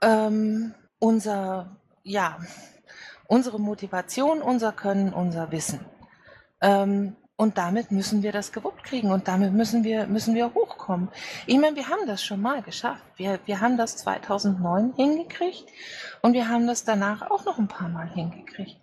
ähm, 0.00 0.74
unser, 0.98 1.76
ja, 2.02 2.38
unsere 3.26 3.60
Motivation, 3.60 4.40
unser 4.40 4.72
Können, 4.72 5.12
unser 5.12 5.50
Wissen. 5.50 5.80
Ähm, 6.60 7.16
und 7.36 7.58
damit 7.58 7.90
müssen 7.90 8.22
wir 8.22 8.30
das 8.30 8.52
gewuppt 8.52 8.84
kriegen 8.84 9.10
und 9.10 9.26
damit 9.26 9.52
müssen 9.52 9.82
wir, 9.82 10.06
müssen 10.06 10.34
wir 10.36 10.54
hochkommen. 10.54 11.08
Ich 11.46 11.58
meine, 11.58 11.74
wir 11.74 11.88
haben 11.88 12.06
das 12.06 12.22
schon 12.22 12.40
mal 12.40 12.62
geschafft. 12.62 13.02
Wir, 13.16 13.40
wir 13.46 13.60
haben 13.60 13.76
das 13.76 13.96
2009 13.96 14.92
hingekriegt 14.94 15.64
und 16.20 16.34
wir 16.34 16.48
haben 16.48 16.68
das 16.68 16.84
danach 16.84 17.28
auch 17.30 17.44
noch 17.44 17.58
ein 17.58 17.66
paar 17.68 17.88
Mal 17.88 18.08
hingekriegt. 18.08 18.76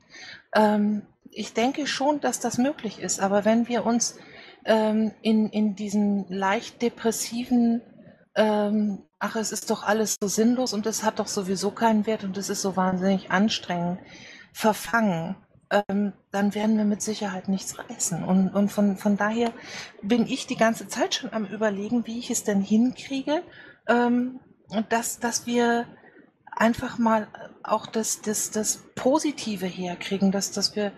Ähm, 0.54 1.04
ich 1.32 1.54
denke 1.54 1.88
schon, 1.88 2.20
dass 2.20 2.40
das 2.40 2.58
möglich 2.58 3.00
ist, 3.00 3.22
aber 3.22 3.46
wenn 3.46 3.68
wir 3.70 3.86
uns 3.86 4.18
ähm, 4.70 5.12
in, 5.24 5.50
in 5.50 5.76
diesen 5.76 6.26
leicht 6.30 6.84
depressiven, 6.84 7.82
ähm, 8.36 9.00
ach, 9.18 9.36
es 9.36 9.52
ist 9.52 9.72
doch 9.72 9.84
alles 9.84 10.18
so 10.22 10.28
sinnlos 10.28 10.74
und 10.74 10.86
es 10.86 11.04
hat 11.04 11.18
doch 11.18 11.28
sowieso 11.28 11.72
keinen 11.72 12.06
Wert 12.06 12.24
und 12.24 12.38
es 12.38 12.50
ist 12.50 12.62
so 12.62 12.78
wahnsinnig 12.78 13.32
anstrengend, 13.32 14.00
verfangen, 14.54 15.36
ähm, 15.72 16.14
dann 16.32 16.54
werden 16.54 16.78
wir 16.78 16.86
mit 16.86 17.02
Sicherheit 17.02 17.48
nichts 17.48 17.80
reißen. 17.80 18.24
Und, 18.24 18.50
und 18.50 18.72
von, 18.72 18.96
von 18.96 19.18
daher 19.18 19.52
bin 20.04 20.28
ich 20.28 20.46
die 20.46 20.56
ganze 20.56 20.88
Zeit 20.88 21.16
schon 21.16 21.34
am 21.34 21.46
Überlegen, 21.46 22.06
wie 22.06 22.20
ich 22.20 22.30
es 22.30 22.44
denn 22.44 22.62
hinkriege, 22.62 23.42
ähm, 23.88 24.40
dass, 24.90 25.20
dass 25.20 25.48
wir 25.48 25.88
einfach 26.52 27.00
mal 27.00 27.28
auch 27.64 27.88
das, 27.88 28.22
das, 28.22 28.52
das 28.52 28.84
Positive 28.94 29.66
herkriegen, 29.66 30.32
dass, 30.32 30.52
dass 30.52 30.76
wir 30.76 30.92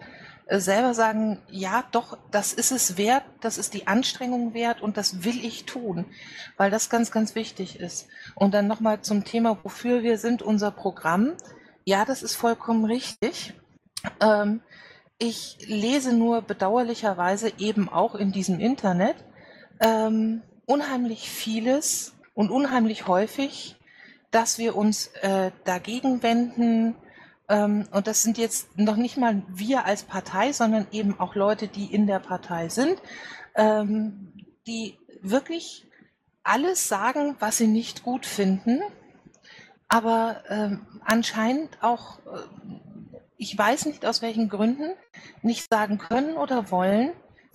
selber 0.59 0.93
sagen, 0.93 1.39
ja, 1.49 1.83
doch, 1.91 2.17
das 2.31 2.51
ist 2.51 2.71
es 2.71 2.97
wert, 2.97 3.23
das 3.39 3.57
ist 3.57 3.73
die 3.73 3.87
Anstrengung 3.87 4.53
wert 4.53 4.81
und 4.81 4.97
das 4.97 5.23
will 5.23 5.45
ich 5.45 5.65
tun, 5.65 6.05
weil 6.57 6.69
das 6.69 6.89
ganz, 6.89 7.11
ganz 7.11 7.35
wichtig 7.35 7.79
ist. 7.79 8.07
Und 8.35 8.53
dann 8.53 8.67
nochmal 8.67 9.01
zum 9.01 9.23
Thema, 9.23 9.57
wofür 9.63 10.03
wir 10.03 10.17
sind, 10.17 10.41
unser 10.41 10.71
Programm. 10.71 11.33
Ja, 11.85 12.05
das 12.05 12.21
ist 12.21 12.35
vollkommen 12.35 12.85
richtig. 12.85 13.53
Ähm, 14.19 14.61
ich 15.17 15.57
lese 15.67 16.13
nur 16.13 16.41
bedauerlicherweise 16.41 17.53
eben 17.57 17.87
auch 17.87 18.15
in 18.15 18.31
diesem 18.31 18.59
Internet 18.59 19.15
ähm, 19.79 20.41
unheimlich 20.65 21.29
vieles 21.29 22.13
und 22.33 22.49
unheimlich 22.49 23.07
häufig, 23.07 23.77
dass 24.31 24.57
wir 24.57 24.75
uns 24.75 25.07
äh, 25.21 25.51
dagegen 25.63 26.23
wenden, 26.23 26.95
und 27.91 28.07
das 28.07 28.23
sind 28.23 28.37
jetzt 28.37 28.77
noch 28.77 28.95
nicht 28.95 29.17
mal 29.17 29.43
wir 29.49 29.85
als 29.85 30.03
Partei, 30.03 30.53
sondern 30.53 30.87
eben 30.91 31.19
auch 31.19 31.35
Leute, 31.35 31.67
die 31.67 31.93
in 31.93 32.07
der 32.07 32.19
Partei 32.19 32.69
sind, 32.69 33.01
ähm, 33.55 34.31
die 34.67 34.97
wirklich 35.21 35.85
alles 36.43 36.87
sagen, 36.87 37.35
was 37.39 37.57
sie 37.57 37.67
nicht 37.67 38.03
gut 38.03 38.25
finden, 38.25 38.79
aber 39.87 40.43
ähm, 40.47 40.87
anscheinend 41.03 41.77
auch, 41.81 42.19
äh, 42.19 42.39
ich 43.37 43.57
weiß 43.57 43.85
nicht 43.85 44.05
aus 44.05 44.21
welchen 44.21 44.47
Gründen, 44.47 44.91
nicht 45.41 45.67
sagen 45.69 45.97
können 45.97 46.37
oder 46.37 46.71
wollen, 46.71 47.11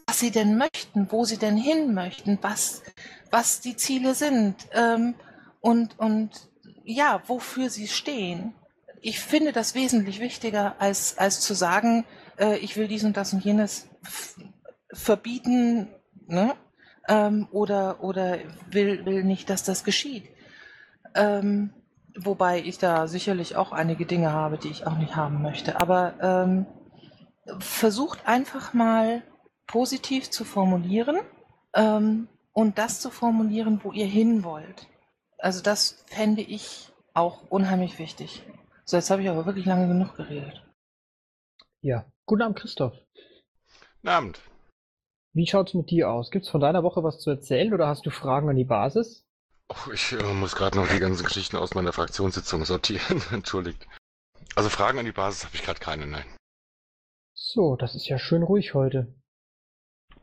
was 0.07 0.20
sie 0.20 0.30
denn 0.30 0.59
möchten, 0.59 1.11
wo 1.11 1.24
sie 1.24 1.38
denn 1.38 1.57
hin 1.57 1.94
möchten, 1.94 2.38
was, 2.42 2.82
was 3.30 3.61
die 3.61 3.76
Ziele 3.76 4.14
sind 4.14 4.57
ähm, 4.72 5.14
und, 5.61 5.99
und 5.99 6.51
ja, 6.84 7.22
wofür 7.26 7.70
sie 7.70 7.88
stehen. 7.88 8.55
Ich 9.01 9.20
finde 9.20 9.53
das 9.53 9.74
wesentlich 9.74 10.20
wichtiger, 10.20 10.76
als, 10.78 11.18
als 11.18 11.40
zu 11.40 11.55
sagen, 11.55 12.05
äh, 12.38 12.57
ich 12.59 12.76
will 12.76 12.88
dies 12.88 13.05
und 13.05 13.16
das 13.16 13.32
und 13.32 13.44
jenes 13.44 13.88
verbieten 14.92 15.88
ne? 16.26 16.55
ähm, 17.09 17.49
oder, 17.51 18.03
oder 18.03 18.38
will, 18.70 19.05
will 19.05 19.24
nicht, 19.24 19.51
dass 19.51 19.62
das 19.62 19.84
geschieht. 19.84 20.24
Ähm, 21.14 21.72
wobei 22.18 22.61
ich 22.61 22.78
da 22.78 23.07
sicherlich 23.07 23.57
auch 23.57 23.72
einige 23.72 24.07
Dinge 24.07 24.32
habe, 24.32 24.59
die 24.59 24.68
ich 24.68 24.86
auch 24.86 24.99
nicht 24.99 25.16
haben 25.16 25.42
möchte. 25.42 25.80
Aber 25.80 26.14
ähm, 26.20 26.66
versucht 27.59 28.26
einfach 28.26 28.72
mal 28.72 29.22
positiv 29.66 30.30
zu 30.30 30.44
formulieren 30.44 31.18
ähm, 31.74 32.28
und 32.53 32.78
das 32.78 33.01
zu 33.01 33.11
formulieren, 33.11 33.80
wo 33.82 33.92
ihr 33.92 34.07
hin 34.07 34.44
wollt. 34.44 34.88
Also 35.38 35.62
das 35.62 36.05
fände 36.07 36.42
ich 36.42 36.92
auch 37.14 37.42
unheimlich 37.51 37.99
wichtig. 37.99 38.42
So, 38.89 38.97
jetzt 38.97 39.11
habe 39.11 39.22
ich 39.22 39.28
aber 39.28 39.47
wirklich 39.47 39.66
lange 39.66 39.89
genug 39.89 40.14
geredet. 40.16 40.62
Ja, 41.80 42.07
guten 42.24 42.43
Abend, 42.43 42.59
Christoph. 42.59 42.95
Guten 43.97 44.09
Abend. 44.09 44.41
Wie 45.32 45.47
schaut's 45.47 45.74
mit 45.74 45.91
dir 45.91 46.09
aus? 46.09 46.30
Gibt's 46.30 46.49
von 46.49 46.61
deiner 46.61 46.84
Woche 46.84 47.03
was 47.03 47.18
zu 47.18 47.30
erzählen 47.30 47.74
oder 47.74 47.89
hast 47.89 48.07
du 48.07 48.11
Fragen 48.11 48.49
an 48.49 48.55
die 48.55 48.64
Basis? 48.64 49.26
Oh, 49.68 49.91
ich 49.93 50.12
äh, 50.12 50.32
muss 50.34 50.55
gerade 50.55 50.78
noch 50.78 50.87
die 50.87 51.01
ganzen 51.01 51.24
Geschichten 51.24 51.57
aus 51.57 51.74
meiner 51.74 51.93
Fraktionssitzung 51.93 52.64
sortieren. 52.64 53.20
Entschuldigt. 53.32 53.89
Also 54.55 54.68
Fragen 54.68 55.01
an 55.01 55.05
die 55.05 55.12
Basis 55.12 55.45
habe 55.45 55.57
ich 55.57 55.64
gerade 55.64 55.80
keine, 55.80 56.07
nein. 56.07 56.37
So, 57.34 57.74
das 57.74 57.97
ist 57.97 58.07
ja 58.07 58.18
schön 58.18 58.45
ruhig 58.45 58.74
heute. 58.74 59.12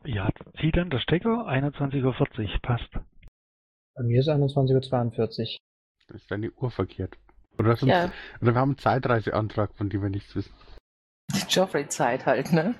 Ja, 0.04 0.30
zieh 0.58 0.72
dann 0.72 0.88
der 0.88 1.00
Stecker, 1.00 1.46
21.40 1.46 2.02
Uhr, 2.04 2.60
passt. 2.62 2.90
Bei 3.94 4.02
mir 4.02 4.20
ist 4.20 4.28
21.42 4.28 5.18
Uhr. 5.18 5.58
Das 6.08 6.20
ist 6.22 6.30
deine 6.30 6.50
Uhr 6.52 6.70
verkehrt. 6.70 7.18
Oder, 7.58 7.74
du 7.74 7.86
Ja. 7.86 8.10
oder 8.40 8.54
wir 8.54 8.60
haben 8.60 8.70
einen 8.70 8.78
Zeitreiseantrag, 8.78 9.74
von 9.74 9.88
dem 9.88 10.02
wir 10.02 10.10
nichts 10.10 10.34
wissen. 10.34 10.52
Die 11.32 11.46
Joffrey-Zeit 11.48 12.26
halt, 12.26 12.52
ne? 12.52 12.74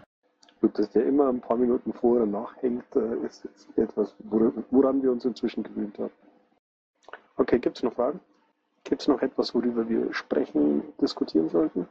Gut, 0.60 0.78
dass 0.78 0.90
der 0.90 1.06
immer 1.06 1.28
ein 1.28 1.40
paar 1.40 1.56
Minuten 1.56 1.92
vor 1.92 2.16
oder 2.16 2.26
nachhängt, 2.26 2.84
äh, 2.96 3.26
ist 3.26 3.44
jetzt 3.44 3.68
etwas, 3.78 4.14
wor- 4.30 4.52
woran 4.70 5.02
wir 5.02 5.12
uns 5.12 5.24
inzwischen 5.24 5.62
gewöhnt 5.62 5.98
haben. 5.98 6.12
Okay, 7.36 7.58
gibt 7.58 7.76
es 7.76 7.82
noch 7.82 7.94
Fragen? 7.94 8.20
Gibt 8.84 9.02
es 9.02 9.08
noch 9.08 9.20
etwas, 9.22 9.54
worüber 9.54 9.88
wir 9.88 10.12
sprechen, 10.14 10.82
diskutieren 11.00 11.48
sollten? 11.48 11.88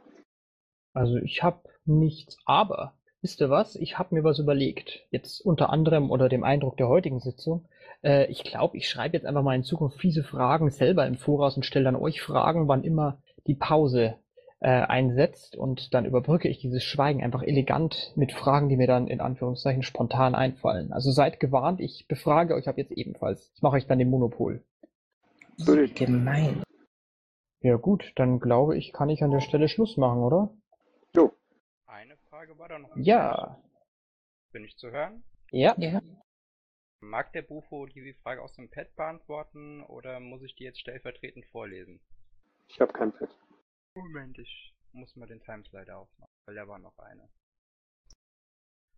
Also 0.92 1.16
ich 1.16 1.42
habe 1.42 1.60
nichts, 1.84 2.38
aber 2.46 2.94
wisst 3.20 3.40
ihr 3.40 3.50
was? 3.50 3.74
Ich 3.76 3.98
habe 3.98 4.14
mir 4.14 4.24
was 4.24 4.38
überlegt. 4.38 5.00
Jetzt 5.10 5.40
unter 5.40 5.70
anderem 5.70 6.10
unter 6.10 6.28
dem 6.28 6.44
Eindruck 6.44 6.76
der 6.76 6.88
heutigen 6.88 7.20
Sitzung. 7.20 7.68
Äh, 8.04 8.26
ich 8.26 8.44
glaube, 8.44 8.76
ich 8.76 8.88
schreibe 8.88 9.16
jetzt 9.16 9.26
einfach 9.26 9.42
mal 9.42 9.54
in 9.56 9.64
Zukunft 9.64 9.98
fiese 9.98 10.22
Fragen 10.22 10.70
selber 10.70 11.06
im 11.06 11.16
Voraus 11.16 11.56
und 11.56 11.64
stelle 11.64 11.86
dann 11.86 11.96
euch 11.96 12.20
Fragen, 12.22 12.68
wann 12.68 12.84
immer 12.84 13.18
die 13.46 13.54
Pause 13.54 14.16
äh, 14.60 14.68
einsetzt 14.68 15.56
und 15.56 15.92
dann 15.94 16.04
überbrücke 16.06 16.48
ich 16.48 16.58
dieses 16.58 16.84
Schweigen 16.84 17.22
einfach 17.22 17.42
elegant 17.42 18.12
mit 18.16 18.32
Fragen, 18.32 18.68
die 18.68 18.76
mir 18.76 18.86
dann 18.86 19.08
in 19.08 19.20
Anführungszeichen 19.20 19.82
spontan 19.82 20.34
einfallen. 20.34 20.92
Also 20.92 21.10
seid 21.10 21.40
gewarnt, 21.40 21.80
ich 21.80 22.06
befrage 22.08 22.54
euch 22.54 22.68
ab 22.68 22.78
jetzt 22.78 22.92
ebenfalls. 22.92 23.50
Ich 23.56 23.62
mache 23.62 23.76
euch 23.76 23.86
dann 23.86 23.98
den 23.98 24.10
Monopol. 24.10 24.62
Würde 25.58 25.84
ich- 25.84 25.94
Gemein. 25.94 26.62
Ja 27.60 27.76
gut, 27.76 28.12
dann 28.16 28.40
glaube 28.40 28.76
ich, 28.76 28.92
kann 28.92 29.08
ich 29.08 29.22
an 29.22 29.30
der 29.30 29.40
Stelle 29.40 29.68
Schluss 29.68 29.96
machen, 29.96 30.20
oder? 30.22 30.50
Jo, 31.16 31.32
Eine 31.86 32.16
Frage 32.28 32.58
war 32.58 32.68
da 32.68 32.78
noch. 32.78 32.90
Ja. 32.96 33.58
Bin 34.52 34.64
ich 34.64 34.76
zu 34.76 34.90
hören? 34.90 35.22
Ja. 35.50 35.74
Ja. 35.78 36.00
Mag 37.04 37.32
der 37.32 37.42
Bufo 37.42 37.86
diese 37.86 38.18
Frage 38.20 38.42
aus 38.42 38.54
dem 38.54 38.70
Pad 38.70 38.96
beantworten 38.96 39.82
oder 39.82 40.20
muss 40.20 40.42
ich 40.42 40.54
die 40.56 40.64
jetzt 40.64 40.80
stellvertretend 40.80 41.46
vorlesen? 41.46 42.00
ich 42.68 42.80
habe 42.80 42.92
kein 42.92 43.12
Pad. 43.12 43.30
Moment, 43.94 44.38
ich 44.38 44.74
muss 44.92 45.14
mal 45.14 45.26
den 45.26 45.42
Timeslider 45.42 45.98
aufmachen, 45.98 46.32
weil 46.46 46.56
da 46.56 46.66
war 46.66 46.78
noch 46.78 46.98
eine. 46.98 47.28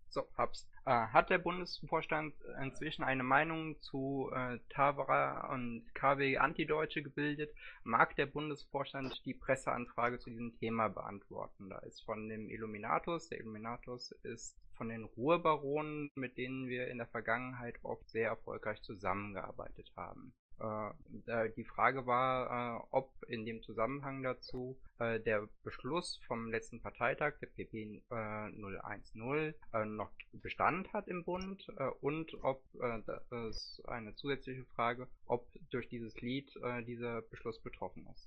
So, 0.09 0.27
hab's. 0.37 0.67
Äh, 0.87 1.09
hat 1.09 1.31
der 1.31 1.39
Bundesvorstand 1.39 2.35
inzwischen 2.63 3.03
eine 3.03 3.25
Meinung 3.25 3.81
zu 3.83 4.31
äh, 4.33 4.61
Tavara 4.71 5.53
und 5.53 5.85
KW 5.95 6.39
Antideutsche 6.39 7.03
gebildet? 7.03 7.53
Mag 7.83 8.15
der 8.17 8.27
Bundesvorstand 8.27 9.21
die 9.27 9.35
Presseanfrage 9.35 10.21
zu 10.21 10.31
diesem 10.31 10.57
Thema 10.59 10.89
beantworten? 10.89 11.69
Da 11.69 11.81
ist 11.81 12.03
von 12.05 12.29
dem 12.29 12.49
Illuminatus, 12.49 13.29
der 13.29 13.41
Illuminatus 13.41 14.13
ist 14.23 14.57
von 14.77 14.89
den 14.89 15.05
Ruhrbaronen, 15.05 16.11
mit 16.15 16.37
denen 16.37 16.69
wir 16.69 16.89
in 16.89 16.99
der 16.99 17.07
Vergangenheit 17.09 17.77
oft 17.83 18.09
sehr 18.11 18.29
erfolgreich 18.29 18.81
zusammengearbeitet 18.83 19.91
haben. 19.97 20.33
Äh, 20.59 20.91
da- 21.27 21.49
die 21.49 21.65
Frage 21.65 22.07
war, 22.07 22.81
äh, 22.81 22.87
ob 22.91 23.13
in 23.29 23.45
dem 23.45 23.63
Zusammenhang 23.63 24.23
dazu 24.23 24.79
äh, 24.99 25.21
der 25.21 25.47
Beschluss 25.63 26.19
vom 26.27 26.51
letzten 26.51 26.81
Parteitag, 26.81 27.35
der 27.41 27.49
PP 27.49 28.03
äh, 28.11 28.51
010, 28.51 29.55
äh, 29.75 29.85
noch 29.85 30.11
Bestand 30.33 30.91
hat 30.95 31.09
im 31.09 31.25
Bund 31.25 31.67
äh, 31.77 31.89
und 32.01 32.33
ob, 32.43 32.63
äh, 32.81 33.03
das 33.07 33.23
ist 33.51 33.83
eine 33.87 34.15
zusätzliche 34.15 34.65
Frage, 34.75 35.09
ob 35.27 35.47
durch 35.71 35.89
dieses 35.89 36.19
Lied 36.23 36.51
äh, 36.63 36.83
dieser 36.85 37.21
Beschluss 37.23 37.61
betroffen 37.61 38.07
ist. 38.15 38.27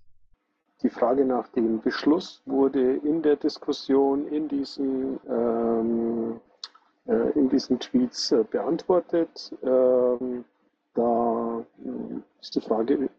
Die 0.81 0.89
Frage 0.89 1.25
nach 1.25 1.47
dem 1.49 1.81
Beschluss 1.81 2.41
wurde 2.45 2.95
in 2.97 3.21
der 3.21 3.35
Diskussion 3.35 4.27
in 4.27 4.47
diesen, 4.47 5.19
ähm, 5.29 6.39
äh, 7.05 7.31
in 7.37 7.49
diesen 7.49 7.79
Tweets 7.79 8.31
äh, 8.31 8.45
beantwortet. 8.49 9.53
Ähm, 9.61 10.45
da 10.93 11.65
äh, 11.83 12.19
ist 12.39 12.55
die 12.55 12.61
Frage 12.61 12.93
äh, 12.93 13.09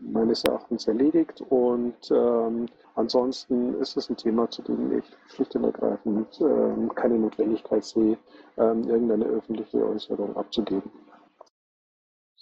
meines 0.00 0.42
Erachtens 0.44 0.88
erledigt 0.88 1.42
und 1.50 2.10
ähm, 2.10 2.66
ansonsten 2.94 3.74
ist 3.80 3.98
es 3.98 4.08
ein 4.08 4.16
Thema, 4.16 4.50
zu 4.50 4.62
dem 4.62 4.98
ich 4.98 5.04
schlicht 5.28 5.54
und 5.56 5.64
ergreifend 5.64 6.40
ähm, 6.40 6.94
keine 6.94 7.18
Notwendigkeit 7.18 7.84
sehe, 7.84 8.16
ähm, 8.56 8.84
irgendeine 8.84 9.26
öffentliche 9.26 9.86
Äußerung 9.86 10.34
abzugeben. 10.34 10.90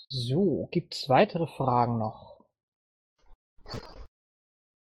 So, 0.09 0.69
gibt's 0.71 1.09
weitere 1.09 1.49
Fragen 1.49 1.99
noch? 1.99 2.39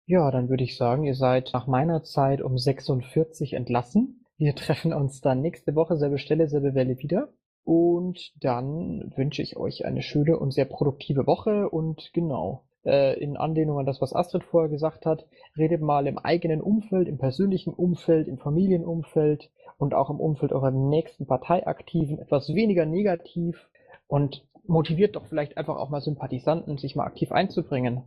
Ja, 0.07 0.29
dann 0.29 0.49
würde 0.49 0.63
ich 0.63 0.77
sagen, 0.77 1.03
ihr 1.03 1.15
seid 1.15 1.49
nach 1.53 1.65
meiner 1.65 2.03
Zeit 2.03 2.41
um 2.41 2.59
46 2.59 3.53
entlassen. 3.53 4.23
Wir 4.37 4.55
treffen 4.55 4.93
uns 4.93 5.21
dann 5.21 5.41
nächste 5.41 5.75
Woche, 5.75 5.97
selbe 5.97 6.19
Stelle, 6.19 6.47
selbe 6.47 6.75
Welle 6.75 6.99
wieder. 6.99 7.29
Und 7.63 8.31
dann 8.43 9.11
wünsche 9.15 9.41
ich 9.41 9.57
euch 9.57 9.85
eine 9.85 10.03
schöne 10.03 10.37
und 10.37 10.53
sehr 10.53 10.65
produktive 10.65 11.25
Woche. 11.25 11.69
Und 11.69 12.11
genau, 12.13 12.65
äh, 12.85 13.19
in 13.19 13.35
Anlehnung 13.35 13.79
an 13.79 13.87
das, 13.87 13.99
was 13.99 14.13
Astrid 14.13 14.43
vorher 14.43 14.69
gesagt 14.69 15.07
hat, 15.07 15.25
redet 15.57 15.81
mal 15.81 16.05
im 16.05 16.19
eigenen 16.19 16.61
Umfeld, 16.61 17.07
im 17.07 17.17
persönlichen 17.17 17.73
Umfeld, 17.73 18.27
im 18.27 18.37
Familienumfeld 18.37 19.49
und 19.79 19.95
auch 19.95 20.11
im 20.11 20.19
Umfeld 20.19 20.53
eurer 20.53 20.69
nächsten 20.69 21.25
Parteiaktiven 21.25 22.19
etwas 22.19 22.53
weniger 22.53 22.85
negativ 22.85 23.69
und 24.07 24.45
motiviert 24.67 25.15
doch 25.15 25.25
vielleicht 25.25 25.57
einfach 25.57 25.77
auch 25.77 25.89
mal 25.89 26.01
Sympathisanten, 26.01 26.77
sich 26.77 26.95
mal 26.95 27.05
aktiv 27.05 27.31
einzubringen. 27.31 28.03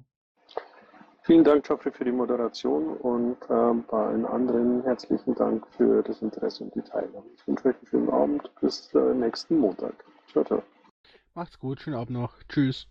Vielen 1.28 1.44
Dank, 1.44 1.66
Geoffrey, 1.66 1.92
für 1.92 2.06
die 2.06 2.10
Moderation 2.10 2.96
und 2.96 3.36
ähm, 3.50 3.84
bei 3.90 3.98
allen 3.98 4.24
anderen 4.24 4.82
herzlichen 4.84 5.34
Dank 5.34 5.62
für 5.76 6.02
das 6.02 6.22
Interesse 6.22 6.64
und 6.64 6.74
die 6.74 6.80
Teilnahme. 6.80 7.26
Ich 7.36 7.46
wünsche 7.46 7.68
euch 7.68 7.74
einen 7.74 7.86
schönen 7.86 8.08
Abend. 8.08 8.50
Bis 8.62 8.94
äh, 8.94 9.12
nächsten 9.12 9.58
Montag. 9.58 9.92
Ciao, 10.32 10.42
ciao. 10.42 10.62
Macht's 11.34 11.58
gut, 11.58 11.82
schönen 11.82 11.98
Abend 11.98 12.12
noch. 12.12 12.32
Tschüss. 12.48 12.86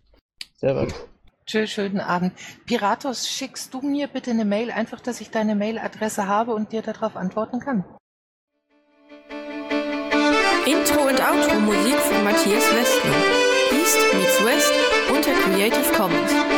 Servus. 0.54 0.94
Tschüss, 1.46 1.68
schönen 1.68 1.98
Abend. 1.98 2.32
Piratos, 2.64 3.26
schickst 3.26 3.74
du 3.74 3.80
mir 3.80 4.06
bitte 4.06 4.30
eine 4.30 4.44
Mail, 4.44 4.70
einfach, 4.70 5.00
dass 5.00 5.20
ich 5.20 5.32
deine 5.32 5.56
Mailadresse 5.56 6.28
habe 6.28 6.54
und 6.54 6.70
dir 6.70 6.82
darauf 6.82 7.16
antworten 7.16 7.58
kann. 7.58 7.84
Intro 10.64 11.08
und 11.08 11.20
Outro 11.20 11.58
Musik 11.58 11.96
von 11.96 12.22
Matthias 12.22 12.72
Westner. 12.72 13.16
East 13.72 13.98
meets 14.14 14.44
West 14.44 14.72
unter 15.10 15.32
Creative 15.32 15.92
Commons. 15.96 16.57